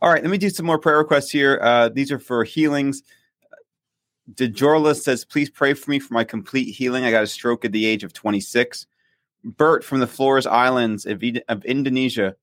All 0.00 0.12
right, 0.12 0.22
let 0.22 0.30
me 0.30 0.38
do 0.38 0.50
some 0.50 0.66
more 0.66 0.78
prayer 0.78 0.98
requests 0.98 1.30
here. 1.30 1.58
Uh, 1.60 1.88
these 1.88 2.12
are 2.12 2.20
for 2.20 2.44
healings. 2.44 3.02
DeJorla 4.34 4.94
says, 4.94 5.24
please 5.24 5.50
pray 5.50 5.74
for 5.74 5.90
me 5.90 5.98
for 5.98 6.14
my 6.14 6.22
complete 6.22 6.72
healing. 6.72 7.04
I 7.04 7.10
got 7.10 7.24
a 7.24 7.26
stroke 7.26 7.64
at 7.64 7.72
the 7.72 7.86
age 7.86 8.04
of 8.04 8.12
26. 8.12 8.86
Bert 9.44 9.82
from 9.82 10.00
the 10.00 10.06
Flores 10.06 10.46
Islands 10.46 11.06
of, 11.06 11.22
of 11.48 11.64
Indonesia 11.64 12.36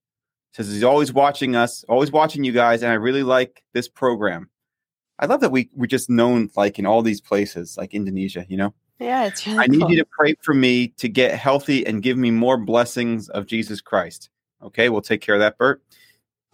says 0.52 0.72
he's 0.72 0.82
always 0.82 1.12
watching 1.12 1.54
us, 1.54 1.84
always 1.84 2.10
watching 2.10 2.42
you 2.42 2.52
guys, 2.52 2.82
and 2.82 2.90
I 2.90 2.94
really 2.94 3.22
like 3.22 3.62
this 3.72 3.88
program. 3.88 4.50
I 5.18 5.26
love 5.26 5.40
that 5.40 5.50
we 5.50 5.70
we're 5.74 5.86
just 5.86 6.10
known 6.10 6.50
like 6.56 6.78
in 6.78 6.86
all 6.86 7.02
these 7.02 7.20
places, 7.20 7.76
like 7.76 7.94
Indonesia, 7.94 8.44
you 8.48 8.56
know? 8.56 8.74
Yeah, 8.98 9.24
it's 9.26 9.46
really 9.46 9.58
I 9.58 9.66
need 9.66 9.80
cool. 9.82 9.90
you 9.90 9.96
to 9.98 10.06
pray 10.06 10.34
for 10.40 10.54
me 10.54 10.88
to 10.88 11.08
get 11.08 11.34
healthy 11.38 11.86
and 11.86 12.02
give 12.02 12.16
me 12.16 12.30
more 12.30 12.56
blessings 12.56 13.28
of 13.28 13.46
Jesus 13.46 13.80
Christ. 13.80 14.30
Okay, 14.62 14.88
we'll 14.88 15.02
take 15.02 15.20
care 15.20 15.34
of 15.34 15.40
that, 15.40 15.58
Bert. 15.58 15.82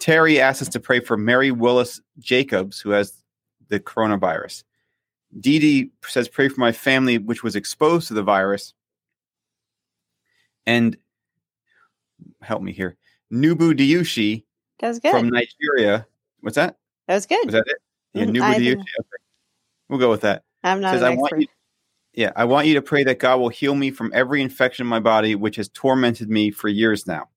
Terry 0.00 0.40
asks 0.40 0.62
us 0.62 0.68
to 0.70 0.81
pray 0.81 0.98
for 0.98 1.16
Mary 1.16 1.52
Willis 1.52 2.00
Jacobs, 2.18 2.81
who 2.81 2.90
has 2.90 3.22
the 3.68 3.78
coronavirus. 3.78 4.64
Dee 5.38 5.59
Dee 5.61 5.90
says, 6.05 6.28
pray 6.28 6.48
for 6.48 6.61
my 6.61 6.72
family, 6.72 7.16
which 7.18 7.42
was 7.44 7.55
exposed 7.57 8.09
to 8.09 8.14
the 8.14 8.22
virus. 8.24 8.74
And 10.66 10.96
help 12.42 12.62
me 12.62 12.72
here. 12.72 12.96
Nubu 13.33 13.72
Diushi 13.74 14.44
That 14.81 14.88
was 14.88 14.98
good. 14.98 15.12
from 15.12 15.28
Nigeria. 15.31 16.07
What's 16.40 16.57
that? 16.57 16.76
that 17.07 17.14
was 17.14 17.26
good. 17.26 17.44
Was 17.46 17.52
that 17.55 17.64
it? 17.66 17.78
Yeah, 18.14 18.24
Mm, 18.24 18.37
Nubu 18.37 18.55
Diushi. 18.57 18.76
Okay. 18.76 19.22
We'll 19.88 19.98
go 20.00 20.11
with 20.11 20.20
that 20.22 20.42
I'm 20.64 20.81
not 20.81 20.94
says, 20.94 21.02
I 21.02 21.11
want 21.14 21.33
you, 21.40 21.46
yeah, 22.14 22.33
I 22.37 22.44
want 22.44 22.66
you 22.66 22.75
to 22.75 22.83
pray 22.83 23.05
that 23.05 23.18
God 23.18 23.40
will 23.40 23.48
heal 23.48 23.75
me 23.75 23.90
from 23.90 24.12
every 24.14 24.42
infection 24.42 24.85
in 24.85 24.88
my 24.88 25.01
body, 25.01 25.35
which 25.35 25.57
has 25.57 25.68
tormented 25.68 26.29
me 26.29 26.51
for 26.51 26.68
years 26.68 27.07
now. 27.07 27.29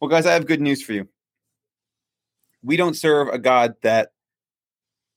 Well, 0.00 0.08
guys, 0.08 0.26
I 0.26 0.34
have 0.34 0.46
good 0.46 0.60
news 0.60 0.82
for 0.82 0.92
you. 0.92 1.08
We 2.62 2.76
don't 2.76 2.94
serve 2.94 3.28
a 3.28 3.38
God 3.38 3.74
that 3.82 4.12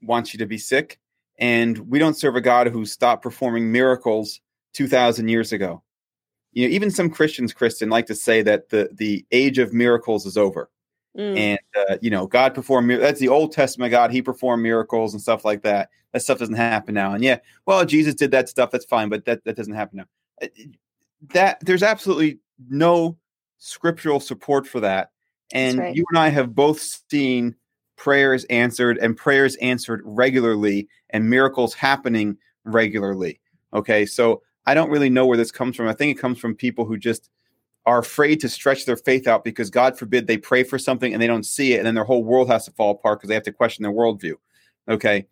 wants 0.01 0.33
you 0.33 0.39
to 0.39 0.45
be 0.45 0.57
sick, 0.57 0.99
and 1.38 1.77
we 1.77 1.99
don't 1.99 2.17
serve 2.17 2.35
a 2.35 2.41
God 2.41 2.67
who 2.67 2.85
stopped 2.85 3.21
performing 3.21 3.71
miracles 3.71 4.39
2,000 4.73 5.27
years 5.27 5.51
ago. 5.51 5.83
You 6.51 6.67
know, 6.67 6.73
even 6.73 6.89
some 6.89 7.09
Christians, 7.09 7.53
Kristen, 7.53 7.89
like 7.89 8.07
to 8.07 8.15
say 8.15 8.41
that 8.41 8.69
the, 8.69 8.89
the 8.93 9.25
age 9.31 9.59
of 9.59 9.73
miracles 9.73 10.25
is 10.25 10.38
over 10.38 10.69
Mm, 11.17 11.37
and 11.37 11.59
uh, 11.75 11.97
you 12.01 12.11
know 12.11 12.27
god 12.27 12.53
performed 12.53 12.91
that's 12.91 13.19
the 13.19 13.29
old 13.29 13.51
testament 13.51 13.89
god 13.89 14.11
he 14.11 14.21
performed 14.21 14.61
miracles 14.61 15.13
and 15.13 15.21
stuff 15.21 15.43
like 15.43 15.63
that. 15.63 15.89
That 16.13 16.21
stuff 16.21 16.37
doesn't 16.37 16.55
happen 16.55 16.93
now. 16.93 17.13
And 17.13 17.23
yeah 17.23 17.39
well 17.65 17.83
jesus 17.83 18.13
did 18.13 18.29
that 18.31 18.47
stuff 18.47 18.69
that's 18.69 18.85
fine 18.85 19.09
but 19.09 19.25
that, 19.25 19.43
that 19.43 19.55
doesn't 19.55 19.73
happen 19.73 19.97
now. 19.97 20.05
Uh, 20.41 20.47
that 21.33 21.59
there's 21.61 21.81
absolutely 21.81 22.39
no 22.69 23.17
scriptural 23.57 24.19
support 24.19 24.67
for 24.67 24.79
that. 24.81 25.11
And 25.51 25.79
right. 25.79 25.95
you 25.95 26.05
and 26.11 26.19
i 26.19 26.29
have 26.29 26.53
both 26.53 26.79
seen 27.09 27.55
prayers 27.97 28.45
answered 28.45 28.99
and 28.99 29.17
prayers 29.17 29.55
answered 29.57 30.01
regularly 30.05 30.87
and 31.09 31.27
miracles 31.27 31.73
happening 31.73 32.37
regularly. 32.65 33.39
Okay 33.73 34.05
so 34.05 34.43
i 34.67 34.75
don't 34.75 34.91
really 34.91 35.09
know 35.09 35.25
where 35.25 35.37
this 35.37 35.51
comes 35.51 35.75
from. 35.75 35.87
I 35.87 35.93
think 35.93 36.15
it 36.15 36.21
comes 36.21 36.37
from 36.37 36.53
people 36.53 36.85
who 36.85 36.97
just 36.97 37.31
are 37.89 37.97
afraid 37.97 38.39
to 38.39 38.47
stretch 38.47 38.86
their 38.86 38.95
faith 38.95 39.28
out 39.28 39.43
because 39.43 39.71
God 39.71 39.97
forbid 39.97 40.28
they 40.28 40.38
pray 40.38 40.62
for 40.63 40.78
something 40.78 41.12
and 41.12 41.19
they 41.19 41.25
don't 41.25 41.45
see 41.45 41.73
it, 41.73 41.78
and 41.80 41.88
then 41.88 41.95
their 41.95 42.04
whole 42.04 42.23
world 42.23 42.47
has 42.47 42.65
to 42.65 42.71
fall 42.71 42.91
apart 42.91 43.17
because 43.19 43.30
they 43.30 43.34
have 43.34 43.41
to 43.43 43.52
question 43.52 43.82
their 43.82 43.91
worldview. 43.91 44.36
Okay, 44.88 45.25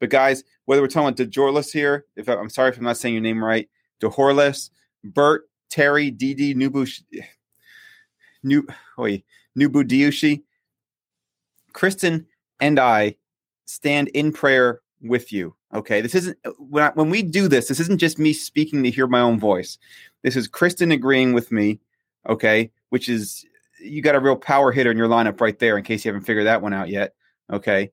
but 0.00 0.10
guys, 0.10 0.44
whether 0.66 0.82
we're 0.82 0.88
talking 0.88 1.08
about 1.08 1.16
DeJorlis 1.16 1.72
here, 1.72 2.04
if 2.14 2.28
I, 2.28 2.34
I'm 2.34 2.50
sorry 2.50 2.68
if 2.68 2.76
I'm 2.76 2.84
not 2.84 2.98
saying 2.98 3.14
your 3.14 3.22
name 3.22 3.42
right, 3.42 3.70
DeHorlis, 4.02 4.68
Bert, 5.02 5.48
Terry, 5.70 6.10
Didi, 6.10 6.54
Nubu, 6.54 6.86
New, 8.42 8.66
wait, 8.98 9.24
Nubu 9.58 9.82
Diushi, 9.82 10.42
Kristen, 11.72 12.26
and 12.60 12.78
I 12.78 13.16
stand 13.64 14.08
in 14.08 14.30
prayer 14.30 14.82
with 15.00 15.32
you. 15.32 15.54
Okay, 15.72 16.02
this 16.02 16.14
isn't 16.14 16.36
when 16.58 16.84
I, 16.84 16.90
when 16.90 17.08
we 17.08 17.22
do 17.22 17.48
this. 17.48 17.68
This 17.68 17.80
isn't 17.80 17.98
just 17.98 18.18
me 18.18 18.34
speaking 18.34 18.82
to 18.82 18.90
hear 18.90 19.06
my 19.06 19.20
own 19.20 19.40
voice. 19.40 19.78
This 20.22 20.36
is 20.36 20.48
Kristen 20.48 20.92
agreeing 20.92 21.32
with 21.32 21.50
me. 21.50 21.80
Okay, 22.28 22.70
which 22.90 23.08
is 23.08 23.44
you 23.80 24.02
got 24.02 24.14
a 24.14 24.20
real 24.20 24.36
power 24.36 24.72
hitter 24.72 24.90
in 24.90 24.96
your 24.96 25.08
lineup 25.08 25.40
right 25.40 25.58
there. 25.58 25.76
In 25.76 25.84
case 25.84 26.04
you 26.04 26.10
haven't 26.10 26.26
figured 26.26 26.46
that 26.46 26.62
one 26.62 26.72
out 26.72 26.88
yet. 26.88 27.14
Okay, 27.52 27.90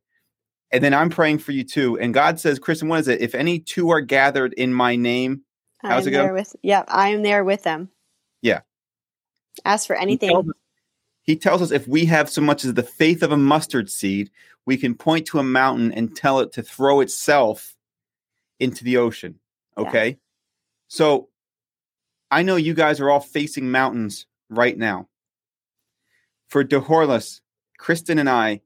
and 0.72 0.84
then 0.84 0.94
I'm 0.94 1.10
praying 1.10 1.40
for 1.40 1.52
you 1.52 1.64
too. 1.64 2.00
And 2.00 2.14
God 2.14 2.40
says, 2.40 2.60
Kristen, 2.60 2.88
what 2.88 3.02
is 3.02 3.08
it? 3.08 3.22
If 3.22 3.36
any 3.36 3.60
two 3.60 3.90
are 3.90 4.02
gathered 4.02 4.54
in 4.54 4.74
my 4.74 4.96
name, 4.96 5.42
how's 5.80 6.08
it 6.08 6.12
go? 6.12 6.24
there 6.24 6.34
with 6.34 6.56
yep, 6.62 6.86
I 6.88 7.10
am 7.10 7.24
there 7.24 7.44
with 7.44 7.64
them. 7.64 7.90
Yeah. 8.42 8.62
Ask 9.66 9.88
for 9.88 9.96
He 9.96 10.02
anything. 10.02 10.30
tells, 10.30 10.48
us, 10.48 10.56
he 11.24 11.36
tells 11.36 11.62
us 11.62 11.72
if 11.72 11.88
we 11.88 12.06
have 12.06 12.30
so 12.30 12.42
much 12.42 12.64
as 12.64 12.74
the 12.74 12.84
faith 12.84 13.22
of 13.22 13.32
a 13.32 13.38
mustard 13.38 13.90
seed, 13.90 14.32
we 14.66 14.78
can 14.78 14.96
point 14.96 15.26
to 15.28 15.40
a 15.40 15.44
mountain 15.44 15.92
and 15.92 16.16
tell 16.16 16.40
it 16.40 16.54
to 16.54 16.64
throw 16.64 17.02
itself 17.02 17.76
into 18.60 18.84
the 18.84 18.98
ocean. 18.98 19.40
Yeah. 19.78 19.88
Okay. 19.88 20.18
So 20.88 21.30
I 22.32 22.44
know 22.44 22.56
you 22.56 22.74
guys 22.74 23.00
are 23.00 23.10
all 23.10 23.20
facing 23.20 23.70
mountains 23.70 24.26
right 24.50 24.78
now. 24.78 25.08
For 26.48 26.64
DeHorlis, 26.64 27.42
Kristen 27.78 28.20
and 28.20 28.30
I, 28.30 28.62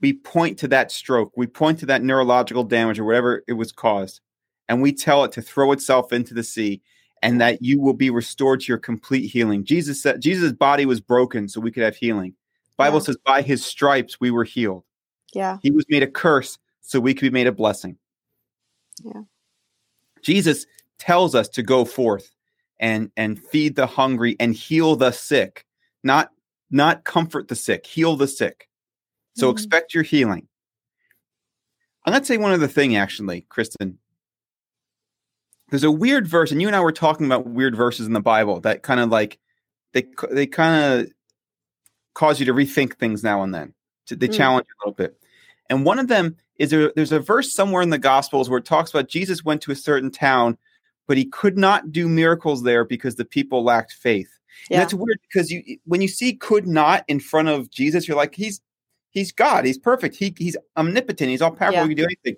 we 0.00 0.12
point 0.14 0.58
to 0.60 0.68
that 0.68 0.90
stroke, 0.90 1.32
we 1.36 1.46
point 1.46 1.78
to 1.80 1.86
that 1.86 2.02
neurological 2.02 2.64
damage 2.64 2.98
or 2.98 3.04
whatever 3.04 3.44
it 3.48 3.52
was 3.54 3.72
caused, 3.72 4.20
and 4.68 4.80
we 4.80 4.92
tell 4.92 5.24
it 5.24 5.32
to 5.32 5.42
throw 5.42 5.72
itself 5.72 6.12
into 6.12 6.32
the 6.32 6.42
sea 6.42 6.80
and 7.22 7.40
that 7.40 7.60
you 7.60 7.78
will 7.80 7.92
be 7.92 8.08
restored 8.08 8.60
to 8.60 8.66
your 8.68 8.78
complete 8.78 9.26
healing. 9.28 9.62
Jesus 9.64 10.00
said 10.02 10.22
Jesus' 10.22 10.52
body 10.52 10.86
was 10.86 11.00
broken 11.00 11.48
so 11.48 11.60
we 11.60 11.70
could 11.70 11.82
have 11.82 11.96
healing. 11.96 12.34
Bible 12.78 12.98
Yeah. 12.98 13.04
says 13.04 13.16
by 13.26 13.42
his 13.42 13.64
stripes 13.64 14.18
we 14.20 14.30
were 14.30 14.44
healed. 14.44 14.84
yeah. 15.34 15.58
He 15.62 15.70
was 15.70 15.84
made 15.90 16.02
a 16.02 16.06
curse 16.10 16.58
so 16.80 16.98
we 16.98 17.12
could 17.14 17.26
be 17.26 17.30
made 17.30 17.46
a 17.46 17.52
blessing. 17.52 17.98
Yeah. 19.04 19.22
Jesus 20.22 20.66
tells 20.98 21.34
us 21.34 21.48
to 21.50 21.62
go 21.62 21.84
forth 21.84 22.30
and 22.80 23.12
and 23.16 23.38
feed 23.38 23.76
the 23.76 23.86
hungry 23.86 24.34
and 24.40 24.54
heal 24.54 24.96
the 24.96 25.12
sick, 25.12 25.64
not 26.02 26.30
not 26.70 27.04
comfort 27.04 27.46
the 27.48 27.54
sick, 27.54 27.86
heal 27.86 28.16
the 28.16 28.26
sick. 28.26 28.68
So 29.36 29.48
Mhm. 29.48 29.52
expect 29.52 29.94
your 29.94 30.02
healing. 30.02 30.48
I'm 32.04 32.12
going 32.12 32.22
to 32.22 32.26
say 32.26 32.38
one 32.38 32.52
other 32.52 32.66
thing, 32.68 32.96
actually, 32.96 33.42
Kristen. 33.48 33.98
There's 35.70 35.84
a 35.84 35.90
weird 35.90 36.26
verse, 36.26 36.50
and 36.50 36.60
you 36.60 36.66
and 36.66 36.74
I 36.74 36.80
were 36.80 36.92
talking 36.92 37.26
about 37.26 37.46
weird 37.46 37.76
verses 37.76 38.06
in 38.06 38.12
the 38.12 38.20
Bible 38.20 38.60
that 38.62 38.82
kind 38.82 38.98
of 39.00 39.10
like 39.10 39.38
they 39.92 40.06
they 40.30 40.46
kind 40.46 41.00
of 41.02 41.12
cause 42.14 42.40
you 42.40 42.46
to 42.46 42.54
rethink 42.54 42.94
things 42.96 43.22
now 43.22 43.42
and 43.42 43.54
then. 43.54 43.74
To- 44.06 44.16
They 44.16 44.28
Mm. 44.28 44.36
challenge 44.36 44.66
you 44.68 44.74
a 44.74 44.80
little 44.88 44.96
bit. 44.96 45.22
And 45.68 45.84
one 45.84 45.98
of 46.00 46.08
them 46.08 46.36
is 46.56 46.70
there, 46.70 46.92
there's 46.96 47.12
a 47.12 47.20
verse 47.20 47.52
somewhere 47.52 47.82
in 47.82 47.90
the 47.90 47.98
Gospels 47.98 48.50
where 48.50 48.58
it 48.58 48.64
talks 48.64 48.90
about 48.90 49.08
Jesus 49.08 49.44
went 49.44 49.62
to 49.62 49.70
a 49.70 49.76
certain 49.76 50.10
town, 50.10 50.58
but 51.10 51.16
he 51.16 51.24
could 51.24 51.58
not 51.58 51.90
do 51.90 52.08
miracles 52.08 52.62
there 52.62 52.84
because 52.84 53.16
the 53.16 53.24
people 53.24 53.64
lacked 53.64 53.94
faith. 53.94 54.38
And 54.70 54.80
that's 54.80 54.94
weird 54.94 55.18
because 55.22 55.50
you 55.50 55.78
when 55.84 56.00
you 56.00 56.06
see 56.06 56.34
could 56.34 56.68
not 56.68 57.04
in 57.08 57.18
front 57.18 57.48
of 57.48 57.68
Jesus, 57.68 58.06
you're 58.06 58.16
like, 58.16 58.32
he's 58.32 58.60
he's 59.10 59.32
God, 59.32 59.64
he's 59.64 59.76
perfect, 59.76 60.14
he 60.14 60.32
he's 60.38 60.56
omnipotent, 60.76 61.28
he's 61.30 61.42
all 61.42 61.50
powerful, 61.50 61.78
Yeah. 61.80 61.88
he 61.88 61.96
can 61.96 62.04
do 62.04 62.04
anything. 62.04 62.36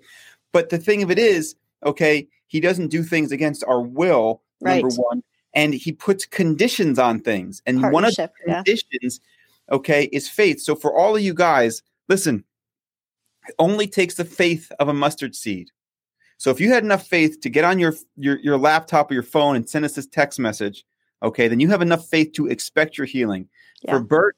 But 0.53 0.69
the 0.69 0.79
thing 0.79 1.03
of 1.03 1.11
it 1.11 1.19
is, 1.19 1.55
okay, 1.85 2.27
he 2.47 2.59
doesn't 2.59 2.87
do 2.87 3.03
things 3.03 3.31
against 3.31 3.63
our 3.65 3.79
will, 3.79 4.41
number 4.59 4.87
one, 4.87 5.21
and 5.53 5.75
he 5.75 5.91
puts 5.91 6.25
conditions 6.25 6.97
on 6.97 7.19
things. 7.19 7.61
And 7.67 7.79
one 7.91 8.03
of 8.05 8.15
the 8.15 8.27
Partnership. 8.27 8.33
Yeah. 8.47 8.63
conditions, 8.63 9.19
okay, 9.71 10.05
is 10.05 10.27
faith. 10.27 10.61
So 10.61 10.73
for 10.75 10.97
all 10.97 11.15
of 11.15 11.21
you 11.21 11.35
guys, 11.35 11.83
listen, 12.09 12.43
it 13.47 13.53
only 13.59 13.85
takes 13.85 14.15
the 14.15 14.25
faith 14.25 14.71
of 14.79 14.87
a 14.87 14.95
mustard 14.95 15.35
seed. 15.35 15.69
So 16.43 16.51
if 16.51 16.59
you 16.59 16.73
had 16.73 16.83
enough 16.83 17.07
faith 17.07 17.39
to 17.39 17.49
get 17.49 17.63
on 17.63 17.79
your 17.79 17.93
your, 18.17 18.37
your 18.39 18.57
laptop 18.57 19.09
or 19.09 19.13
your 19.13 19.23
phone 19.23 19.55
and 19.55 19.69
send 19.69 19.85
us 19.85 19.93
this 19.93 20.05
text 20.05 20.39
message, 20.39 20.83
okay, 21.23 21.47
then 21.47 21.61
you 21.61 21.69
have 21.69 21.81
enough 21.81 22.05
faith 22.09 22.33
to 22.33 22.47
expect 22.47 22.97
your 22.97 23.07
healing. 23.07 23.47
Yeah. 23.81 23.91
For 23.91 23.99
Bert, 24.01 24.35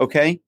okay, 0.00 0.40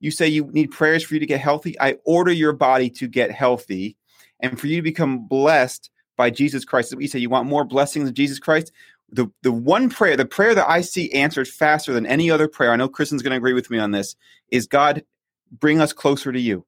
you 0.00 0.10
say 0.10 0.26
you 0.26 0.50
need 0.50 0.72
prayers 0.72 1.04
for 1.04 1.14
you 1.14 1.20
to 1.20 1.26
get 1.26 1.38
healthy. 1.38 1.80
I 1.80 1.98
order 2.04 2.32
your 2.32 2.52
body 2.52 2.90
to 2.90 3.06
get 3.06 3.30
healthy 3.30 3.96
and 4.40 4.58
for 4.58 4.66
you 4.66 4.74
to 4.74 4.82
become 4.82 5.28
blessed 5.28 5.88
by 6.16 6.30
Jesus 6.30 6.64
Christ. 6.64 6.92
You 6.98 7.06
say 7.06 7.20
you 7.20 7.30
want 7.30 7.46
more 7.46 7.64
blessings 7.64 8.08
of 8.08 8.14
Jesus 8.16 8.40
Christ. 8.40 8.72
The 9.08 9.28
the 9.44 9.52
one 9.52 9.88
prayer, 9.88 10.16
the 10.16 10.26
prayer 10.26 10.56
that 10.56 10.68
I 10.68 10.80
see 10.80 11.12
answered 11.12 11.46
faster 11.46 11.92
than 11.92 12.06
any 12.06 12.28
other 12.28 12.48
prayer, 12.48 12.72
I 12.72 12.76
know 12.76 12.88
Kristen's 12.88 13.22
going 13.22 13.30
to 13.30 13.36
agree 13.36 13.52
with 13.52 13.70
me 13.70 13.78
on 13.78 13.92
this, 13.92 14.16
is 14.50 14.66
God, 14.66 15.04
bring 15.52 15.80
us 15.80 15.92
closer 15.92 16.32
to 16.32 16.40
you. 16.40 16.66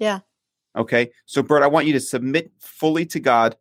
Yeah. 0.00 0.20
Okay. 0.76 1.10
So, 1.26 1.42
Bert, 1.42 1.62
I 1.62 1.66
want 1.66 1.86
you 1.86 1.92
to 1.94 2.00
submit 2.00 2.52
fully 2.58 3.06
to 3.06 3.20
God. 3.20 3.56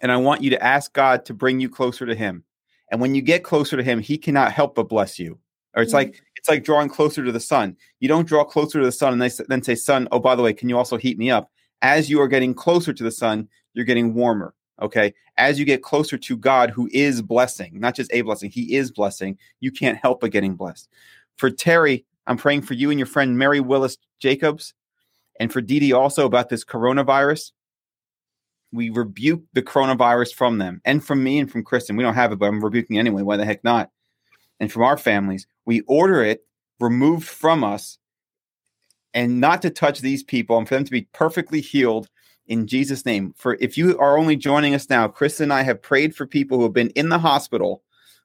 And 0.00 0.12
I 0.12 0.16
want 0.16 0.42
you 0.42 0.50
to 0.50 0.62
ask 0.62 0.92
God 0.92 1.24
to 1.26 1.34
bring 1.34 1.58
you 1.60 1.68
closer 1.68 2.06
to 2.06 2.14
Him. 2.14 2.44
And 2.90 3.00
when 3.00 3.14
you 3.14 3.22
get 3.22 3.42
closer 3.44 3.76
to 3.76 3.82
Him, 3.82 3.98
He 3.98 4.16
cannot 4.16 4.52
help 4.52 4.74
but 4.74 4.88
bless 4.88 5.18
you. 5.18 5.38
Or 5.74 5.82
it's 5.82 5.92
Mhm. 5.92 5.96
like 5.96 6.22
it's 6.36 6.48
like 6.48 6.62
drawing 6.64 6.88
closer 6.88 7.24
to 7.24 7.32
the 7.32 7.40
sun. 7.40 7.76
You 7.98 8.08
don't 8.08 8.26
draw 8.26 8.44
closer 8.44 8.78
to 8.78 8.84
the 8.84 8.92
sun 8.92 9.12
and 9.12 9.20
then 9.48 9.62
say, 9.62 9.74
"Sun, 9.74 10.06
oh 10.12 10.20
by 10.20 10.36
the 10.36 10.42
way, 10.42 10.52
can 10.52 10.68
you 10.68 10.78
also 10.78 10.96
heat 10.96 11.18
me 11.18 11.30
up?" 11.30 11.50
As 11.82 12.08
you 12.08 12.20
are 12.20 12.28
getting 12.28 12.54
closer 12.54 12.92
to 12.92 13.02
the 13.02 13.10
sun, 13.10 13.48
you're 13.74 13.84
getting 13.84 14.14
warmer. 14.14 14.54
Okay. 14.80 15.12
As 15.36 15.58
you 15.58 15.64
get 15.64 15.82
closer 15.82 16.16
to 16.16 16.36
God, 16.36 16.70
who 16.70 16.88
is 16.92 17.20
blessing, 17.22 17.80
not 17.80 17.96
just 17.96 18.12
a 18.12 18.22
blessing, 18.22 18.50
He 18.50 18.76
is 18.76 18.92
blessing. 18.92 19.36
You 19.58 19.72
can't 19.72 19.98
help 19.98 20.20
but 20.20 20.30
getting 20.30 20.54
blessed. 20.54 20.88
For 21.36 21.50
Terry, 21.50 22.04
I'm 22.28 22.36
praying 22.36 22.62
for 22.62 22.74
you 22.74 22.90
and 22.90 22.98
your 22.98 23.06
friend 23.06 23.36
Mary 23.36 23.60
Willis 23.60 23.96
Jacobs, 24.20 24.74
and 25.38 25.52
for 25.52 25.60
Dee 25.60 25.92
also 25.92 26.26
about 26.26 26.48
this 26.48 26.64
coronavirus. 26.64 27.52
we 28.72 28.90
rebuke 28.90 29.42
the 29.52 29.62
coronavirus 29.62 30.34
from 30.34 30.58
them 30.58 30.80
and 30.84 31.04
from 31.04 31.22
me 31.22 31.38
and 31.38 31.50
from 31.50 31.64
Kristen. 31.64 31.96
We 31.96 32.02
don't 32.02 32.14
have 32.14 32.32
it, 32.32 32.38
but 32.38 32.46
I'm 32.46 32.62
rebuking 32.62 32.98
anyway. 32.98 33.22
Why 33.22 33.36
the 33.36 33.44
heck 33.44 33.64
not? 33.64 33.90
And 34.60 34.70
from 34.70 34.82
our 34.82 34.98
families, 34.98 35.46
we 35.64 35.80
order 35.82 36.22
it 36.22 36.44
removed 36.80 37.26
from 37.26 37.64
us 37.64 37.98
and 39.14 39.40
not 39.40 39.62
to 39.62 39.70
touch 39.70 40.00
these 40.00 40.22
people 40.22 40.58
and 40.58 40.68
for 40.68 40.74
them 40.74 40.84
to 40.84 40.90
be 40.90 41.08
perfectly 41.12 41.60
healed 41.60 42.08
in 42.46 42.66
Jesus' 42.66 43.06
name. 43.06 43.34
For 43.36 43.56
if 43.60 43.78
you 43.78 43.98
are 43.98 44.18
only 44.18 44.36
joining 44.36 44.74
us 44.74 44.90
now, 44.90 45.08
Kristen 45.08 45.44
and 45.44 45.52
I 45.52 45.62
have 45.62 45.82
prayed 45.82 46.14
for 46.14 46.26
people 46.26 46.58
who 46.58 46.64
have 46.64 46.72
been 46.72 46.90
in 46.90 47.08
the 47.08 47.18
hospital, 47.18 47.82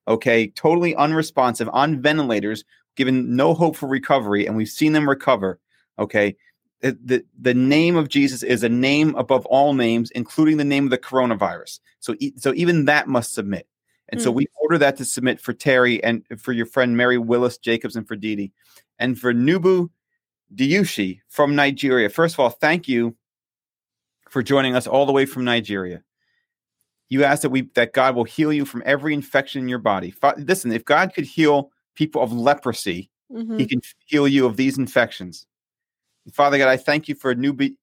okay, 0.08 0.48
totally 0.48 0.96
unresponsive, 0.96 1.70
on 1.72 2.02
ventilators, 2.02 2.64
given 2.96 3.36
no 3.36 3.54
hope 3.54 3.76
for 3.76 3.88
recovery, 3.88 4.46
and 4.46 4.56
we've 4.56 4.70
seen 4.70 4.94
them 4.94 5.10
recover, 5.10 5.60
okay. 5.98 6.36
The, 6.84 6.98
the, 7.04 7.26
the 7.40 7.54
name 7.54 7.96
of 7.96 8.10
Jesus 8.10 8.44
is 8.44 8.62
a 8.62 8.70
name 8.70 9.16
above 9.16 9.46
all 9.48 9.74
names, 9.74 10.12
including 10.12 10.58
the 10.58 10.64
name 10.66 10.84
of 10.84 10.92
the 10.92 10.98
coronavirus. 10.98 11.80
So, 12.02 12.14
so 12.36 12.54
even 12.56 12.86
that 12.86 13.08
must 13.08 13.34
submit. 13.34 13.68
And 14.10 14.20
mm. 14.20 14.24
so 14.24 14.32
we 14.32 14.46
order 14.62 14.78
that 14.78 14.98
to 14.98 15.06
submit 15.06 15.40
for 15.40 15.54
Terry 15.54 16.04
and 16.04 16.24
for 16.38 16.52
your 16.52 16.66
friend 16.66 16.96
Mary 16.96 17.18
Willis 17.18 17.58
Jacobs 17.58 17.96
and 17.96 18.08
for 18.08 18.16
Didi. 18.16 18.52
And 19.00 19.18
for 19.18 19.34
Nubu 19.34 19.90
Diushi 20.54 21.22
from 21.30 21.56
Nigeria. 21.56 22.10
First 22.10 22.36
of 22.36 22.42
all, 22.42 22.50
thank 22.50 22.88
you 22.88 23.16
for 24.30 24.44
joining 24.44 24.76
us 24.76 24.86
all 24.86 25.06
the 25.06 25.12
way 25.12 25.26
from 25.26 25.46
Nigeria. 25.46 26.04
You 27.10 27.24
ask 27.24 27.44
that 27.44 27.50
we 27.50 27.70
that 27.76 27.94
God 27.94 28.16
will 28.16 28.24
heal 28.24 28.52
you 28.52 28.66
from 28.66 28.84
every 28.86 29.14
infection 29.14 29.62
in 29.62 29.70
your 29.70 29.80
body. 29.80 30.14
Listen, 30.38 30.72
if 30.72 30.84
God 30.84 31.14
could 31.14 31.26
heal 31.26 31.72
people 31.96 32.22
of 32.22 32.34
leprosy, 32.34 33.10
mm-hmm. 33.32 33.58
He 33.58 33.66
can 33.66 33.82
heal 34.06 34.28
you 34.28 34.46
of 34.46 34.58
these 34.58 34.78
infections. 34.78 35.46
Father 36.32 36.58
God, 36.58 36.70
I 36.70 36.78
thank 36.78 37.08
you 37.08 37.16
for 37.16 37.36
Nubu, 37.36 37.76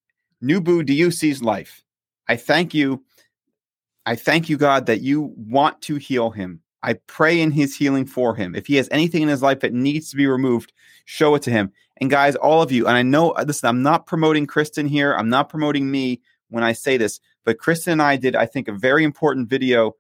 Nubu 0.43 0.86
Diushi's 0.86 1.43
life. 1.43 1.82
I 2.28 2.36
thank 2.36 2.72
you. 2.72 3.05
I 4.07 4.16
thank 4.16 4.49
you, 4.49 4.57
God, 4.57 4.86
that 4.86 5.03
you 5.03 5.34
want 5.36 5.82
to 5.82 5.97
heal 5.97 6.30
him. 6.30 6.62
I 6.82 6.95
pray 6.95 7.41
in 7.41 7.51
his 7.51 7.76
healing 7.76 8.07
for 8.07 8.34
him. 8.34 8.55
If 8.55 8.66
he 8.66 8.76
has 8.76 8.88
anything 8.91 9.22
in 9.22 9.28
his 9.28 9.43
life 9.43 9.61
that 9.61 9.74
needs 9.74 10.11
to 10.11 10.16
be 10.16 10.26
removed, 10.26 10.72
show 11.05 11.34
it 11.34 11.43
to 11.43 11.51
him. 11.51 11.70
And 12.01 12.11
guys, 12.11 12.34
all 12.36 12.62
of 12.62 12.72
you, 12.72 12.86
and 12.86 12.97
I 12.97 13.03
know, 13.03 13.34
listen, 13.45 13.68
I'm 13.68 13.82
not 13.82 14.07
promoting 14.07 14.47
Kristen 14.47 14.86
here. 14.86 15.14
I'm 15.14 15.28
not 15.28 15.51
promoting 15.51 15.91
me 15.91 16.22
when 16.49 16.64
I 16.64 16.72
say 16.72 16.97
this, 16.97 17.20
but 17.45 17.59
Kristen 17.59 17.93
and 17.93 18.03
I 18.03 18.16
did, 18.16 18.34
I 18.34 18.47
think, 18.47 18.68
a 18.68 18.72
very 18.72 19.05
important 19.05 19.49
video 19.51 19.95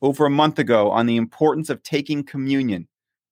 over 0.00 0.24
a 0.26 0.30
month 0.30 0.58
ago 0.58 0.90
on 0.90 1.06
the 1.06 1.16
importance 1.16 1.68
of 1.68 1.82
taking 1.82 2.22
communion, 2.22 2.86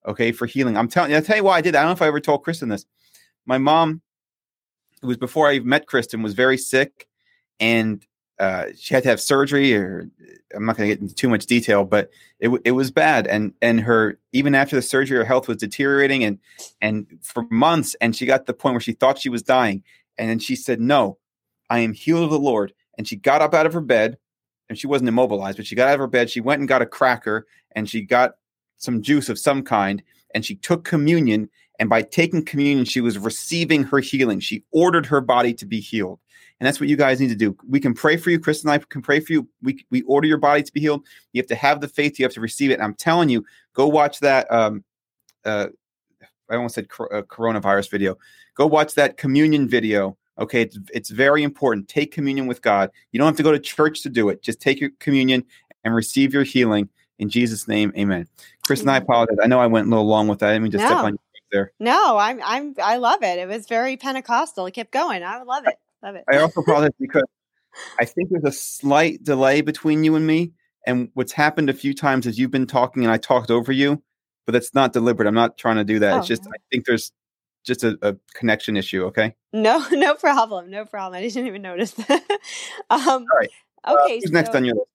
okay, 0.06 0.32
for 0.32 0.46
healing. 0.46 0.76
I'm 0.76 0.88
telling 0.88 1.10
you, 1.10 1.16
I'll 1.16 1.22
tell 1.22 1.36
you 1.36 1.44
why 1.44 1.58
I 1.58 1.60
did. 1.60 1.74
that. 1.74 1.78
I 1.78 1.82
don't 1.82 1.90
know 1.90 1.94
if 1.94 2.02
I 2.02 2.08
ever 2.08 2.20
told 2.20 2.42
Kristen 2.42 2.68
this. 2.68 2.84
My 3.46 3.58
mom, 3.58 4.02
it 5.02 5.06
was 5.06 5.16
before 5.16 5.48
I 5.48 5.60
met 5.60 5.86
Kristen, 5.86 6.22
was 6.22 6.34
very 6.34 6.58
sick 6.58 7.08
and 7.58 8.04
uh, 8.38 8.66
she 8.74 8.94
had 8.94 9.02
to 9.02 9.08
have 9.10 9.20
surgery 9.20 9.74
or 9.74 10.10
I'm 10.54 10.64
not 10.64 10.76
going 10.76 10.88
to 10.88 10.94
get 10.94 11.02
into 11.02 11.14
too 11.14 11.28
much 11.28 11.44
detail, 11.44 11.84
but 11.84 12.10
it, 12.38 12.50
it 12.64 12.72
was 12.72 12.90
bad. 12.90 13.26
And, 13.26 13.52
and 13.60 13.80
her, 13.80 14.18
even 14.32 14.54
after 14.54 14.76
the 14.76 14.82
surgery, 14.82 15.18
her 15.18 15.24
health 15.24 15.46
was 15.46 15.58
deteriorating 15.58 16.24
and, 16.24 16.38
and 16.80 17.06
for 17.22 17.44
months, 17.50 17.94
and 18.00 18.16
she 18.16 18.24
got 18.24 18.38
to 18.38 18.44
the 18.44 18.54
point 18.54 18.72
where 18.72 18.80
she 18.80 18.92
thought 18.92 19.18
she 19.18 19.28
was 19.28 19.42
dying. 19.42 19.82
And 20.16 20.30
then 20.30 20.38
she 20.38 20.56
said, 20.56 20.80
no, 20.80 21.18
I 21.68 21.80
am 21.80 21.92
healed 21.92 22.24
of 22.24 22.30
the 22.30 22.38
Lord. 22.38 22.72
And 22.96 23.06
she 23.06 23.16
got 23.16 23.42
up 23.42 23.54
out 23.54 23.66
of 23.66 23.74
her 23.74 23.80
bed 23.80 24.16
and 24.68 24.78
she 24.78 24.86
wasn't 24.86 25.08
immobilized, 25.08 25.58
but 25.58 25.66
she 25.66 25.74
got 25.74 25.88
out 25.88 25.94
of 25.94 26.00
her 26.00 26.06
bed. 26.06 26.30
She 26.30 26.40
went 26.40 26.60
and 26.60 26.68
got 26.68 26.82
a 26.82 26.86
cracker 26.86 27.46
and 27.72 27.88
she 27.88 28.02
got 28.02 28.36
some 28.76 29.02
juice 29.02 29.28
of 29.28 29.38
some 29.38 29.62
kind 29.62 30.02
and 30.34 30.44
she 30.44 30.54
took 30.54 30.84
communion. 30.84 31.50
And 31.80 31.88
by 31.88 32.02
taking 32.02 32.44
communion, 32.44 32.84
she 32.84 33.00
was 33.00 33.18
receiving 33.18 33.82
her 33.84 33.98
healing. 33.98 34.38
She 34.38 34.62
ordered 34.70 35.06
her 35.06 35.22
body 35.22 35.54
to 35.54 35.64
be 35.64 35.80
healed. 35.80 36.20
And 36.60 36.66
that's 36.66 36.78
what 36.78 36.90
you 36.90 36.96
guys 36.96 37.20
need 37.20 37.30
to 37.30 37.34
do. 37.34 37.56
We 37.66 37.80
can 37.80 37.94
pray 37.94 38.18
for 38.18 38.28
you. 38.28 38.38
Chris 38.38 38.62
and 38.62 38.70
I 38.70 38.76
can 38.76 39.00
pray 39.00 39.18
for 39.18 39.32
you. 39.32 39.48
We, 39.62 39.82
we 39.90 40.02
order 40.02 40.28
your 40.28 40.36
body 40.36 40.62
to 40.62 40.72
be 40.72 40.80
healed. 40.80 41.06
You 41.32 41.40
have 41.40 41.48
to 41.48 41.54
have 41.54 41.80
the 41.80 41.88
faith. 41.88 42.18
You 42.18 42.26
have 42.26 42.34
to 42.34 42.40
receive 42.42 42.70
it. 42.70 42.74
And 42.74 42.82
I'm 42.82 42.92
telling 42.92 43.30
you, 43.30 43.46
go 43.72 43.88
watch 43.88 44.20
that. 44.20 44.52
Um, 44.52 44.84
uh, 45.46 45.68
I 46.50 46.56
almost 46.56 46.74
said 46.74 46.86
uh, 47.00 47.22
coronavirus 47.22 47.90
video. 47.90 48.18
Go 48.54 48.66
watch 48.66 48.94
that 48.96 49.16
communion 49.16 49.66
video. 49.66 50.18
Okay, 50.38 50.62
it's, 50.62 50.78
it's 50.92 51.08
very 51.08 51.42
important. 51.42 51.88
Take 51.88 52.12
communion 52.12 52.46
with 52.46 52.60
God. 52.60 52.90
You 53.12 53.18
don't 53.18 53.26
have 53.26 53.36
to 53.38 53.42
go 53.42 53.52
to 53.52 53.58
church 53.58 54.02
to 54.02 54.10
do 54.10 54.28
it. 54.28 54.42
Just 54.42 54.60
take 54.60 54.80
your 54.80 54.90
communion 54.98 55.44
and 55.84 55.94
receive 55.94 56.34
your 56.34 56.44
healing 56.44 56.90
in 57.18 57.30
Jesus' 57.30 57.66
name. 57.66 57.90
Amen. 57.96 58.28
Chris 58.64 58.82
and 58.82 58.90
I 58.90 58.98
apologize. 58.98 59.38
I 59.42 59.46
know 59.46 59.60
I 59.60 59.66
went 59.66 59.86
a 59.86 59.90
little 59.90 60.06
long 60.06 60.28
with 60.28 60.40
that. 60.40 60.50
I 60.50 60.58
mean 60.58 60.72
to 60.72 60.78
no. 60.78 60.86
step 60.86 60.98
on 60.98 61.12
you 61.12 61.18
there. 61.50 61.72
No, 61.80 62.16
I'm 62.18 62.40
I'm 62.44 62.74
I 62.82 62.96
love 62.96 63.22
it. 63.22 63.38
It 63.38 63.48
was 63.48 63.66
very 63.66 63.96
Pentecostal. 63.96 64.66
It 64.66 64.72
kept 64.72 64.92
going. 64.92 65.22
I 65.22 65.42
love 65.42 65.64
it. 65.66 65.76
Love 66.02 66.16
it. 66.16 66.24
I 66.30 66.38
also 66.38 66.60
apologize 66.60 66.92
because 66.98 67.24
I 67.98 68.04
think 68.04 68.30
there's 68.30 68.44
a 68.44 68.52
slight 68.52 69.22
delay 69.22 69.60
between 69.60 70.04
you 70.04 70.16
and 70.16 70.26
me. 70.26 70.52
And 70.86 71.10
what's 71.14 71.32
happened 71.32 71.68
a 71.68 71.74
few 71.74 71.94
times 71.94 72.26
is 72.26 72.38
you've 72.38 72.50
been 72.50 72.66
talking 72.66 73.04
and 73.04 73.12
I 73.12 73.18
talked 73.18 73.50
over 73.50 73.70
you, 73.70 74.02
but 74.46 74.52
that's 74.52 74.74
not 74.74 74.92
deliberate. 74.92 75.28
I'm 75.28 75.34
not 75.34 75.58
trying 75.58 75.76
to 75.76 75.84
do 75.84 75.98
that. 75.98 76.14
Oh, 76.14 76.18
it's 76.18 76.28
just 76.28 76.46
I 76.46 76.56
think 76.70 76.86
there's 76.86 77.12
just 77.64 77.84
a, 77.84 77.98
a, 78.00 78.16
connection 78.34 78.76
issue. 78.76 79.04
Okay. 79.06 79.34
No, 79.52 79.84
no 79.92 80.14
problem. 80.14 80.70
No 80.70 80.84
problem. 80.84 81.18
I 81.18 81.22
didn't 81.22 81.46
even 81.46 81.62
notice 81.62 81.92
that. 81.92 82.22
um, 82.90 83.00
All 83.08 83.26
right. 83.38 83.50
Uh, 83.84 83.94
okay. 84.04 84.14
Uh, 84.14 84.16
who's 84.16 84.28
so, 84.28 84.32
next 84.32 84.54
on 84.54 84.64
your 84.64 84.74
list? 84.76 84.86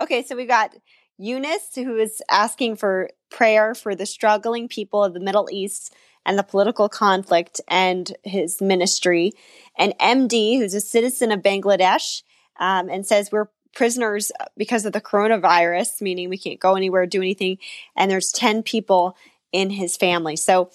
Okay, 0.00 0.22
so 0.24 0.36
we 0.36 0.46
got 0.46 0.74
Eunice, 1.18 1.74
who 1.74 1.96
is 1.98 2.22
asking 2.30 2.76
for 2.76 3.10
prayer 3.30 3.74
for 3.74 3.94
the 3.94 4.06
struggling 4.06 4.68
people 4.68 5.04
of 5.04 5.14
the 5.14 5.20
Middle 5.20 5.48
East 5.50 5.94
and 6.24 6.38
the 6.38 6.42
political 6.42 6.88
conflict 6.88 7.60
and 7.68 8.16
his 8.22 8.60
ministry. 8.60 9.32
And 9.76 9.94
MD, 9.98 10.58
who's 10.58 10.74
a 10.74 10.80
citizen 10.80 11.32
of 11.32 11.40
Bangladesh, 11.40 12.22
um, 12.60 12.88
and 12.88 13.06
says 13.06 13.30
we're 13.32 13.48
prisoners 13.74 14.32
because 14.56 14.84
of 14.84 14.92
the 14.92 15.00
coronavirus, 15.00 16.00
meaning 16.00 16.28
we 16.28 16.38
can't 16.38 16.60
go 16.60 16.74
anywhere, 16.74 17.06
do 17.06 17.20
anything. 17.20 17.58
And 17.96 18.10
there's 18.10 18.30
10 18.32 18.62
people 18.62 19.16
in 19.52 19.70
his 19.70 19.96
family. 19.96 20.36
So, 20.36 20.70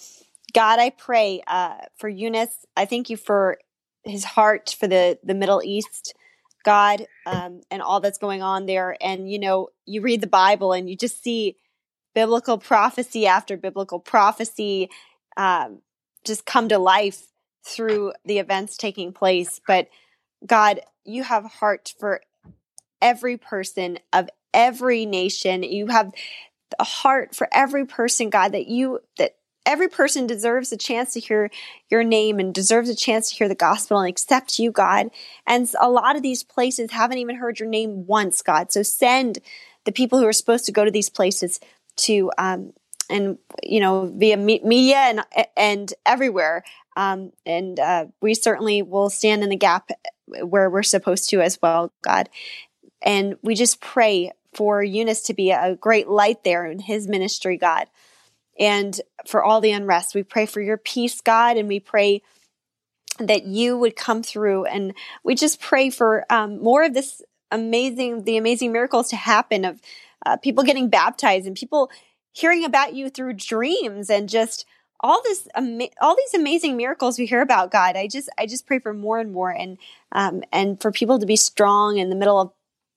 God, 0.54 0.80
I 0.80 0.90
pray 0.90 1.42
uh, 1.48 1.78
for 1.98 2.08
Eunice. 2.08 2.66
I 2.76 2.86
thank 2.86 3.10
you 3.10 3.18
for 3.18 3.58
his 4.04 4.24
heart 4.24 4.76
for 4.80 4.88
the, 4.88 5.20
the 5.24 5.34
Middle 5.34 5.62
East. 5.64 6.14
God, 6.64 7.06
um, 7.26 7.62
and 7.70 7.82
all 7.82 8.00
that's 8.00 8.18
going 8.18 8.42
on 8.42 8.66
there. 8.66 8.96
And, 9.02 9.30
you 9.30 9.40
know, 9.40 9.70
you 9.86 10.02
read 10.02 10.22
the 10.22 10.28
Bible 10.28 10.74
and 10.74 10.90
you 10.90 10.96
just 10.96 11.22
see 11.22 11.58
biblical 12.16 12.58
prophecy 12.58 13.28
after 13.28 13.58
biblical 13.58 14.00
prophecy 14.00 14.90
um, 15.38 15.80
just 16.26 16.46
come 16.46 16.70
to 16.70 16.78
life 16.78 17.26
through 17.66 18.14
the 18.26 18.40
events 18.40 18.78
taking 18.78 19.14
place. 19.14 19.60
But 19.66 19.88
God, 20.46 20.82
you 21.06 21.24
have 21.24 21.46
heart 21.46 21.94
for 22.00 22.22
every 23.02 23.38
person 23.38 24.00
of 24.12 24.30
every 24.54 25.06
nation. 25.06 25.64
You 25.64 25.88
have 25.88 26.14
a 26.80 26.84
heart 26.84 27.36
for 27.36 27.48
every 27.52 27.86
person, 27.86 28.30
God, 28.30 28.54
that 28.54 28.68
you 28.68 29.00
that 29.18 29.36
every 29.66 29.88
person 29.88 30.28
deserves 30.28 30.72
a 30.72 30.78
chance 30.78 31.14
to 31.14 31.20
hear 31.20 31.50
your 31.90 32.04
name 32.04 32.40
and 32.40 32.54
deserves 32.54 32.90
a 32.90 32.96
chance 32.96 33.30
to 33.30 33.36
hear 33.36 33.48
the 33.48 33.56
gospel 33.56 34.00
and 34.00 34.10
accept 34.10 34.60
you, 34.60 34.72
God. 34.72 35.10
And 35.48 35.70
a 35.80 35.90
lot 35.90 36.16
of 36.16 36.22
these 36.22 36.44
places 36.44 36.92
haven't 36.92 37.18
even 37.18 37.38
heard 37.38 37.60
your 37.60 37.70
name 37.70 38.06
once, 38.06 38.42
God. 38.42 38.72
So 38.72 38.84
send 38.84 39.40
the 39.86 39.92
people 39.92 40.20
who 40.20 40.28
are 40.28 40.34
supposed 40.34 40.66
to 40.66 40.72
go 40.72 40.86
to 40.86 40.92
these 40.92 41.10
places 41.10 41.60
to 41.96 42.32
um, 42.38 42.74
and 43.10 43.38
you 43.62 43.80
know 43.80 44.12
via 44.16 44.38
me- 44.38 44.62
media 44.64 44.98
and 44.98 45.22
and 45.56 45.94
everywhere 46.06 46.64
um, 46.96 47.32
and 47.46 47.80
uh, 47.80 48.06
we 48.22 48.34
certainly 48.34 48.82
will 48.82 49.10
stand 49.10 49.44
in 49.44 49.50
the 49.50 49.56
gap 49.56 49.90
where 50.42 50.70
we're 50.70 50.84
supposed 50.84 51.30
to 51.30 51.42
as 51.42 51.60
well 51.62 51.92
god 52.02 52.30
and 53.02 53.36
we 53.42 53.56
just 53.56 53.82
pray 53.82 54.32
for 54.54 54.84
eunice 54.84 55.22
to 55.22 55.34
be 55.34 55.52
a 55.52 55.76
great 55.76 56.08
light 56.08 56.44
there 56.44 56.66
in 56.66 56.80
his 56.80 57.08
ministry 57.08 57.58
god 57.58 57.88
and 58.60 59.02
for 59.28 59.44
all 59.44 59.62
the 59.62 59.72
unrest 59.72 60.16
we 60.16 60.24
pray 60.24 60.46
for 60.46 60.62
your 60.62 60.78
peace 60.78 61.22
god 61.22 61.58
and 61.58 61.68
we 61.68 61.80
pray 61.80 62.22
that 63.20 63.46
you 63.46 63.78
would 63.78 63.96
come 63.96 64.24
through. 64.24 64.66
And 64.66 64.94
we 65.24 65.36
just 65.36 65.60
pray 65.62 65.90
for 65.90 66.26
um, 66.30 66.62
more 66.62 66.84
of 66.84 66.94
this 66.94 67.22
amazing 67.52 68.24
the 68.24 68.38
amazing 68.38 68.72
miracles 68.72 69.10
to 69.10 69.16
happen 69.16 69.64
of 69.64 69.80
uh, 70.26 70.38
people 70.38 70.64
getting 70.64 70.90
baptized 70.90 71.46
and 71.46 71.56
people 71.56 71.92
hearing 72.32 72.66
about 72.66 72.96
you 72.96 73.10
through 73.10 73.34
dreams 73.34 74.10
and 74.10 74.28
just 74.28 74.66
all 75.00 75.22
this 75.22 75.48
ama- 75.56 75.90
all 76.02 76.16
these 76.16 76.34
amazing 76.34 76.76
miracles 76.76 77.20
we 77.20 77.28
hear 77.28 77.42
about 77.42 77.70
god. 77.70 77.96
I 77.96 78.08
just 78.08 78.30
i 78.40 78.48
just 78.48 78.66
pray 78.66 78.80
for 78.80 78.94
more 78.94 79.20
and 79.20 79.32
more 79.32 79.52
and 79.52 79.78
um, 80.14 80.44
and 80.52 80.82
for 80.82 80.92
people 80.92 81.20
to 81.20 81.28
be 81.28 81.36
strong 81.36 81.98
in 81.98 82.10
the 82.10 82.16
middle 82.16 82.40
of 82.40 82.52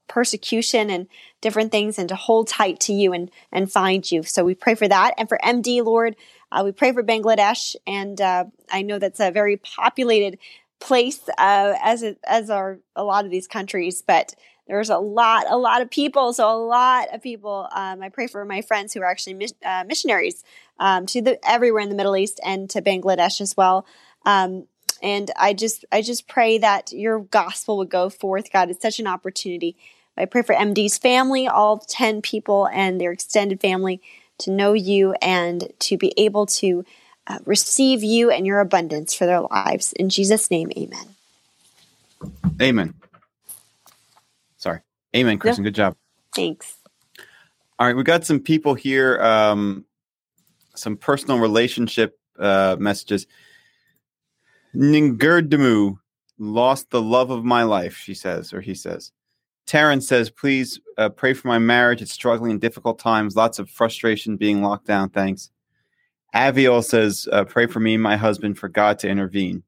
persecution 0.08 0.90
and 0.90 1.06
different 1.40 1.72
things 1.72 1.98
and 1.98 2.08
to 2.08 2.14
hold 2.14 2.48
tight 2.48 2.80
to 2.80 2.92
you 2.92 3.12
and 3.12 3.30
and 3.52 3.70
find 3.70 4.10
you 4.10 4.22
so 4.22 4.44
we 4.44 4.54
pray 4.54 4.74
for 4.74 4.88
that 4.88 5.14
and 5.18 5.28
for 5.28 5.38
md 5.44 5.84
lord 5.84 6.16
uh, 6.52 6.62
we 6.64 6.72
pray 6.72 6.92
for 6.92 7.02
bangladesh 7.02 7.76
and 7.86 8.20
uh, 8.20 8.44
i 8.70 8.82
know 8.82 8.98
that's 8.98 9.20
a 9.20 9.30
very 9.30 9.56
populated 9.56 10.38
place 10.78 11.20
uh, 11.38 11.74
as 11.82 12.04
as 12.26 12.50
are 12.50 12.78
a 12.94 13.02
lot 13.04 13.24
of 13.24 13.30
these 13.30 13.46
countries 13.48 14.02
but 14.06 14.34
there's 14.68 14.90
a 14.90 14.98
lot, 14.98 15.46
a 15.48 15.56
lot 15.56 15.80
of 15.80 15.90
people. 15.90 16.32
So 16.32 16.50
a 16.50 16.58
lot 16.58 17.14
of 17.14 17.22
people. 17.22 17.68
Um, 17.72 18.02
I 18.02 18.08
pray 18.08 18.26
for 18.26 18.44
my 18.44 18.62
friends 18.62 18.92
who 18.92 19.00
are 19.00 19.04
actually 19.04 19.34
mis- 19.34 19.54
uh, 19.64 19.84
missionaries 19.86 20.42
um, 20.80 21.06
to 21.06 21.22
the 21.22 21.38
everywhere 21.48 21.82
in 21.82 21.88
the 21.88 21.94
Middle 21.94 22.16
East 22.16 22.40
and 22.44 22.68
to 22.70 22.82
Bangladesh 22.82 23.40
as 23.40 23.56
well. 23.56 23.86
Um, 24.24 24.66
And 25.02 25.30
I 25.36 25.52
just 25.52 25.84
I 25.92 26.02
just 26.02 26.26
pray 26.26 26.58
that 26.58 26.90
your 26.92 27.20
gospel 27.20 27.76
would 27.78 27.90
go 27.90 28.08
forth, 28.08 28.50
God. 28.52 28.70
It's 28.70 28.82
such 28.82 28.98
an 28.98 29.06
opportunity. 29.06 29.76
I 30.16 30.24
pray 30.24 30.42
for 30.42 30.54
MD's 30.54 30.98
family, 30.98 31.46
all 31.46 31.78
10 31.78 32.22
people 32.22 32.68
and 32.68 33.00
their 33.00 33.12
extended 33.12 33.60
family 33.60 34.00
to 34.38 34.50
know 34.50 34.72
you 34.72 35.14
and 35.22 35.72
to 35.80 35.96
be 35.96 36.12
able 36.16 36.46
to 36.46 36.84
uh, 37.26 37.38
receive 37.44 38.02
you 38.02 38.30
and 38.30 38.46
your 38.46 38.60
abundance 38.60 39.14
for 39.14 39.26
their 39.26 39.40
lives. 39.40 39.92
In 39.94 40.08
Jesus' 40.08 40.50
name, 40.50 40.70
amen. 40.76 41.16
Amen. 42.60 42.94
Sorry. 44.56 44.80
Amen, 45.14 45.38
Kristen. 45.38 45.64
Good 45.64 45.74
job. 45.74 45.96
Thanks. 46.34 46.76
All 47.78 47.86
right. 47.86 47.96
We 47.96 48.02
got 48.02 48.24
some 48.24 48.40
people 48.40 48.74
here, 48.74 49.20
um, 49.20 49.84
some 50.74 50.96
personal 50.96 51.38
relationship 51.38 52.18
uh, 52.38 52.76
messages. 52.78 53.26
Ningurdamu 54.74 55.98
lost 56.38 56.90
the 56.90 57.02
love 57.02 57.30
of 57.30 57.44
my 57.44 57.62
life, 57.62 57.96
she 57.96 58.14
says, 58.14 58.52
or 58.52 58.60
he 58.60 58.74
says. 58.74 59.12
Terrence 59.66 60.06
says, 60.06 60.30
please 60.30 60.80
uh, 60.96 61.08
pray 61.08 61.34
for 61.34 61.48
my 61.48 61.58
marriage. 61.58 62.00
It's 62.00 62.12
struggling 62.12 62.52
in 62.52 62.58
difficult 62.58 62.98
times, 62.98 63.34
lots 63.34 63.58
of 63.58 63.68
frustration 63.68 64.36
being 64.36 64.62
locked 64.62 64.86
down. 64.86 65.10
Thanks. 65.10 65.50
Aviol 66.34 66.84
says, 66.84 67.28
uh, 67.32 67.44
pray 67.44 67.66
for 67.66 67.80
me 67.80 67.94
and 67.94 68.02
my 68.02 68.16
husband 68.16 68.58
for 68.58 68.68
God 68.68 68.98
to 69.00 69.08
intervene. 69.08 69.62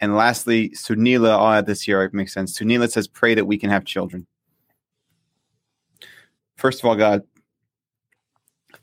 And 0.00 0.16
lastly, 0.16 0.70
Sunila, 0.70 1.30
I'll 1.30 1.52
add 1.52 1.66
this 1.66 1.82
here, 1.82 2.02
it 2.02 2.14
makes 2.14 2.32
sense. 2.32 2.58
Sunila 2.58 2.90
says, 2.90 3.08
pray 3.08 3.34
that 3.34 3.46
we 3.46 3.58
can 3.58 3.68
have 3.68 3.84
children. 3.84 4.26
First 6.56 6.80
of 6.80 6.86
all, 6.86 6.96
God, 6.96 7.22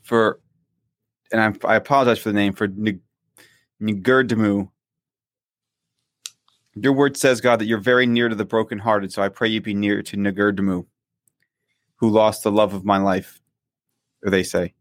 for, 0.02 0.40
and 1.32 1.40
I, 1.40 1.72
I 1.72 1.76
apologize 1.76 2.18
for 2.18 2.28
the 2.28 2.34
name, 2.34 2.52
for 2.52 2.68
Nigurdamu. 3.82 4.70
Your 6.78 6.92
word 6.92 7.16
says, 7.16 7.40
God, 7.40 7.58
that 7.60 7.66
you're 7.66 7.78
very 7.78 8.06
near 8.06 8.28
to 8.28 8.34
the 8.34 8.44
brokenhearted. 8.44 9.12
So 9.12 9.22
I 9.22 9.28
pray 9.28 9.48
you 9.48 9.60
be 9.62 9.74
near 9.74 10.02
to 10.02 10.16
Nigurdamu, 10.16 10.86
who 11.96 12.10
lost 12.10 12.42
the 12.42 12.52
love 12.52 12.74
of 12.74 12.84
my 12.84 12.98
life. 12.98 13.40
Or 14.22 14.30
they 14.30 14.42
say, 14.42 14.74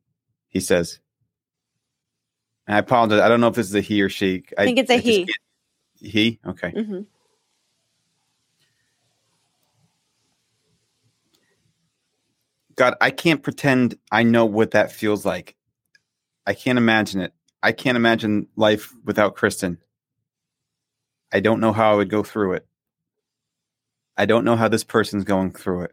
he 0.49 0.59
says. 0.59 0.99
And 2.67 2.75
I 2.75 2.79
apologize. 2.79 3.21
I 3.21 3.29
don't 3.29 3.39
know 3.39 3.47
if 3.47 3.55
this 3.55 3.67
is 3.67 3.75
a 3.75 3.81
he 3.81 4.01
or 4.01 4.09
she. 4.09 4.43
I, 4.57 4.63
I 4.63 4.65
think 4.65 4.79
it's 4.79 4.89
a 4.89 4.97
he. 4.97 5.27
He? 5.99 6.39
Okay. 6.45 6.71
Mm-hmm. 6.71 7.01
God, 12.75 12.95
I 12.99 13.09
can't 13.11 13.41
pretend 13.41 13.97
I 14.11 14.23
know 14.23 14.45
what 14.45 14.71
that 14.71 14.91
feels 14.91 15.25
like. 15.25 15.55
I 16.45 16.53
can't 16.53 16.77
imagine 16.77 17.21
it. 17.21 17.33
I 17.63 17.71
can't 17.71 17.95
imagine 17.95 18.47
life 18.57 18.93
without 19.05 19.35
Kristen. 19.35 19.77
I 21.31 21.39
don't 21.39 21.59
know 21.59 21.73
how 21.73 21.91
I 21.91 21.95
would 21.95 22.09
go 22.09 22.23
through 22.23 22.53
it. 22.53 22.67
I 24.17 24.25
don't 24.25 24.45
know 24.45 24.55
how 24.55 24.67
this 24.67 24.83
person's 24.83 25.23
going 25.23 25.51
through 25.51 25.83
it. 25.83 25.91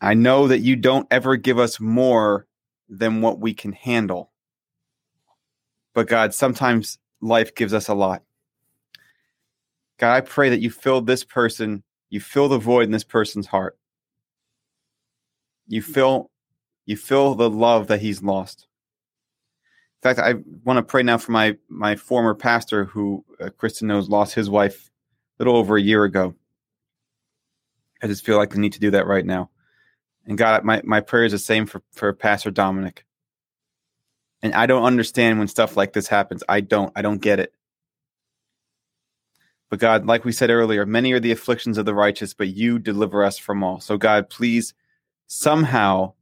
I 0.00 0.14
know 0.14 0.46
that 0.48 0.60
you 0.60 0.76
don't 0.76 1.08
ever 1.10 1.36
give 1.36 1.58
us 1.58 1.80
more 1.80 2.46
than 2.88 3.20
what 3.20 3.40
we 3.40 3.54
can 3.54 3.72
handle. 3.72 4.30
But 5.94 6.08
God, 6.08 6.34
sometimes 6.34 6.98
life 7.20 7.54
gives 7.54 7.72
us 7.72 7.88
a 7.88 7.94
lot. 7.94 8.22
God, 9.98 10.14
I 10.14 10.20
pray 10.20 10.50
that 10.50 10.60
you 10.60 10.70
fill 10.70 11.00
this 11.00 11.24
person, 11.24 11.82
you 12.10 12.20
fill 12.20 12.48
the 12.48 12.58
void 12.58 12.84
in 12.84 12.90
this 12.90 13.04
person's 13.04 13.46
heart. 13.46 13.78
You 15.66 15.82
fill 15.82 16.30
you 16.84 16.96
fill 16.96 17.34
the 17.34 17.50
love 17.50 17.88
that 17.88 18.00
he's 18.00 18.22
lost. 18.22 18.68
In 20.02 20.14
fact, 20.14 20.20
I 20.20 20.34
want 20.64 20.76
to 20.76 20.82
pray 20.82 21.02
now 21.02 21.18
for 21.18 21.32
my 21.32 21.56
my 21.68 21.96
former 21.96 22.34
pastor 22.34 22.84
who 22.84 23.24
uh, 23.40 23.50
Kristen 23.50 23.88
knows 23.88 24.08
lost 24.08 24.34
his 24.34 24.50
wife 24.50 24.90
a 25.38 25.42
little 25.42 25.56
over 25.56 25.76
a 25.76 25.82
year 25.82 26.04
ago. 26.04 26.34
I 28.02 28.06
just 28.06 28.24
feel 28.24 28.36
like 28.36 28.54
I 28.54 28.60
need 28.60 28.74
to 28.74 28.80
do 28.80 28.90
that 28.92 29.06
right 29.06 29.24
now. 29.24 29.50
And 30.26 30.36
God, 30.36 30.64
my, 30.64 30.82
my 30.84 31.00
prayer 31.00 31.24
is 31.24 31.32
the 31.32 31.38
same 31.38 31.66
for, 31.66 31.82
for 31.92 32.12
Pastor 32.12 32.50
Dominic. 32.50 33.04
And 34.42 34.54
I 34.54 34.66
don't 34.66 34.84
understand 34.84 35.38
when 35.38 35.48
stuff 35.48 35.76
like 35.76 35.92
this 35.92 36.08
happens. 36.08 36.42
I 36.48 36.60
don't. 36.60 36.92
I 36.94 37.02
don't 37.02 37.22
get 37.22 37.40
it. 37.40 37.52
But 39.70 39.80
God, 39.80 40.06
like 40.06 40.24
we 40.24 40.32
said 40.32 40.50
earlier, 40.50 40.86
many 40.86 41.12
are 41.12 41.20
the 41.20 41.32
afflictions 41.32 41.78
of 41.78 41.86
the 41.86 41.94
righteous, 41.94 42.34
but 42.34 42.48
you 42.48 42.78
deliver 42.78 43.24
us 43.24 43.38
from 43.38 43.64
all. 43.64 43.80
So 43.80 43.96
God, 43.96 44.28
please 44.30 44.74
somehow, 45.26 46.12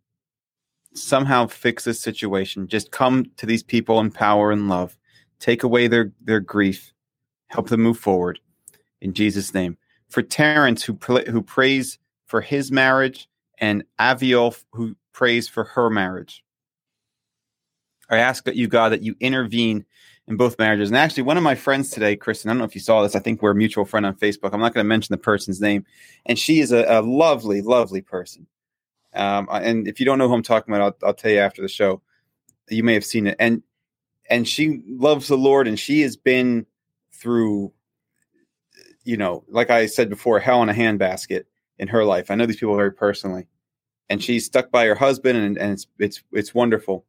somehow 0.94 1.46
fix 1.46 1.84
this 1.84 2.00
situation. 2.00 2.68
Just 2.68 2.90
come 2.90 3.26
to 3.36 3.46
these 3.46 3.62
people 3.62 4.00
in 4.00 4.10
power 4.10 4.50
and 4.50 4.68
love. 4.68 4.96
Take 5.40 5.62
away 5.62 5.88
their, 5.88 6.12
their 6.22 6.40
grief. 6.40 6.92
Help 7.48 7.68
them 7.68 7.82
move 7.82 7.98
forward. 7.98 8.38
In 9.00 9.12
Jesus' 9.12 9.54
name. 9.54 9.76
For 10.08 10.22
Terrence, 10.22 10.82
who, 10.82 10.96
who 11.28 11.42
prays 11.42 11.98
for 12.26 12.40
his 12.40 12.70
marriage, 12.72 13.28
and 13.58 13.84
Aviol, 14.00 14.60
who 14.72 14.96
prays 15.12 15.48
for 15.48 15.64
her 15.64 15.90
marriage. 15.90 16.44
I 18.10 18.18
ask 18.18 18.44
that 18.44 18.56
you, 18.56 18.68
God, 18.68 18.90
that 18.92 19.02
you 19.02 19.16
intervene 19.20 19.84
in 20.26 20.36
both 20.36 20.58
marriages. 20.58 20.90
And 20.90 20.96
actually, 20.96 21.22
one 21.22 21.36
of 21.36 21.42
my 21.42 21.54
friends 21.54 21.90
today, 21.90 22.16
Kristen, 22.16 22.50
I 22.50 22.52
don't 22.52 22.58
know 22.58 22.64
if 22.64 22.74
you 22.74 22.80
saw 22.80 23.02
this. 23.02 23.14
I 23.14 23.20
think 23.20 23.42
we're 23.42 23.52
a 23.52 23.54
mutual 23.54 23.84
friend 23.84 24.06
on 24.06 24.16
Facebook. 24.16 24.52
I'm 24.52 24.60
not 24.60 24.74
going 24.74 24.84
to 24.84 24.88
mention 24.88 25.12
the 25.12 25.18
person's 25.18 25.60
name, 25.60 25.84
and 26.26 26.38
she 26.38 26.60
is 26.60 26.72
a, 26.72 26.84
a 26.84 27.02
lovely, 27.02 27.62
lovely 27.62 28.00
person. 28.00 28.46
Um, 29.14 29.48
and 29.50 29.86
if 29.86 30.00
you 30.00 30.06
don't 30.06 30.18
know 30.18 30.28
who 30.28 30.34
I'm 30.34 30.42
talking 30.42 30.74
about, 30.74 30.96
I'll, 31.02 31.08
I'll 31.08 31.14
tell 31.14 31.30
you 31.30 31.38
after 31.38 31.62
the 31.62 31.68
show. 31.68 32.02
You 32.68 32.82
may 32.82 32.94
have 32.94 33.04
seen 33.04 33.26
it, 33.26 33.36
and 33.38 33.62
and 34.30 34.48
she 34.48 34.82
loves 34.86 35.28
the 35.28 35.36
Lord, 35.36 35.68
and 35.68 35.78
she 35.78 36.00
has 36.00 36.16
been 36.16 36.66
through, 37.12 37.72
you 39.04 39.16
know, 39.16 39.44
like 39.48 39.70
I 39.70 39.86
said 39.86 40.08
before, 40.08 40.40
hell 40.40 40.62
in 40.62 40.70
a 40.70 40.72
handbasket 40.72 41.44
in 41.78 41.88
her 41.88 42.04
life. 42.04 42.30
I 42.30 42.34
know 42.34 42.46
these 42.46 42.56
people 42.56 42.76
very 42.76 42.92
personally, 42.92 43.46
and 44.08 44.22
she's 44.22 44.46
stuck 44.46 44.70
by 44.70 44.86
her 44.86 44.94
husband, 44.94 45.38
and, 45.38 45.58
and 45.58 45.72
it's 45.72 45.86
it's 45.98 46.22
it's 46.32 46.54
wonderful 46.54 47.04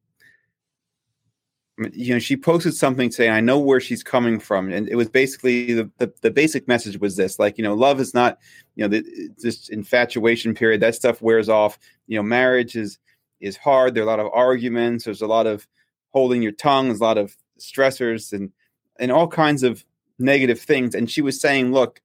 you 1.92 2.14
know 2.14 2.20
she 2.20 2.38
posted 2.38 2.74
something 2.74 3.12
saying 3.12 3.32
i 3.32 3.42
know 3.42 3.60
where 3.60 3.82
she's 3.82 4.02
coming 4.02 4.40
from 4.40 4.72
and 4.72 4.88
it 4.88 4.96
was 4.96 5.10
basically 5.10 5.74
the, 5.74 5.92
the, 5.98 6.14
the 6.22 6.32
basic 6.32 6.70
message 6.70 6.98
was 7.02 7.18
this 7.18 7.38
like 7.38 7.58
you 7.58 7.64
know 7.66 7.74
love 7.74 8.00
is 8.00 8.14
not 8.14 8.40
you 8.76 8.84
know 8.84 8.88
the, 8.90 9.30
this 9.38 9.70
infatuation 9.70 10.54
period 10.54 10.82
that 10.82 10.96
stuff 10.96 11.22
wears 11.22 11.50
off. 11.50 11.80
You 12.08 12.18
know 12.18 12.24
marriage 12.24 12.76
is 12.76 13.00
is 13.40 13.58
hard. 13.58 13.94
There 13.94 14.04
are 14.04 14.08
a 14.08 14.10
lot 14.10 14.20
of 14.20 14.32
arguments. 14.34 15.06
There's 15.06 15.22
a 15.22 15.28
lot 15.28 15.48
of 15.48 15.68
holding 16.12 16.42
your 16.42 16.52
tongue. 16.52 16.88
There's 16.88 17.02
a 17.02 17.04
lot 17.04 17.18
of 17.18 17.36
stressors 17.60 18.34
and 18.34 18.52
and 19.00 19.12
all 19.12 19.28
kinds 19.28 19.64
of 19.64 19.84
negative 20.20 20.60
things. 20.60 20.96
And 20.96 21.10
she 21.10 21.22
was 21.22 21.40
saying 21.40 21.72
look 21.72 22.02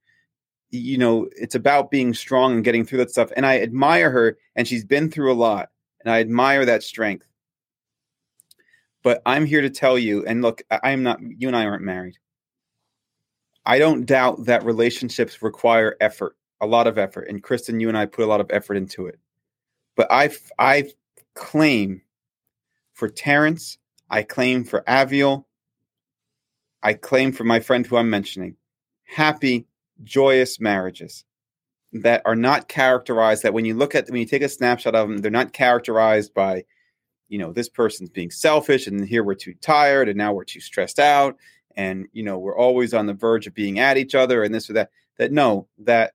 you 0.71 0.97
know 0.97 1.27
it's 1.35 1.55
about 1.55 1.91
being 1.91 2.13
strong 2.13 2.53
and 2.53 2.63
getting 2.63 2.85
through 2.85 2.99
that 2.99 3.11
stuff. 3.11 3.31
And 3.35 3.45
i 3.45 3.59
admire 3.59 4.09
her 4.09 4.37
and 4.55 4.67
she's 4.67 4.85
been 4.85 5.11
through 5.11 5.31
a 5.31 5.35
lot 5.35 5.69
and 6.01 6.11
i 6.11 6.21
admire 6.21 6.65
that 6.65 6.83
strength 6.83 7.27
but 9.03 9.21
I'm 9.25 9.45
here 9.45 9.61
to 9.61 9.69
tell 9.69 9.97
you, 9.97 10.25
and 10.25 10.41
look, 10.41 10.61
I 10.69 10.91
am 10.91 11.03
not, 11.03 11.19
you 11.21 11.47
and 11.47 11.57
I 11.57 11.65
aren't 11.65 11.83
married. 11.83 12.17
I 13.65 13.79
don't 13.79 14.05
doubt 14.05 14.45
that 14.45 14.65
relationships 14.65 15.41
require 15.41 15.95
effort, 16.01 16.35
a 16.61 16.67
lot 16.67 16.87
of 16.87 16.97
effort. 16.97 17.27
And 17.29 17.43
Kristen, 17.43 17.79
you 17.79 17.89
and 17.89 17.97
I 17.97 18.05
put 18.05 18.25
a 18.25 18.27
lot 18.27 18.41
of 18.41 18.49
effort 18.49 18.75
into 18.75 19.05
it. 19.07 19.19
But 19.95 20.11
I 20.11 20.31
I 20.57 20.91
claim 21.35 22.01
for 22.93 23.07
Terrence, 23.07 23.77
I 24.09 24.23
claim 24.23 24.63
for 24.63 24.81
Aviel, 24.87 25.45
I 26.81 26.93
claim 26.93 27.31
for 27.31 27.43
my 27.43 27.59
friend 27.59 27.85
who 27.85 27.97
I'm 27.97 28.09
mentioning, 28.09 28.55
happy, 29.03 29.67
joyous 30.03 30.59
marriages 30.59 31.25
that 31.93 32.21
are 32.25 32.35
not 32.35 32.67
characterized 32.67 33.43
that 33.43 33.53
when 33.53 33.65
you 33.65 33.75
look 33.75 33.93
at 33.93 34.09
when 34.09 34.19
you 34.19 34.25
take 34.25 34.41
a 34.41 34.49
snapshot 34.49 34.95
of 34.95 35.07
them, 35.07 35.17
they're 35.19 35.29
not 35.29 35.53
characterized 35.53 36.33
by 36.33 36.63
you 37.31 37.37
know, 37.37 37.53
this 37.53 37.69
person's 37.69 38.09
being 38.09 38.29
selfish 38.29 38.87
and 38.87 39.07
here 39.07 39.23
we're 39.23 39.33
too 39.33 39.53
tired 39.61 40.09
and 40.09 40.17
now 40.17 40.33
we're 40.33 40.43
too 40.43 40.59
stressed 40.59 40.99
out 40.99 41.37
and, 41.77 42.05
you 42.11 42.23
know, 42.23 42.37
we're 42.37 42.57
always 42.57 42.93
on 42.93 43.05
the 43.05 43.13
verge 43.13 43.47
of 43.47 43.53
being 43.53 43.79
at 43.79 43.97
each 43.97 44.13
other 44.13 44.43
and 44.43 44.53
this 44.53 44.69
or 44.69 44.73
that. 44.73 44.89
That 45.17 45.31
no, 45.31 45.67
that 45.79 46.13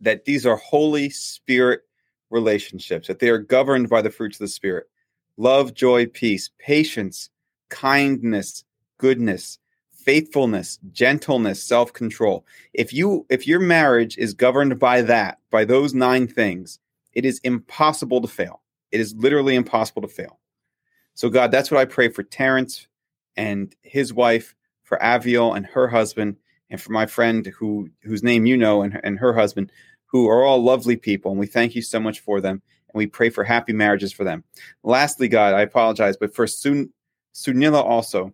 that 0.00 0.24
these 0.24 0.44
are 0.44 0.56
Holy 0.56 1.08
Spirit 1.10 1.82
relationships, 2.28 3.08
that 3.08 3.18
they 3.18 3.28
are 3.30 3.38
governed 3.38 3.88
by 3.88 4.02
the 4.02 4.10
fruits 4.10 4.36
of 4.36 4.44
the 4.44 4.48
Spirit 4.48 4.88
love, 5.38 5.72
joy, 5.72 6.06
peace, 6.06 6.50
patience, 6.58 7.30
kindness, 7.70 8.64
goodness, 8.98 9.58
faithfulness, 9.90 10.78
gentleness, 10.92 11.62
self-control. 11.62 12.44
If 12.74 12.92
you 12.92 13.24
if 13.30 13.46
your 13.46 13.60
marriage 13.60 14.18
is 14.18 14.34
governed 14.34 14.78
by 14.78 15.02
that, 15.02 15.38
by 15.50 15.64
those 15.64 15.94
nine 15.94 16.26
things, 16.26 16.78
it 17.12 17.24
is 17.24 17.40
impossible 17.44 18.20
to 18.20 18.28
fail. 18.28 18.61
It 18.92 19.00
is 19.00 19.14
literally 19.14 19.54
impossible 19.54 20.02
to 20.02 20.08
fail. 20.08 20.38
So, 21.14 21.28
God, 21.28 21.50
that's 21.50 21.70
what 21.70 21.80
I 21.80 21.84
pray 21.84 22.08
for 22.08 22.22
Terrence 22.22 22.86
and 23.36 23.74
his 23.82 24.12
wife, 24.12 24.54
for 24.84 24.98
Aviel 24.98 25.56
and 25.56 25.66
her 25.66 25.88
husband, 25.88 26.36
and 26.70 26.80
for 26.80 26.92
my 26.92 27.06
friend 27.06 27.46
who 27.46 27.88
whose 28.02 28.22
name 28.22 28.46
you 28.46 28.56
know 28.56 28.82
and, 28.82 29.00
and 29.02 29.18
her 29.18 29.32
husband, 29.32 29.72
who 30.06 30.28
are 30.28 30.44
all 30.44 30.62
lovely 30.62 30.96
people. 30.96 31.30
And 31.30 31.40
we 31.40 31.46
thank 31.46 31.74
you 31.74 31.82
so 31.82 31.98
much 31.98 32.20
for 32.20 32.40
them. 32.40 32.62
And 32.88 32.98
we 32.98 33.06
pray 33.06 33.30
for 33.30 33.44
happy 33.44 33.72
marriages 33.72 34.12
for 34.12 34.24
them. 34.24 34.44
Lastly, 34.82 35.28
God, 35.28 35.54
I 35.54 35.62
apologize, 35.62 36.16
but 36.16 36.34
for 36.34 36.46
Sun, 36.46 36.90
Sunila 37.34 37.82
also, 37.82 38.32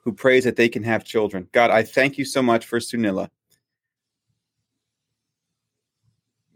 who 0.00 0.12
prays 0.12 0.44
that 0.44 0.56
they 0.56 0.68
can 0.68 0.82
have 0.82 1.04
children. 1.04 1.48
God, 1.52 1.70
I 1.70 1.82
thank 1.82 2.18
you 2.18 2.24
so 2.24 2.42
much 2.42 2.66
for 2.66 2.78
Sunila. 2.78 3.28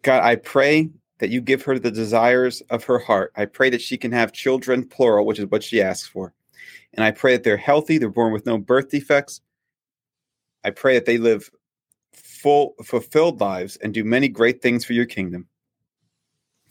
God, 0.02 0.22
I 0.22 0.36
pray 0.36 0.90
that 1.18 1.30
you 1.30 1.40
give 1.40 1.62
her 1.62 1.78
the 1.78 1.90
desires 1.90 2.60
of 2.70 2.84
her 2.84 2.98
heart. 2.98 3.32
I 3.36 3.46
pray 3.46 3.70
that 3.70 3.82
she 3.82 3.96
can 3.96 4.12
have 4.12 4.32
children, 4.32 4.86
plural, 4.86 5.26
which 5.26 5.38
is 5.38 5.46
what 5.46 5.62
she 5.62 5.82
asks 5.82 6.08
for. 6.08 6.32
And 6.94 7.04
I 7.04 7.10
pray 7.10 7.32
that 7.32 7.44
they're 7.44 7.56
healthy, 7.56 7.98
they're 7.98 8.08
born 8.08 8.32
with 8.32 8.46
no 8.46 8.58
birth 8.58 8.90
defects. 8.90 9.40
I 10.64 10.70
pray 10.70 10.94
that 10.94 11.06
they 11.06 11.18
live 11.18 11.50
full, 12.12 12.74
fulfilled 12.84 13.40
lives 13.40 13.76
and 13.76 13.94
do 13.94 14.04
many 14.04 14.28
great 14.28 14.62
things 14.62 14.84
for 14.84 14.92
your 14.92 15.06
kingdom. 15.06 15.46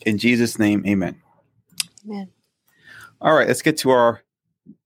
In 0.06 0.18
Jesus' 0.18 0.60
name, 0.60 0.86
amen. 0.86 1.22
Amen. 2.06 2.30
All 3.20 3.34
right, 3.34 3.48
let's 3.48 3.64
get 3.64 3.78
to 3.80 3.90
our 3.90 4.24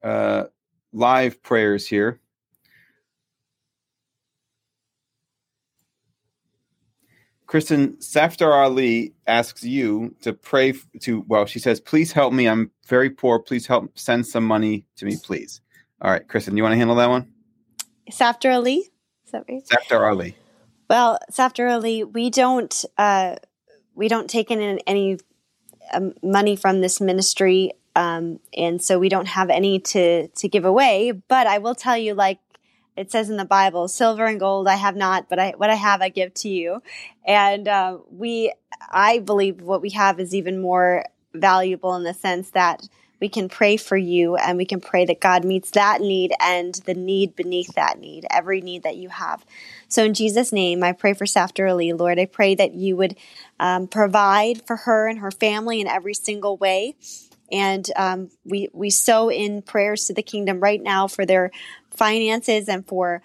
uh, 0.03 0.45
live 0.93 1.43
prayers 1.43 1.85
here. 1.85 2.20
Kristen 7.51 7.97
Saftar 7.97 8.53
Ali 8.53 9.13
asks 9.27 9.61
you 9.61 10.15
to 10.21 10.31
pray 10.31 10.73
to. 11.01 11.25
Well, 11.27 11.45
she 11.45 11.59
says, 11.59 11.81
"Please 11.81 12.13
help 12.13 12.31
me. 12.31 12.47
I'm 12.47 12.71
very 12.87 13.09
poor. 13.09 13.39
Please 13.39 13.67
help 13.67 13.99
send 13.99 14.25
some 14.25 14.45
money 14.45 14.85
to 14.95 15.05
me, 15.05 15.17
please." 15.21 15.59
All 16.01 16.09
right, 16.09 16.25
Kristen, 16.25 16.55
you 16.55 16.63
want 16.63 16.71
to 16.71 16.77
handle 16.77 16.95
that 16.95 17.09
one? 17.09 17.33
Saftar 18.09 18.53
Ali. 18.53 18.89
Is 19.25 19.31
that 19.33 19.43
right? 19.49 19.61
Saftar 19.65 20.09
Ali. 20.09 20.37
Well, 20.89 21.19
Saftar 21.29 21.69
Ali, 21.69 22.05
we 22.05 22.29
don't 22.29 22.85
uh, 22.97 23.35
we 23.95 24.07
don't 24.07 24.29
take 24.29 24.49
in 24.49 24.79
any 24.87 25.19
um, 25.93 26.13
money 26.23 26.55
from 26.55 26.79
this 26.79 27.01
ministry, 27.01 27.73
um, 27.97 28.39
and 28.55 28.81
so 28.81 28.97
we 28.97 29.09
don't 29.09 29.27
have 29.27 29.49
any 29.49 29.81
to 29.91 30.29
to 30.29 30.47
give 30.47 30.63
away. 30.63 31.11
But 31.11 31.47
I 31.47 31.57
will 31.57 31.75
tell 31.75 31.97
you, 31.97 32.13
like 32.13 32.39
it 32.95 33.11
says 33.11 33.29
in 33.29 33.37
the 33.37 33.45
Bible, 33.45 33.87
silver 33.87 34.25
and 34.25 34.39
gold 34.39 34.67
I 34.67 34.75
have 34.75 34.95
not, 34.95 35.29
but 35.29 35.39
I, 35.39 35.51
what 35.57 35.69
I 35.69 35.75
have 35.75 36.01
I 36.01 36.09
give 36.09 36.33
to 36.35 36.49
you. 36.49 36.81
And 37.25 37.67
uh, 37.67 37.99
we, 38.09 38.53
I 38.89 39.19
believe 39.19 39.61
what 39.61 39.81
we 39.81 39.91
have 39.91 40.19
is 40.19 40.35
even 40.35 40.61
more 40.61 41.05
valuable 41.33 41.95
in 41.95 42.03
the 42.03 42.13
sense 42.13 42.49
that 42.51 42.87
we 43.21 43.29
can 43.29 43.47
pray 43.47 43.77
for 43.77 43.95
you 43.95 44.35
and 44.35 44.57
we 44.57 44.65
can 44.65 44.81
pray 44.81 45.05
that 45.05 45.21
God 45.21 45.45
meets 45.45 45.71
that 45.71 46.01
need 46.01 46.33
and 46.41 46.73
the 46.85 46.95
need 46.95 47.35
beneath 47.35 47.75
that 47.75 47.99
need, 47.99 48.25
every 48.31 48.61
need 48.61 48.83
that 48.83 48.97
you 48.97 49.09
have. 49.09 49.45
So 49.87 50.03
in 50.03 50.15
Jesus' 50.15 50.51
name, 50.51 50.83
I 50.83 50.91
pray 50.91 51.13
for 51.13 51.25
Saftar 51.25 51.69
Ali, 51.69 51.93
Lord. 51.93 52.17
I 52.19 52.25
pray 52.25 52.55
that 52.55 52.73
you 52.73 52.97
would 52.97 53.15
um, 53.59 53.87
provide 53.87 54.65
for 54.65 54.75
her 54.75 55.07
and 55.07 55.19
her 55.19 55.31
family 55.31 55.79
in 55.79 55.87
every 55.87 56.15
single 56.15 56.57
way. 56.57 56.95
And 57.51 57.85
um, 57.95 58.31
we 58.45 58.69
we 58.71 58.89
sow 58.89 59.29
in 59.29 59.61
prayers 59.61 60.05
to 60.05 60.13
the 60.13 60.23
kingdom 60.23 60.61
right 60.61 60.81
now 60.81 61.07
for 61.07 61.25
their 61.25 61.51
finances 61.91 62.67
and 62.67 62.85
for 62.87 63.21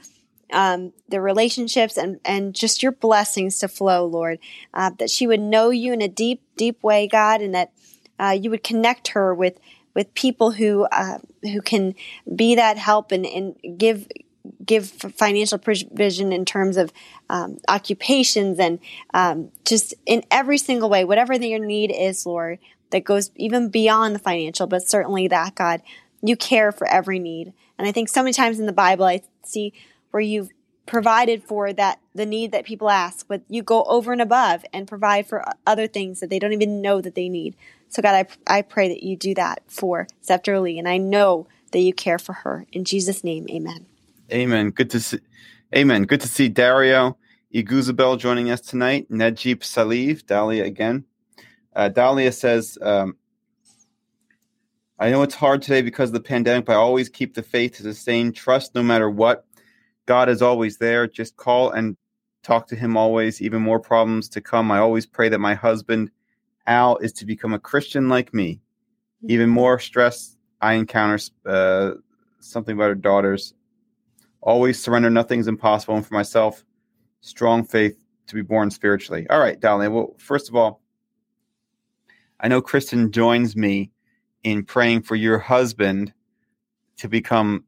um, 0.52 0.92
the 1.08 1.20
relationships 1.20 1.96
and, 1.96 2.20
and 2.24 2.54
just 2.54 2.82
your 2.82 2.92
blessings 2.92 3.58
to 3.58 3.68
flow, 3.68 4.06
Lord. 4.06 4.38
Uh, 4.72 4.90
that 4.98 5.10
she 5.10 5.26
would 5.26 5.40
know 5.40 5.70
you 5.70 5.92
in 5.92 6.02
a 6.02 6.08
deep, 6.08 6.42
deep 6.56 6.82
way, 6.82 7.08
God, 7.08 7.40
and 7.40 7.54
that 7.54 7.72
uh, 8.18 8.36
you 8.40 8.50
would 8.50 8.62
connect 8.62 9.08
her 9.08 9.34
with 9.34 9.58
with 9.94 10.12
people 10.14 10.52
who 10.52 10.84
uh, 10.92 11.18
who 11.42 11.62
can 11.62 11.94
be 12.34 12.54
that 12.54 12.76
help 12.76 13.12
and, 13.12 13.24
and 13.26 13.56
give 13.78 14.06
give 14.64 14.88
financial 14.88 15.58
provision 15.58 16.32
in 16.32 16.44
terms 16.44 16.76
of 16.76 16.92
um, 17.30 17.58
occupations 17.68 18.58
and 18.58 18.78
um, 19.14 19.50
just 19.64 19.94
in 20.04 20.22
every 20.30 20.58
single 20.58 20.88
way, 20.88 21.04
whatever 21.04 21.34
your 21.34 21.64
need 21.64 21.90
is, 21.90 22.26
Lord, 22.26 22.58
that 22.90 23.04
goes 23.04 23.30
even 23.36 23.68
beyond 23.70 24.14
the 24.14 24.20
financial, 24.20 24.66
but 24.66 24.86
certainly 24.86 25.28
that 25.28 25.54
God, 25.54 25.82
you 26.22 26.36
care 26.36 26.72
for 26.72 26.86
every 26.86 27.18
need. 27.18 27.52
And 27.79 27.87
I 27.87 27.93
think 27.93 28.09
so 28.09 28.22
many 28.22 28.33
times 28.33 28.59
in 28.59 28.66
the 28.66 28.72
Bible, 28.72 29.05
I 29.05 29.22
see 29.45 29.72
where 30.11 30.20
you've 30.20 30.51
provided 30.87 31.43
for 31.43 31.72
that 31.72 32.01
the 32.14 32.24
need 32.24 32.53
that 32.53 32.64
people 32.64 32.89
ask, 32.89 33.27
but 33.29 33.43
you 33.49 33.62
go 33.62 33.83
over 33.85 34.12
and 34.12 34.22
above 34.22 34.64
and 34.72 34.87
provide 34.89 35.27
for 35.27 35.45
other 35.66 35.87
things 35.87 36.20
that 36.20 36.31
they 36.31 36.39
don't 36.39 36.53
even 36.53 36.81
know 36.81 37.01
that 37.01 37.14
they 37.14 37.29
need. 37.29 37.57
So 37.89 38.03
God, 38.03 38.27
I, 38.47 38.59
I 38.59 38.62
pray 38.62 38.89
that 38.89 39.03
you 39.03 39.16
do 39.16 39.35
that 39.35 39.62
for 39.66 40.07
Saftar 40.22 40.57
Ali, 40.57 40.79
and 40.79 40.89
I 40.89 40.97
know 40.97 41.47
that 41.72 41.81
you 41.81 41.93
care 41.93 42.18
for 42.18 42.33
her. 42.33 42.66
In 42.72 42.85
Jesus' 42.85 43.24
name, 43.24 43.47
amen. 43.51 43.87
Amen. 44.33 44.70
Good 44.70 44.91
to 44.91 45.01
see. 45.01 45.18
Amen. 45.74 46.05
Good 46.05 46.20
to 46.20 46.29
see 46.29 46.49
Dario 46.49 47.16
Iguzabel 47.53 48.18
joining 48.18 48.51
us 48.51 48.61
tonight. 48.61 49.07
Najib 49.11 49.61
Saliv, 49.61 50.24
Dahlia 50.27 50.64
again. 50.64 51.05
Uh, 51.74 51.89
Dahlia 51.89 52.33
says, 52.33 52.79
um, 52.81 53.16
I 54.99 55.11
know 55.11 55.22
it's 55.22 55.34
hard 55.34 55.61
today 55.61 55.82
because 55.82 56.09
of 56.09 56.14
the 56.14 56.20
pandemic, 56.20 56.64
but 56.64 56.72
I 56.72 56.76
always 56.76 57.11
keep 57.11 57.34
the 57.34 57.42
faith 57.42 57.76
to 57.76 57.82
sustain 57.82 58.32
trust 58.32 58.74
no 58.74 58.82
matter 58.82 59.11
what. 59.11 59.44
God 60.07 60.28
is 60.30 60.40
always 60.40 60.78
there. 60.78 61.07
Just 61.07 61.36
call 61.36 61.70
and 61.70 61.97
talk 62.42 62.66
to 62.68 62.76
Him 62.76 62.97
always. 62.97 63.42
Even 63.42 63.61
more 63.61 63.78
problems 63.78 64.28
to 64.30 64.40
come. 64.40 64.70
I 64.70 64.78
always 64.78 65.05
pray 65.05 65.28
that 65.28 65.38
my 65.38 65.55
husband, 65.55 66.11
Al, 66.66 66.97
is 66.99 67.12
to 67.14 67.26
become 67.26 67.53
a 67.53 67.59
Christian 67.59 68.09
like 68.09 68.32
me. 68.32 68.61
Even 69.28 69.51
more 69.51 69.78
stress 69.78 70.36
I 70.62 70.74
encounter 70.74 71.18
uh, 71.44 71.92
something 72.40 72.74
about 72.74 72.84
our 72.84 72.94
daughters. 72.94 73.53
Always 74.40 74.82
surrender. 74.82 75.11
Nothing's 75.11 75.49
impossible. 75.49 75.97
And 75.97 76.07
for 76.07 76.14
myself, 76.14 76.64
strong 77.20 77.64
faith 77.64 78.03
to 78.28 78.34
be 78.34 78.42
born 78.42 78.70
spiritually. 78.70 79.26
All 79.28 79.40
right, 79.40 79.61
Dahlia. 79.61 79.90
Well, 79.90 80.14
first 80.18 80.49
of 80.49 80.55
all, 80.55 80.80
I 82.40 82.49
know 82.49 82.62
Kristen 82.62 83.12
joins 83.12 83.57
me 83.57 83.90
in 84.43 84.64
praying 84.64 85.03
for 85.03 85.16
your 85.16 85.39
husband 85.39 86.12
to 86.99 87.09
become 87.09 87.64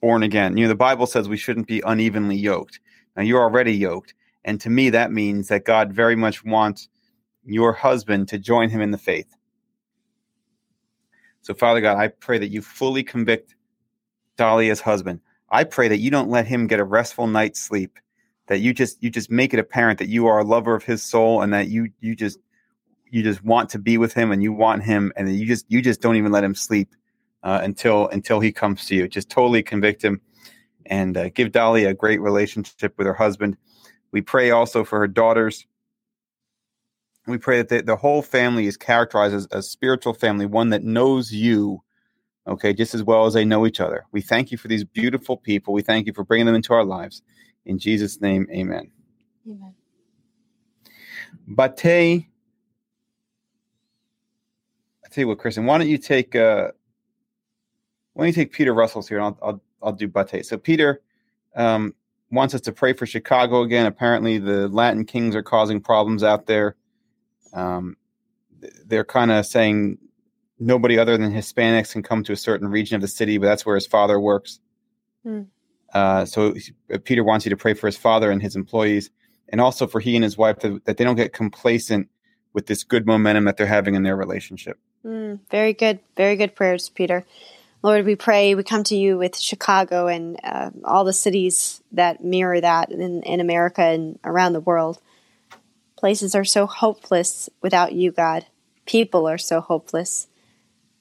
born 0.00 0.22
again. 0.22 0.56
You 0.56 0.64
know, 0.64 0.68
the 0.68 0.74
Bible 0.74 1.06
says 1.06 1.28
we 1.28 1.36
shouldn't 1.36 1.66
be 1.66 1.82
unevenly 1.84 2.36
yoked. 2.36 2.80
Now, 3.16 3.22
you're 3.22 3.42
already 3.42 3.72
yoked. 3.72 4.14
And 4.44 4.60
to 4.60 4.70
me, 4.70 4.90
that 4.90 5.10
means 5.10 5.48
that 5.48 5.64
God 5.64 5.92
very 5.92 6.16
much 6.16 6.44
wants 6.44 6.88
your 7.44 7.72
husband 7.72 8.28
to 8.28 8.38
join 8.38 8.70
him 8.70 8.80
in 8.80 8.90
the 8.90 8.98
faith. 8.98 9.34
So, 11.42 11.54
Father 11.54 11.80
God, 11.80 11.96
I 11.96 12.08
pray 12.08 12.38
that 12.38 12.48
you 12.48 12.62
fully 12.62 13.02
convict 13.02 13.54
Dahlia's 14.36 14.80
husband. 14.80 15.20
I 15.50 15.64
pray 15.64 15.88
that 15.88 15.98
you 15.98 16.10
don't 16.10 16.28
let 16.28 16.46
him 16.46 16.66
get 16.66 16.80
a 16.80 16.84
restful 16.84 17.26
night's 17.26 17.60
sleep. 17.60 17.98
That 18.48 18.60
you 18.60 18.72
just 18.72 19.02
you 19.02 19.10
just 19.10 19.30
make 19.30 19.52
it 19.52 19.58
apparent 19.58 19.98
that 19.98 20.08
you 20.08 20.26
are 20.26 20.38
a 20.38 20.44
lover 20.44 20.74
of 20.74 20.84
his 20.84 21.02
soul 21.02 21.42
and 21.42 21.52
that 21.52 21.68
you 21.68 21.90
you 22.00 22.14
just 22.14 22.38
you 23.16 23.22
just 23.22 23.42
want 23.42 23.70
to 23.70 23.78
be 23.78 23.96
with 23.96 24.12
him 24.12 24.30
and 24.30 24.42
you 24.42 24.52
want 24.52 24.82
him 24.82 25.10
and 25.16 25.34
you 25.34 25.46
just 25.46 25.64
you 25.68 25.80
just 25.80 26.02
don't 26.02 26.16
even 26.16 26.30
let 26.32 26.44
him 26.44 26.54
sleep 26.54 26.94
uh, 27.42 27.60
until 27.62 28.08
until 28.08 28.40
he 28.40 28.52
comes 28.52 28.84
to 28.86 28.94
you. 28.94 29.08
Just 29.08 29.30
totally 29.30 29.62
convict 29.62 30.04
him 30.04 30.20
and 30.84 31.16
uh, 31.16 31.30
give 31.30 31.50
Dolly 31.50 31.86
a 31.86 31.94
great 31.94 32.20
relationship 32.20 32.92
with 32.98 33.06
her 33.06 33.14
husband. 33.14 33.56
We 34.12 34.20
pray 34.20 34.50
also 34.50 34.84
for 34.84 34.98
her 34.98 35.08
daughters. 35.08 35.66
We 37.26 37.38
pray 37.38 37.56
that 37.56 37.70
the, 37.70 37.82
the 37.82 37.96
whole 37.96 38.20
family 38.20 38.66
is 38.66 38.76
characterized 38.76 39.34
as 39.34 39.48
a 39.50 39.62
spiritual 39.62 40.12
family, 40.12 40.44
one 40.44 40.68
that 40.70 40.84
knows 40.84 41.32
you, 41.32 41.82
okay, 42.46 42.74
just 42.74 42.94
as 42.94 43.02
well 43.02 43.24
as 43.24 43.32
they 43.32 43.46
know 43.46 43.66
each 43.66 43.80
other. 43.80 44.04
We 44.12 44.20
thank 44.20 44.52
you 44.52 44.58
for 44.58 44.68
these 44.68 44.84
beautiful 44.84 45.38
people. 45.38 45.72
We 45.72 45.82
thank 45.82 46.06
you 46.06 46.12
for 46.12 46.22
bringing 46.22 46.46
them 46.46 46.54
into 46.54 46.74
our 46.74 46.84
lives. 46.84 47.22
In 47.64 47.78
Jesus' 47.78 48.20
name, 48.20 48.46
amen. 48.52 48.90
Amen. 49.48 49.74
Bate 51.56 52.26
tell 55.16 55.22
you 55.22 55.28
what, 55.28 55.38
Kristen, 55.38 55.64
why 55.64 55.78
don't 55.78 55.88
you 55.88 55.98
take 55.98 56.36
uh, 56.36 56.68
why 58.12 58.24
don't 58.24 58.28
you 58.28 58.34
take 58.34 58.52
Peter 58.52 58.74
Russell's 58.74 59.08
here, 59.08 59.18
and 59.18 59.26
I'll 59.26 59.38
I'll, 59.42 59.62
I'll 59.82 59.92
do 59.92 60.08
Bate. 60.08 60.44
So 60.44 60.58
Peter 60.58 61.00
um, 61.56 61.94
wants 62.30 62.54
us 62.54 62.60
to 62.62 62.72
pray 62.72 62.92
for 62.92 63.06
Chicago 63.06 63.62
again. 63.62 63.86
Apparently, 63.86 64.38
the 64.38 64.68
Latin 64.68 65.06
Kings 65.06 65.34
are 65.34 65.42
causing 65.42 65.80
problems 65.80 66.22
out 66.22 66.46
there. 66.46 66.76
Um, 67.54 67.96
they're 68.84 69.04
kind 69.04 69.30
of 69.30 69.46
saying 69.46 69.98
nobody 70.58 70.98
other 70.98 71.16
than 71.16 71.32
Hispanics 71.32 71.92
can 71.92 72.02
come 72.02 72.22
to 72.24 72.32
a 72.32 72.36
certain 72.36 72.68
region 72.68 72.96
of 72.96 73.00
the 73.00 73.08
city, 73.08 73.38
but 73.38 73.46
that's 73.46 73.64
where 73.64 73.74
his 73.74 73.86
father 73.86 74.20
works. 74.20 74.60
Hmm. 75.22 75.42
Uh, 75.94 76.26
so 76.26 76.54
Peter 77.04 77.24
wants 77.24 77.46
you 77.46 77.50
to 77.50 77.56
pray 77.56 77.72
for 77.72 77.86
his 77.86 77.96
father 77.96 78.30
and 78.30 78.42
his 78.42 78.54
employees, 78.54 79.10
and 79.48 79.62
also 79.62 79.86
for 79.86 80.00
he 80.00 80.14
and 80.14 80.24
his 80.24 80.36
wife 80.36 80.58
to, 80.58 80.82
that 80.84 80.98
they 80.98 81.04
don't 81.04 81.16
get 81.16 81.32
complacent 81.32 82.08
with 82.52 82.66
this 82.66 82.84
good 82.84 83.06
momentum 83.06 83.44
that 83.44 83.56
they're 83.56 83.66
having 83.66 83.94
in 83.94 84.02
their 84.02 84.16
relationship. 84.16 84.78
Mm, 85.06 85.38
very 85.50 85.72
good, 85.72 86.00
very 86.16 86.34
good 86.34 86.56
prayers, 86.56 86.88
Peter. 86.88 87.24
Lord, 87.80 88.04
we 88.04 88.16
pray, 88.16 88.56
we 88.56 88.64
come 88.64 88.82
to 88.84 88.96
you 88.96 89.16
with 89.16 89.38
Chicago 89.38 90.08
and 90.08 90.40
uh, 90.42 90.70
all 90.84 91.04
the 91.04 91.12
cities 91.12 91.80
that 91.92 92.24
mirror 92.24 92.60
that 92.60 92.90
in, 92.90 93.22
in 93.22 93.38
America 93.38 93.82
and 93.82 94.18
around 94.24 94.54
the 94.54 94.60
world. 94.60 94.98
Places 95.96 96.34
are 96.34 96.44
so 96.44 96.66
hopeless 96.66 97.48
without 97.62 97.92
you, 97.92 98.10
God. 98.10 98.46
People 98.84 99.28
are 99.28 99.38
so 99.38 99.60
hopeless. 99.60 100.26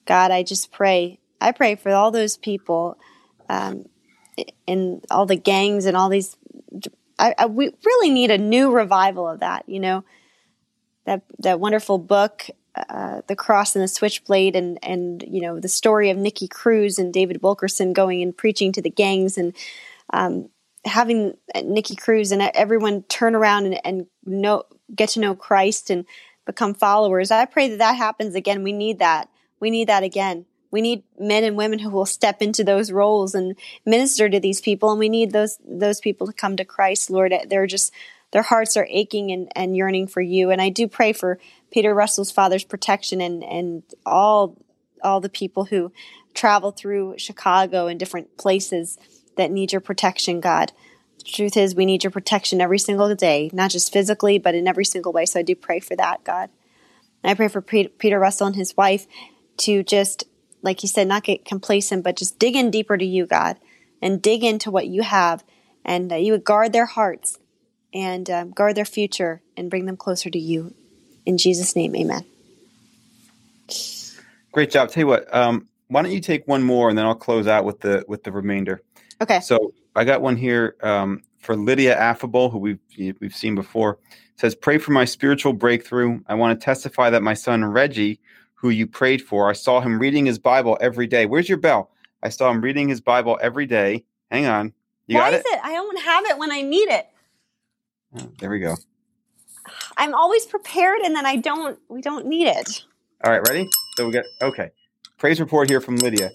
God, 0.06 0.30
I 0.30 0.43
just 0.43 0.72
pray. 0.72 1.20
I 1.41 1.51
pray 1.51 1.74
for 1.74 1.91
all 1.91 2.12
those 2.12 2.38
people 2.38 2.99
um, 3.49 3.89
and 4.68 5.03
all 5.10 5.26
the 5.26 5.36
gangs 5.36 5.86
and 5.86 5.97
all 5.97 6.10
these. 6.10 6.38
I, 7.18 7.34
I, 7.39 7.45
we 7.47 7.72
really 7.84 8.12
need 8.12 8.30
a 8.30 8.38
new 8.38 8.72
revival 8.72 9.28
of 9.28 9.39
that, 9.39 9.68
you 9.68 9.80
know. 9.80 10.03
That, 11.06 11.22
that 11.39 11.60
wonderful 11.60 11.99
book 11.99 12.49
uh, 12.89 13.21
the 13.28 13.36
cross 13.36 13.76
and 13.76 13.84
the 13.84 13.88
switchblade, 13.88 14.55
and 14.55 14.78
and 14.84 15.23
you 15.28 15.41
know 15.41 15.59
the 15.59 15.67
story 15.67 16.09
of 16.09 16.17
Nicky 16.17 16.47
Cruz 16.47 16.97
and 16.99 17.13
David 17.13 17.41
Wilkerson 17.41 17.93
going 17.93 18.21
and 18.21 18.36
preaching 18.36 18.71
to 18.73 18.82
the 18.82 18.89
gangs, 18.89 19.38
and 19.38 19.55
um, 20.11 20.49
having 20.86 21.38
Nicky 21.63 21.95
Cruz 21.95 22.32
and 22.32 22.41
everyone 22.41 23.03
turn 23.03 23.36
around 23.36 23.65
and, 23.65 23.80
and 23.86 24.07
know 24.26 24.63
get 24.95 25.09
to 25.09 25.19
know 25.19 25.36
Christ 25.36 25.89
and 25.89 26.05
become 26.45 26.73
followers. 26.73 27.32
I 27.32 27.45
pray 27.45 27.69
that 27.69 27.80
that 27.80 27.97
happens 27.97 28.36
again. 28.36 28.63
We 28.63 28.71
need 28.71 28.99
that. 28.99 29.30
We 29.59 29.71
need 29.71 29.88
that 29.88 30.03
again. 30.03 30.45
We 30.71 30.82
need 30.82 31.03
men 31.17 31.43
and 31.43 31.55
women 31.55 31.80
who 31.80 31.89
will 31.89 32.05
step 32.05 32.41
into 32.41 32.63
those 32.63 32.91
roles 32.91 33.34
and 33.34 33.55
minister 33.86 34.30
to 34.30 34.39
these 34.39 34.59
people, 34.59 34.91
and 34.91 34.99
we 34.99 35.09
need 35.09 35.32
those 35.32 35.57
those 35.65 36.01
people 36.01 36.28
to 36.28 36.34
come 36.34 36.57
to 36.57 36.65
Christ, 36.65 37.09
Lord. 37.09 37.34
They're 37.47 37.67
just 37.67 37.93
their 38.32 38.41
hearts 38.41 38.76
are 38.76 38.88
aching 38.89 39.32
and, 39.32 39.51
and 39.55 39.76
yearning 39.76 40.07
for 40.07 40.21
you. 40.21 40.51
And 40.51 40.61
I 40.61 40.69
do 40.69 40.88
pray 40.88 41.13
for 41.13 41.39
Peter 41.71 41.93
Russell's 41.93 42.32
father's 42.32 42.63
protection 42.63 43.21
and 43.21 43.43
and 43.43 43.84
all 44.05 44.57
all 45.03 45.21
the 45.21 45.30
people 45.30 45.65
who 45.65 45.91
travel 46.34 46.71
through 46.71 47.15
Chicago 47.17 47.88
and 47.88 47.99
different 47.99 48.38
places 48.38 48.97
that 49.38 49.51
need 49.51 49.71
your 49.71 49.82
protection, 49.82 50.39
God. 50.39 50.71
The 51.19 51.32
truth 51.32 51.57
is, 51.57 51.76
we 51.76 51.86
need 51.86 52.03
your 52.03 52.11
protection 52.11 52.61
every 52.61 52.80
single 52.80 53.13
day, 53.15 53.49
not 53.53 53.71
just 53.71 53.93
physically, 53.93 54.38
but 54.38 54.55
in 54.55 54.67
every 54.67 54.86
single 54.86 55.13
way. 55.13 55.26
So 55.26 55.39
I 55.39 55.43
do 55.43 55.55
pray 55.55 55.80
for 55.80 55.95
that, 55.95 56.23
God. 56.23 56.49
And 57.23 57.32
I 57.32 57.34
pray 57.34 57.47
for 57.47 57.61
Peter 57.61 58.19
Russell 58.19 58.47
and 58.47 58.55
his 58.55 58.76
wife 58.78 59.07
to 59.57 59.84
just, 59.84 60.26
like 60.61 60.84
you 60.84 60.89
said, 60.89 61.07
not 61.07 61.23
get 61.23 61.45
complacent, 61.45 62.03
but 62.03 62.17
just 62.17 62.38
dig 62.38 62.55
in 62.55 62.69
deeper 62.69 62.97
to 62.97 63.05
you, 63.05 63.26
God, 63.26 63.57
and 64.01 64.21
dig 64.21 64.43
into 64.43 64.69
what 64.69 64.88
you 64.88 65.03
have, 65.03 65.43
and 65.84 66.11
uh, 66.11 66.15
you 66.15 66.34
would 66.34 66.43
guard 66.43 66.73
their 66.73 66.86
hearts 66.86 67.39
and 67.96 68.30
um, 68.30 68.52
guard 68.52 68.76
their 68.76 68.86
future 68.86 69.41
and 69.56 69.70
bring 69.70 69.86
them 69.86 69.96
closer 69.96 70.30
to 70.30 70.38
you. 70.38 70.74
In 71.26 71.38
Jesus' 71.38 71.76
name, 71.76 71.96
amen. 71.96 72.26
Great 74.52 74.70
job. 74.70 74.89
Tell 74.89 75.02
you 75.02 75.08
what, 75.08 75.34
um, 75.34 75.68
why 75.88 76.04
don't 76.04 76.12
you 76.12 76.20
take 76.20 76.48
one 76.48 76.62
more, 76.62 76.89
and 76.89 76.98
then 76.98 77.06
I'll 77.06 77.16
close 77.16 77.48
out 77.48 77.66
with 77.66 77.80
the 77.80 78.04
with 78.08 78.24
the 78.24 78.32
remainder. 78.32 78.82
Okay. 79.22 79.39
So 79.39 79.74
I 79.96 80.04
got 80.04 80.22
one 80.22 80.36
here 80.36 80.76
um, 80.84 81.24
for 81.39 81.56
Lydia 81.56 81.98
Affable, 81.98 82.50
who 82.50 82.60
we've 82.60 82.80
we've 83.20 83.36
seen 83.36 83.56
before. 83.56 83.98
It 84.12 84.39
says, 84.39 84.56
"Pray 84.56 84.78
for 84.78 84.91
my 84.91 85.06
spiritual 85.06 85.54
breakthrough. 85.54 86.20
I 86.28 86.36
want 86.36 86.60
to 86.60 86.64
testify 86.64 87.10
that 87.10 87.24
my 87.24 87.34
son 87.34 87.64
Reggie, 87.66 88.20
who 88.56 88.70
you 88.70 88.88
prayed 88.88 89.22
for, 89.22 89.50
I 89.50 89.54
saw 89.54 89.80
him 89.80 90.00
reading 90.00 90.26
his 90.26 90.38
Bible 90.38 90.78
every 90.82 91.08
day. 91.08 91.26
Where's 91.26 91.50
your 91.50 91.58
bell? 91.58 91.91
I 92.22 92.30
saw 92.30 92.52
him 92.52 92.62
reading 92.62 92.89
his 92.89 93.02
Bible 93.02 93.38
every 93.41 93.66
day. 93.66 94.04
Hang 94.32 94.46
on. 94.48 94.74
You 95.08 95.18
Why 95.18 95.32
got 95.32 95.34
is 95.34 95.41
it? 95.41 95.48
it? 95.48 95.60
I 95.64 95.74
don't 95.74 96.00
have 96.02 96.26
it 96.26 96.38
when 96.38 96.52
I 96.52 96.62
need 96.62 96.89
it. 96.89 97.08
Oh, 98.18 98.30
there 98.39 98.49
we 98.49 98.59
go. 98.59 98.76
I'm 99.97 100.13
always 100.13 100.45
prepared, 100.45 100.99
and 101.01 101.16
then 101.16 101.26
I 101.26 101.38
don't. 101.38 101.80
We 101.89 102.01
don't 102.01 102.26
need 102.26 102.47
it. 102.47 102.84
All 103.24 103.32
right, 103.32 103.47
ready? 103.47 103.70
So 103.97 104.05
we 104.05 104.11
get 104.11 104.26
okay. 104.41 104.72
Praise 105.18 105.39
report 105.39 105.70
here 105.70 105.82
from 105.82 105.97
Lydia. 105.97 106.32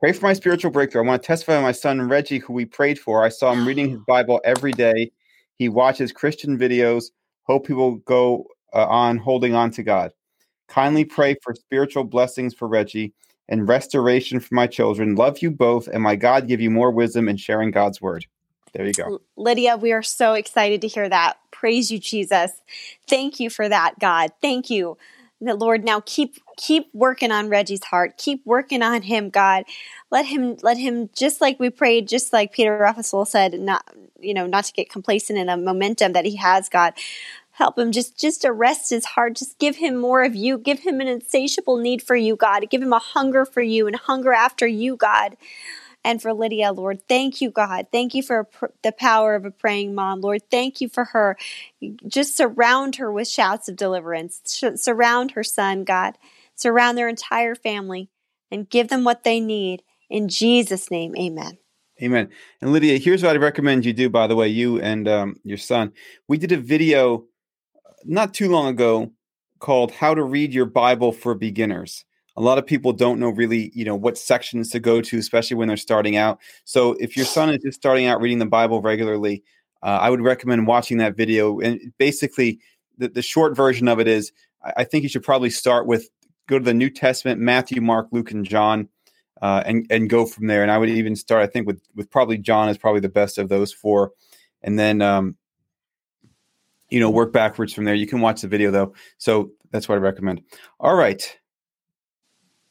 Pray 0.00 0.12
for 0.12 0.26
my 0.26 0.34
spiritual 0.34 0.70
breakthrough. 0.70 1.02
I 1.02 1.06
want 1.06 1.22
to 1.22 1.26
testify 1.26 1.60
my 1.62 1.72
son 1.72 2.08
Reggie, 2.08 2.38
who 2.38 2.52
we 2.52 2.66
prayed 2.66 2.98
for. 2.98 3.24
I 3.24 3.30
saw 3.30 3.52
him 3.52 3.66
reading 3.66 3.90
his 3.90 4.00
Bible 4.06 4.40
every 4.44 4.72
day. 4.72 5.10
He 5.56 5.68
watches 5.68 6.12
Christian 6.12 6.58
videos. 6.58 7.06
Hope 7.44 7.66
he 7.66 7.72
will 7.72 7.96
go 7.96 8.46
uh, 8.74 8.86
on 8.86 9.16
holding 9.16 9.54
on 9.54 9.70
to 9.72 9.82
God. 9.82 10.12
Kindly 10.68 11.04
pray 11.04 11.36
for 11.42 11.54
spiritual 11.54 12.04
blessings 12.04 12.54
for 12.54 12.68
Reggie 12.68 13.12
and 13.48 13.68
restoration 13.68 14.40
for 14.40 14.54
my 14.54 14.66
children. 14.66 15.14
Love 15.14 15.38
you 15.38 15.50
both, 15.50 15.88
and 15.88 16.02
my 16.02 16.16
God 16.16 16.48
give 16.48 16.60
you 16.60 16.70
more 16.70 16.90
wisdom 16.90 17.28
in 17.28 17.36
sharing 17.36 17.70
God's 17.70 18.00
word. 18.00 18.26
There 18.74 18.86
you 18.86 18.92
go. 18.92 19.20
Lydia, 19.36 19.76
we 19.76 19.92
are 19.92 20.02
so 20.02 20.34
excited 20.34 20.80
to 20.80 20.88
hear 20.88 21.08
that. 21.08 21.38
Praise 21.50 21.90
you, 21.90 21.98
Jesus. 21.98 22.52
Thank 23.08 23.38
you 23.38 23.48
for 23.50 23.68
that, 23.68 23.98
God. 23.98 24.32
Thank 24.42 24.68
you 24.70 24.96
that 25.40 25.58
Lord 25.58 25.84
now 25.84 26.00
keep 26.04 26.38
keep 26.56 26.88
working 26.92 27.30
on 27.30 27.48
Reggie's 27.48 27.84
heart. 27.84 28.16
Keep 28.16 28.44
working 28.44 28.82
on 28.82 29.02
him, 29.02 29.30
God. 29.30 29.64
Let 30.10 30.26
him 30.26 30.56
let 30.62 30.78
him 30.78 31.10
just 31.14 31.40
like 31.40 31.58
we 31.60 31.70
prayed, 31.70 32.08
just 32.08 32.32
like 32.32 32.52
Peter 32.52 32.76
Russell 32.76 33.24
said, 33.24 33.58
not 33.60 33.84
you 34.20 34.34
know, 34.34 34.46
not 34.46 34.64
to 34.64 34.72
get 34.72 34.90
complacent 34.90 35.38
in 35.38 35.48
a 35.48 35.56
momentum 35.56 36.12
that 36.12 36.24
he 36.24 36.36
has, 36.36 36.68
God. 36.68 36.94
Help 37.52 37.78
him 37.78 37.92
just 37.92 38.18
just 38.18 38.44
arrest 38.44 38.90
his 38.90 39.04
heart. 39.04 39.36
Just 39.36 39.58
give 39.58 39.76
him 39.76 39.96
more 39.96 40.24
of 40.24 40.34
you. 40.34 40.58
Give 40.58 40.80
him 40.80 41.00
an 41.00 41.08
insatiable 41.08 41.76
need 41.76 42.02
for 42.02 42.16
you, 42.16 42.36
God. 42.36 42.68
Give 42.70 42.82
him 42.82 42.92
a 42.92 42.98
hunger 42.98 43.44
for 43.44 43.62
you 43.62 43.86
and 43.86 43.96
hunger 43.96 44.32
after 44.32 44.66
you, 44.66 44.96
God 44.96 45.36
and 46.04 46.20
for 46.20 46.32
Lydia, 46.32 46.72
Lord. 46.72 47.08
Thank 47.08 47.40
you, 47.40 47.50
God. 47.50 47.86
Thank 47.90 48.14
you 48.14 48.22
for 48.22 48.44
pr- 48.44 48.66
the 48.82 48.92
power 48.92 49.34
of 49.34 49.44
a 49.44 49.50
praying 49.50 49.94
mom, 49.94 50.20
Lord. 50.20 50.42
Thank 50.50 50.80
you 50.80 50.88
for 50.88 51.04
her. 51.06 51.36
Just 52.06 52.36
surround 52.36 52.96
her 52.96 53.10
with 53.10 53.26
shouts 53.26 53.68
of 53.68 53.76
deliverance. 53.76 54.40
Sh- 54.46 54.76
surround 54.76 55.32
her 55.32 55.42
son, 55.42 55.84
God. 55.84 56.18
Surround 56.54 56.96
their 56.98 57.08
entire 57.08 57.54
family 57.54 58.10
and 58.50 58.68
give 58.68 58.88
them 58.88 59.02
what 59.02 59.24
they 59.24 59.40
need. 59.40 59.82
In 60.10 60.28
Jesus' 60.28 60.90
name, 60.90 61.16
amen. 61.16 61.58
Amen. 62.02 62.28
And 62.60 62.72
Lydia, 62.72 62.98
here's 62.98 63.22
what 63.22 63.34
I 63.34 63.38
recommend 63.38 63.84
you 63.84 63.92
do, 63.92 64.10
by 64.10 64.26
the 64.26 64.36
way, 64.36 64.48
you 64.48 64.80
and 64.80 65.08
um, 65.08 65.36
your 65.42 65.58
son. 65.58 65.92
We 66.28 66.38
did 66.38 66.52
a 66.52 66.56
video 66.56 67.24
not 68.04 68.34
too 68.34 68.50
long 68.50 68.68
ago 68.68 69.12
called 69.60 69.92
How 69.92 70.14
to 70.14 70.22
Read 70.22 70.52
Your 70.52 70.66
Bible 70.66 71.12
for 71.12 71.34
Beginners 71.34 72.04
a 72.36 72.40
lot 72.40 72.58
of 72.58 72.66
people 72.66 72.92
don't 72.92 73.20
know 73.20 73.30
really 73.30 73.70
you 73.74 73.84
know 73.84 73.94
what 73.94 74.18
sections 74.18 74.70
to 74.70 74.80
go 74.80 75.00
to 75.00 75.18
especially 75.18 75.56
when 75.56 75.68
they're 75.68 75.76
starting 75.76 76.16
out. 76.16 76.40
So 76.64 76.92
if 76.94 77.16
your 77.16 77.26
son 77.26 77.50
is 77.50 77.62
just 77.62 77.78
starting 77.78 78.06
out 78.06 78.20
reading 78.20 78.38
the 78.38 78.46
bible 78.46 78.80
regularly 78.80 79.42
uh, 79.82 79.98
i 80.00 80.10
would 80.10 80.20
recommend 80.20 80.66
watching 80.66 80.98
that 80.98 81.16
video. 81.16 81.60
And 81.60 81.92
basically 81.98 82.60
the, 82.98 83.08
the 83.08 83.22
short 83.22 83.56
version 83.56 83.88
of 83.88 84.00
it 84.00 84.08
is 84.08 84.32
I, 84.76 84.84
think 84.84 85.02
you 85.02 85.08
should 85.08 85.22
probably 85.22 85.50
start 85.50 85.86
with 85.86 86.08
go 86.48 86.58
to 86.58 86.64
the 86.64 86.74
new 86.74 86.90
testament 86.90 87.40
matthew 87.40 87.80
mark 87.80 88.08
luke 88.10 88.30
and 88.30 88.44
john 88.44 88.88
uh, 89.42 89.62
and 89.66 89.86
and 89.90 90.08
go 90.08 90.26
from 90.26 90.46
there. 90.46 90.62
And 90.62 90.70
i 90.70 90.78
would 90.78 90.88
even 90.88 91.16
start 91.16 91.42
i 91.42 91.46
think 91.46 91.66
with 91.66 91.80
with 91.94 92.10
probably 92.10 92.38
john 92.38 92.68
is 92.68 92.78
probably 92.78 93.00
the 93.00 93.08
best 93.08 93.38
of 93.38 93.48
those 93.48 93.72
four. 93.72 94.12
And 94.62 94.78
then 94.78 95.02
um, 95.02 95.36
you 96.88 96.98
know 96.98 97.10
work 97.10 97.32
backwards 97.32 97.72
from 97.72 97.84
there. 97.84 97.94
You 97.94 98.06
can 98.06 98.20
watch 98.20 98.40
the 98.40 98.48
video 98.48 98.70
though. 98.70 98.94
So 99.18 99.50
that's 99.70 99.88
what 99.88 99.96
i 99.96 99.98
recommend. 99.98 100.42
All 100.80 100.94
right 100.94 101.38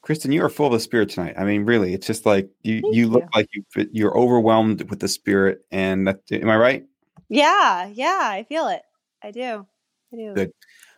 Kristen, 0.04 0.34
you 0.34 0.44
are 0.44 0.50
full 0.50 0.68
of 0.68 0.74
the 0.74 0.82
spirit 0.82 1.10
tonight. 1.10 1.36
I 1.38 1.46
mean, 1.46 1.64
really, 1.64 1.94
it's 1.94 2.06
just 2.06 2.26
like 2.26 2.50
you, 2.62 2.82
you 2.92 3.08
look 3.08 3.24
like 3.34 3.48
you 3.54 3.64
you're 3.94 4.16
overwhelmed 4.18 4.90
with 4.90 5.00
the 5.00 5.08
spirit. 5.08 5.62
And 5.72 6.06
that, 6.08 6.20
am 6.30 6.50
I 6.50 6.58
right? 6.58 6.84
Yeah, 7.30 7.88
yeah, 7.88 8.20
I 8.22 8.46
feel 8.48 8.68
it. 8.68 8.82
I 9.24 9.32
do. 9.32 9.66
I 10.12 10.16
do. 10.18 10.34
Good. 10.34 10.52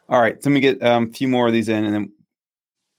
All 0.09 0.19
right, 0.19 0.41
So 0.41 0.49
let 0.49 0.55
me 0.55 0.59
get 0.59 0.83
um, 0.83 1.09
a 1.09 1.13
few 1.13 1.27
more 1.27 1.45
of 1.45 1.53
these 1.53 1.69
in, 1.69 1.85
and 1.85 1.93
then 1.93 2.11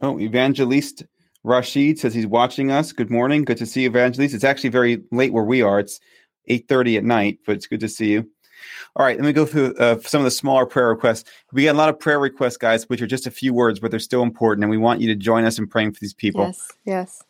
oh, 0.01 0.19
Evangelist 0.21 1.05
Rashid 1.43 1.99
says 1.99 2.15
he's 2.15 2.27
watching 2.27 2.71
us. 2.71 2.93
Good 2.93 3.11
morning. 3.11 3.45
Good 3.45 3.59
to 3.59 3.67
see 3.67 3.83
you, 3.83 3.89
Evangelist. 3.89 4.35
It's 4.35 4.45
actually 4.45 4.71
very 4.71 5.03
late 5.11 5.33
where 5.33 5.45
we 5.45 5.61
are. 5.61 5.81
It's 5.81 5.99
eight 6.47 6.69
thirty 6.69 6.97
at 6.97 7.05
night, 7.05 7.41
but 7.45 7.57
it's 7.57 7.67
good 7.67 7.81
to 7.81 7.89
see 7.89 8.13
you. 8.13 8.31
All 8.95 9.05
right, 9.05 9.17
let 9.17 9.25
me 9.25 9.33
go 9.33 9.47
through 9.47 9.75
uh, 9.77 9.99
some 10.01 10.21
of 10.21 10.25
the 10.25 10.31
smaller 10.31 10.67
prayer 10.67 10.89
requests. 10.89 11.29
We 11.53 11.63
get 11.63 11.75
a 11.75 11.79
lot 11.79 11.89
of 11.89 11.99
prayer 11.99 12.19
requests, 12.19 12.57
guys, 12.57 12.89
which 12.89 13.03
are 13.03 13.07
just 13.07 13.27
a 13.27 13.31
few 13.31 13.53
words, 13.53 13.81
but 13.81 13.91
they're 13.91 14.01
still 14.01 14.23
important, 14.23 14.65
and 14.65 14.71
we 14.71 14.79
want 14.79 15.01
you 15.01 15.09
to 15.09 15.17
join 15.17 15.45
us 15.45 15.59
in 15.59 15.67
praying 15.67 15.93
for 15.93 16.01
these 16.01 16.15
people. 16.15 16.43
Yes, 16.43 16.73
yes. 16.85 17.23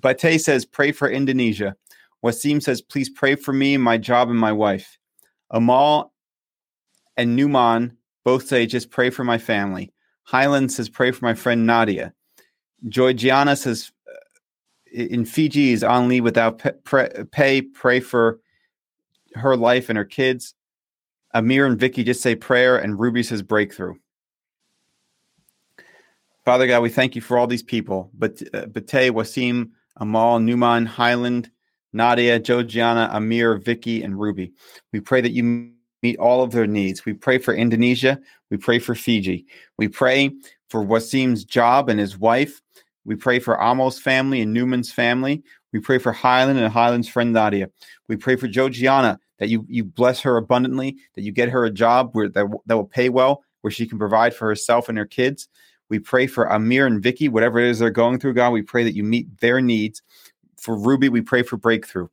Bate 0.00 0.40
says, 0.40 0.64
pray 0.64 0.92
for 0.92 1.08
Indonesia. 1.08 1.76
Wasim 2.24 2.62
says, 2.62 2.80
please 2.80 3.08
pray 3.08 3.34
for 3.34 3.52
me, 3.52 3.76
my 3.76 3.98
job, 3.98 4.30
and 4.30 4.38
my 4.38 4.52
wife. 4.52 4.98
Amal 5.50 6.12
and 7.16 7.36
Newman 7.36 7.96
both 8.24 8.46
say, 8.46 8.66
just 8.66 8.90
pray 8.90 9.10
for 9.10 9.24
my 9.24 9.38
family. 9.38 9.92
Highland 10.24 10.72
says, 10.72 10.88
pray 10.88 11.10
for 11.10 11.24
my 11.24 11.34
friend 11.34 11.66
Nadia. 11.66 12.14
Joy 12.88 13.12
Gianna 13.12 13.56
says, 13.56 13.92
uh, 14.08 14.14
in 14.90 15.26
Fiji 15.26 15.72
is 15.72 15.84
on 15.84 16.08
leave 16.08 16.24
without 16.24 16.62
pay. 17.30 17.62
Pray 17.62 18.00
for 18.00 18.40
her 19.34 19.56
life 19.56 19.88
and 19.88 19.98
her 19.98 20.04
kids. 20.04 20.54
Amir 21.34 21.66
and 21.66 21.78
Vicky 21.78 22.04
just 22.04 22.22
say 22.22 22.34
prayer, 22.34 22.76
and 22.76 22.98
Ruby 22.98 23.22
says 23.22 23.42
breakthrough. 23.42 23.94
Father 26.44 26.66
God, 26.66 26.80
we 26.80 26.90
thank 26.90 27.16
you 27.16 27.22
for 27.22 27.38
all 27.38 27.46
these 27.46 27.62
people. 27.62 28.10
But 28.14 28.42
uh, 28.52 28.66
Bate, 28.66 29.10
Wasim, 29.12 29.70
Amal, 29.96 30.40
Newman, 30.40 30.86
Highland, 30.86 31.50
Nadia, 31.92 32.38
Gianna, 32.38 33.08
Amir, 33.12 33.56
Vicky, 33.56 34.02
and 34.02 34.18
Ruby. 34.18 34.52
We 34.92 35.00
pray 35.00 35.20
that 35.20 35.32
you 35.32 35.72
meet 36.02 36.18
all 36.18 36.42
of 36.42 36.52
their 36.52 36.66
needs. 36.66 37.04
We 37.04 37.14
pray 37.14 37.38
for 37.38 37.54
Indonesia. 37.54 38.20
We 38.50 38.58
pray 38.58 38.78
for 38.78 38.94
Fiji. 38.94 39.46
We 39.78 39.88
pray 39.88 40.32
for 40.68 40.84
Wasim's 40.84 41.44
job 41.44 41.88
and 41.88 41.98
his 41.98 42.18
wife. 42.18 42.60
We 43.04 43.16
pray 43.16 43.38
for 43.38 43.54
Amal's 43.54 43.98
family 43.98 44.40
and 44.40 44.52
Newman's 44.52 44.92
family. 44.92 45.42
We 45.72 45.80
pray 45.80 45.98
for 45.98 46.12
Highland 46.12 46.58
and 46.58 46.72
Highland's 46.72 47.08
friend 47.08 47.32
Nadia. 47.32 47.70
We 48.08 48.16
pray 48.16 48.36
for 48.36 48.48
Gianna 48.48 49.18
that 49.44 49.50
you 49.50 49.66
you 49.68 49.84
bless 49.84 50.20
her 50.20 50.38
abundantly, 50.38 50.96
that 51.14 51.20
you 51.20 51.30
get 51.30 51.50
her 51.50 51.66
a 51.66 51.70
job 51.70 52.10
where 52.12 52.30
that, 52.30 52.46
that 52.64 52.76
will 52.76 52.86
pay 52.86 53.10
well, 53.10 53.44
where 53.60 53.70
she 53.70 53.86
can 53.86 53.98
provide 53.98 54.34
for 54.34 54.48
herself 54.48 54.88
and 54.88 54.96
her 54.96 55.04
kids. 55.04 55.48
We 55.90 55.98
pray 55.98 56.26
for 56.26 56.46
Amir 56.46 56.86
and 56.86 57.02
Vicky, 57.02 57.28
whatever 57.28 57.58
it 57.58 57.66
is 57.66 57.78
they're 57.78 57.90
going 57.90 58.20
through, 58.20 58.32
God. 58.32 58.52
We 58.52 58.62
pray 58.62 58.84
that 58.84 58.94
you 58.94 59.04
meet 59.04 59.38
their 59.40 59.60
needs. 59.60 60.00
For 60.56 60.78
Ruby, 60.78 61.10
we 61.10 61.20
pray 61.20 61.42
for 61.42 61.58
breakthrough. 61.58 62.08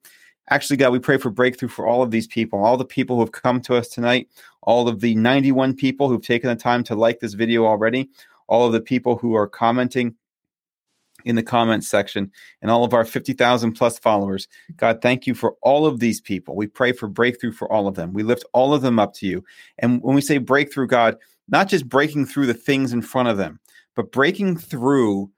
Actually, 0.49 0.75
God, 0.75 0.91
we 0.91 0.99
pray 0.99 1.15
for 1.15 1.29
breakthrough 1.29 1.69
for 1.69 1.87
all 1.87 2.03
of 2.03 2.11
these 2.11 2.27
people, 2.27 2.61
all 2.61 2.75
the 2.75 2.83
people 2.83 3.15
who 3.15 3.21
have 3.21 3.31
come 3.31 3.61
to 3.61 3.75
us 3.75 3.87
tonight, 3.87 4.27
all 4.63 4.89
of 4.89 4.99
the 4.99 5.15
91 5.15 5.73
people 5.73 6.09
who've 6.09 6.21
taken 6.21 6.49
the 6.49 6.55
time 6.57 6.83
to 6.83 6.95
like 6.95 7.21
this 7.21 7.33
video 7.33 7.65
already, 7.65 8.09
all 8.47 8.67
of 8.67 8.73
the 8.73 8.81
people 8.81 9.15
who 9.15 9.35
are 9.35 9.47
commenting 9.47 10.13
in 11.25 11.35
the 11.35 11.43
comments 11.43 11.87
section 11.87 12.31
and 12.61 12.71
all 12.71 12.83
of 12.83 12.93
our 12.93 13.05
50,000 13.05 13.73
plus 13.73 13.99
followers. 13.99 14.47
God, 14.77 15.01
thank 15.01 15.27
you 15.27 15.33
for 15.33 15.55
all 15.61 15.85
of 15.85 15.99
these 15.99 16.21
people. 16.21 16.55
We 16.55 16.67
pray 16.67 16.91
for 16.91 17.07
breakthrough 17.07 17.51
for 17.51 17.71
all 17.71 17.87
of 17.87 17.95
them. 17.95 18.13
We 18.13 18.23
lift 18.23 18.45
all 18.53 18.73
of 18.73 18.81
them 18.81 18.99
up 18.99 19.13
to 19.15 19.27
you. 19.27 19.43
And 19.79 20.01
when 20.01 20.15
we 20.15 20.21
say 20.21 20.37
breakthrough, 20.37 20.87
God, 20.87 21.17
not 21.47 21.67
just 21.67 21.89
breaking 21.89 22.25
through 22.25 22.47
the 22.47 22.53
things 22.53 22.93
in 22.93 23.01
front 23.01 23.29
of 23.29 23.37
them, 23.37 23.59
but 23.95 24.11
breaking 24.11 24.57
through 24.57 25.31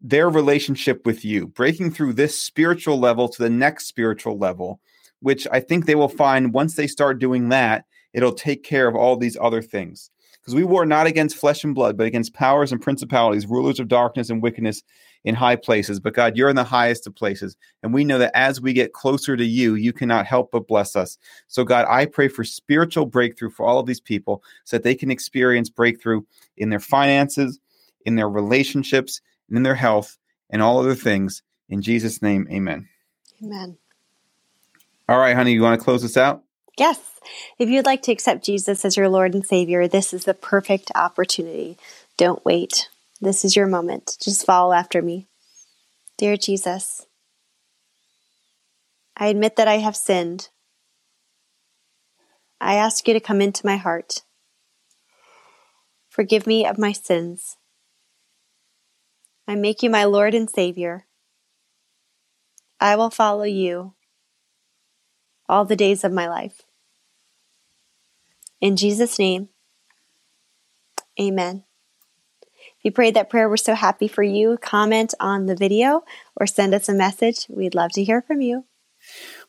their 0.00 0.28
relationship 0.28 1.06
with 1.06 1.24
you, 1.24 1.46
breaking 1.46 1.90
through 1.90 2.12
this 2.12 2.38
spiritual 2.38 2.98
level 2.98 3.28
to 3.28 3.42
the 3.42 3.50
next 3.50 3.86
spiritual 3.86 4.38
level, 4.38 4.80
which 5.20 5.48
I 5.50 5.60
think 5.60 5.86
they 5.86 5.94
will 5.94 6.08
find 6.08 6.52
once 6.52 6.76
they 6.76 6.86
start 6.86 7.18
doing 7.18 7.48
that, 7.48 7.86
it'll 8.12 8.34
take 8.34 8.62
care 8.62 8.86
of 8.86 8.94
all 8.94 9.16
these 9.16 9.38
other 9.40 9.62
things. 9.62 10.10
Because 10.40 10.54
we 10.54 10.64
war 10.64 10.84
not 10.84 11.06
against 11.06 11.38
flesh 11.38 11.64
and 11.64 11.74
blood, 11.74 11.96
but 11.96 12.06
against 12.06 12.34
powers 12.34 12.70
and 12.70 12.82
principalities, 12.82 13.46
rulers 13.46 13.80
of 13.80 13.88
darkness 13.88 14.28
and 14.28 14.42
wickedness 14.42 14.82
in 15.24 15.34
high 15.34 15.56
places. 15.56 16.00
But 16.00 16.14
God, 16.14 16.36
you're 16.36 16.50
in 16.50 16.56
the 16.56 16.64
highest 16.64 17.06
of 17.06 17.14
places. 17.14 17.56
And 17.82 17.92
we 17.92 18.04
know 18.04 18.18
that 18.18 18.36
as 18.36 18.60
we 18.60 18.72
get 18.72 18.92
closer 18.92 19.36
to 19.36 19.44
you, 19.44 19.74
you 19.74 19.92
cannot 19.92 20.26
help 20.26 20.50
but 20.50 20.68
bless 20.68 20.94
us. 20.94 21.18
So, 21.48 21.64
God, 21.64 21.86
I 21.88 22.06
pray 22.06 22.28
for 22.28 22.44
spiritual 22.44 23.06
breakthrough 23.06 23.50
for 23.50 23.66
all 23.66 23.78
of 23.78 23.86
these 23.86 24.00
people 24.00 24.42
so 24.64 24.76
that 24.76 24.82
they 24.82 24.94
can 24.94 25.10
experience 25.10 25.70
breakthrough 25.70 26.22
in 26.56 26.70
their 26.70 26.80
finances, 26.80 27.58
in 28.04 28.16
their 28.16 28.28
relationships, 28.28 29.20
and 29.48 29.56
in 29.56 29.62
their 29.62 29.74
health, 29.74 30.18
and 30.50 30.62
all 30.62 30.78
other 30.78 30.94
things. 30.94 31.42
In 31.68 31.80
Jesus' 31.82 32.20
name, 32.20 32.46
amen. 32.50 32.88
Amen. 33.42 33.78
All 35.08 35.18
right, 35.18 35.34
honey, 35.34 35.52
you 35.52 35.62
want 35.62 35.78
to 35.78 35.84
close 35.84 36.02
this 36.02 36.16
out? 36.16 36.42
Yes. 36.78 37.00
If 37.58 37.68
you'd 37.68 37.86
like 37.86 38.02
to 38.02 38.12
accept 38.12 38.44
Jesus 38.44 38.84
as 38.84 38.96
your 38.96 39.08
Lord 39.08 39.34
and 39.34 39.46
Savior, 39.46 39.86
this 39.86 40.12
is 40.12 40.24
the 40.24 40.34
perfect 40.34 40.90
opportunity. 40.94 41.78
Don't 42.16 42.44
wait. 42.44 42.88
This 43.20 43.44
is 43.44 43.56
your 43.56 43.66
moment. 43.66 44.16
Just 44.20 44.44
follow 44.44 44.72
after 44.72 45.00
me. 45.00 45.28
Dear 46.18 46.36
Jesus, 46.36 47.06
I 49.16 49.28
admit 49.28 49.56
that 49.56 49.68
I 49.68 49.78
have 49.78 49.96
sinned. 49.96 50.48
I 52.60 52.74
ask 52.74 53.06
you 53.06 53.14
to 53.14 53.20
come 53.20 53.40
into 53.40 53.66
my 53.66 53.76
heart. 53.76 54.22
Forgive 56.08 56.46
me 56.46 56.66
of 56.66 56.78
my 56.78 56.92
sins. 56.92 57.56
I 59.46 59.54
make 59.54 59.82
you 59.82 59.90
my 59.90 60.04
Lord 60.04 60.34
and 60.34 60.48
Savior. 60.48 61.06
I 62.80 62.96
will 62.96 63.10
follow 63.10 63.44
you 63.44 63.94
all 65.48 65.64
the 65.64 65.76
days 65.76 66.04
of 66.04 66.12
my 66.12 66.28
life. 66.28 66.62
In 68.60 68.76
Jesus' 68.76 69.18
name, 69.18 69.48
amen. 71.20 71.64
If 72.84 72.90
you 72.90 72.92
prayed 72.92 73.14
that 73.14 73.30
prayer, 73.30 73.48
we're 73.48 73.56
so 73.56 73.74
happy 73.74 74.08
for 74.08 74.22
you. 74.22 74.58
Comment 74.60 75.14
on 75.18 75.46
the 75.46 75.56
video 75.56 76.04
or 76.36 76.46
send 76.46 76.74
us 76.74 76.86
a 76.86 76.92
message. 76.92 77.46
We'd 77.48 77.74
love 77.74 77.92
to 77.92 78.04
hear 78.04 78.20
from 78.20 78.42
you. 78.42 78.66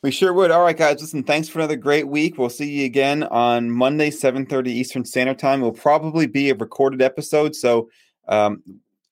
We 0.01 0.11
sure 0.11 0.31
would. 0.31 0.51
All 0.51 0.63
right, 0.63 0.77
guys. 0.77 1.01
Listen, 1.01 1.21
thanks 1.21 1.49
for 1.49 1.59
another 1.59 1.75
great 1.75 2.07
week. 2.07 2.37
We'll 2.37 2.49
see 2.49 2.71
you 2.71 2.85
again 2.85 3.23
on 3.23 3.69
Monday, 3.71 4.09
7.30 4.09 4.67
Eastern 4.67 5.03
Standard 5.03 5.37
Time. 5.37 5.59
It 5.59 5.63
will 5.63 5.73
probably 5.73 6.27
be 6.27 6.49
a 6.49 6.55
recorded 6.55 7.01
episode, 7.01 7.57
so 7.57 7.89
um, 8.29 8.63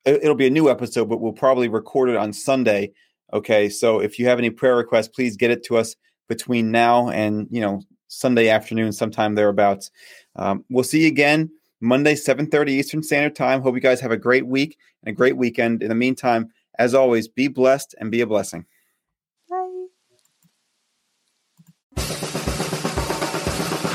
it'll 0.05 0.35
be 0.35 0.47
a 0.47 0.49
new 0.49 0.69
episode, 0.69 1.09
but 1.09 1.19
we'll 1.19 1.33
probably 1.33 1.67
record 1.67 2.09
it 2.09 2.15
on 2.15 2.31
Sunday. 2.31 2.93
Okay, 3.33 3.67
so 3.67 3.99
if 3.99 4.17
you 4.17 4.27
have 4.27 4.39
any 4.39 4.49
prayer 4.49 4.77
requests, 4.77 5.09
please 5.09 5.35
get 5.35 5.51
it 5.51 5.65
to 5.65 5.75
us 5.75 5.97
between 6.29 6.71
now 6.71 7.09
and 7.09 7.45
you 7.51 7.59
know 7.59 7.81
Sunday 8.07 8.47
afternoon, 8.47 8.93
sometime 8.93 9.35
thereabouts. 9.35 9.91
Um, 10.37 10.63
we'll 10.69 10.85
see 10.85 11.01
you 11.01 11.07
again 11.07 11.51
Monday, 11.83 12.15
7:30 12.15 12.71
Eastern 12.71 13.03
Standard 13.03 13.35
Time. 13.35 13.61
Hope 13.61 13.75
you 13.75 13.81
guys 13.81 13.99
have 13.99 14.11
a 14.11 14.17
great 14.17 14.47
week 14.47 14.77
and 15.03 15.11
a 15.11 15.15
great 15.15 15.37
weekend. 15.37 15.83
In 15.83 15.89
the 15.89 15.95
meantime, 15.95 16.49
as 16.79 16.93
always, 16.93 17.27
be 17.27 17.47
blessed 17.47 17.93
and 17.99 18.09
be 18.09 18.21
a 18.21 18.27
blessing. 18.27 18.65
Bye. 19.49 19.87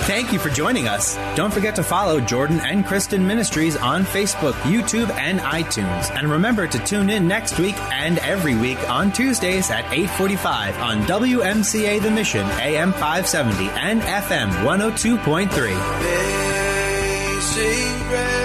Thank 0.08 0.32
you 0.32 0.38
for 0.38 0.48
joining 0.48 0.88
us. 0.88 1.16
Don't 1.36 1.52
forget 1.52 1.76
to 1.76 1.82
follow 1.82 2.18
Jordan 2.18 2.60
and 2.60 2.84
Kristen 2.86 3.26
Ministries 3.26 3.76
on 3.76 4.04
Facebook, 4.04 4.54
YouTube, 4.62 5.10
and 5.10 5.38
iTunes. 5.40 6.10
And 6.16 6.30
remember 6.30 6.66
to 6.66 6.78
tune 6.80 7.10
in 7.10 7.28
next 7.28 7.58
week 7.58 7.76
and 7.92 8.18
every 8.20 8.54
week 8.54 8.78
on 8.88 9.12
Tuesdays 9.12 9.70
at 9.70 9.84
8:45 9.92 10.78
on 10.78 11.02
WMCA 11.06 11.98
The 11.98 12.10
Mission, 12.10 12.46
AM 12.60 12.92
570 12.92 13.68
and 13.70 14.00
FM 14.02 14.50
102.3 14.64 16.57
sing 17.58 18.37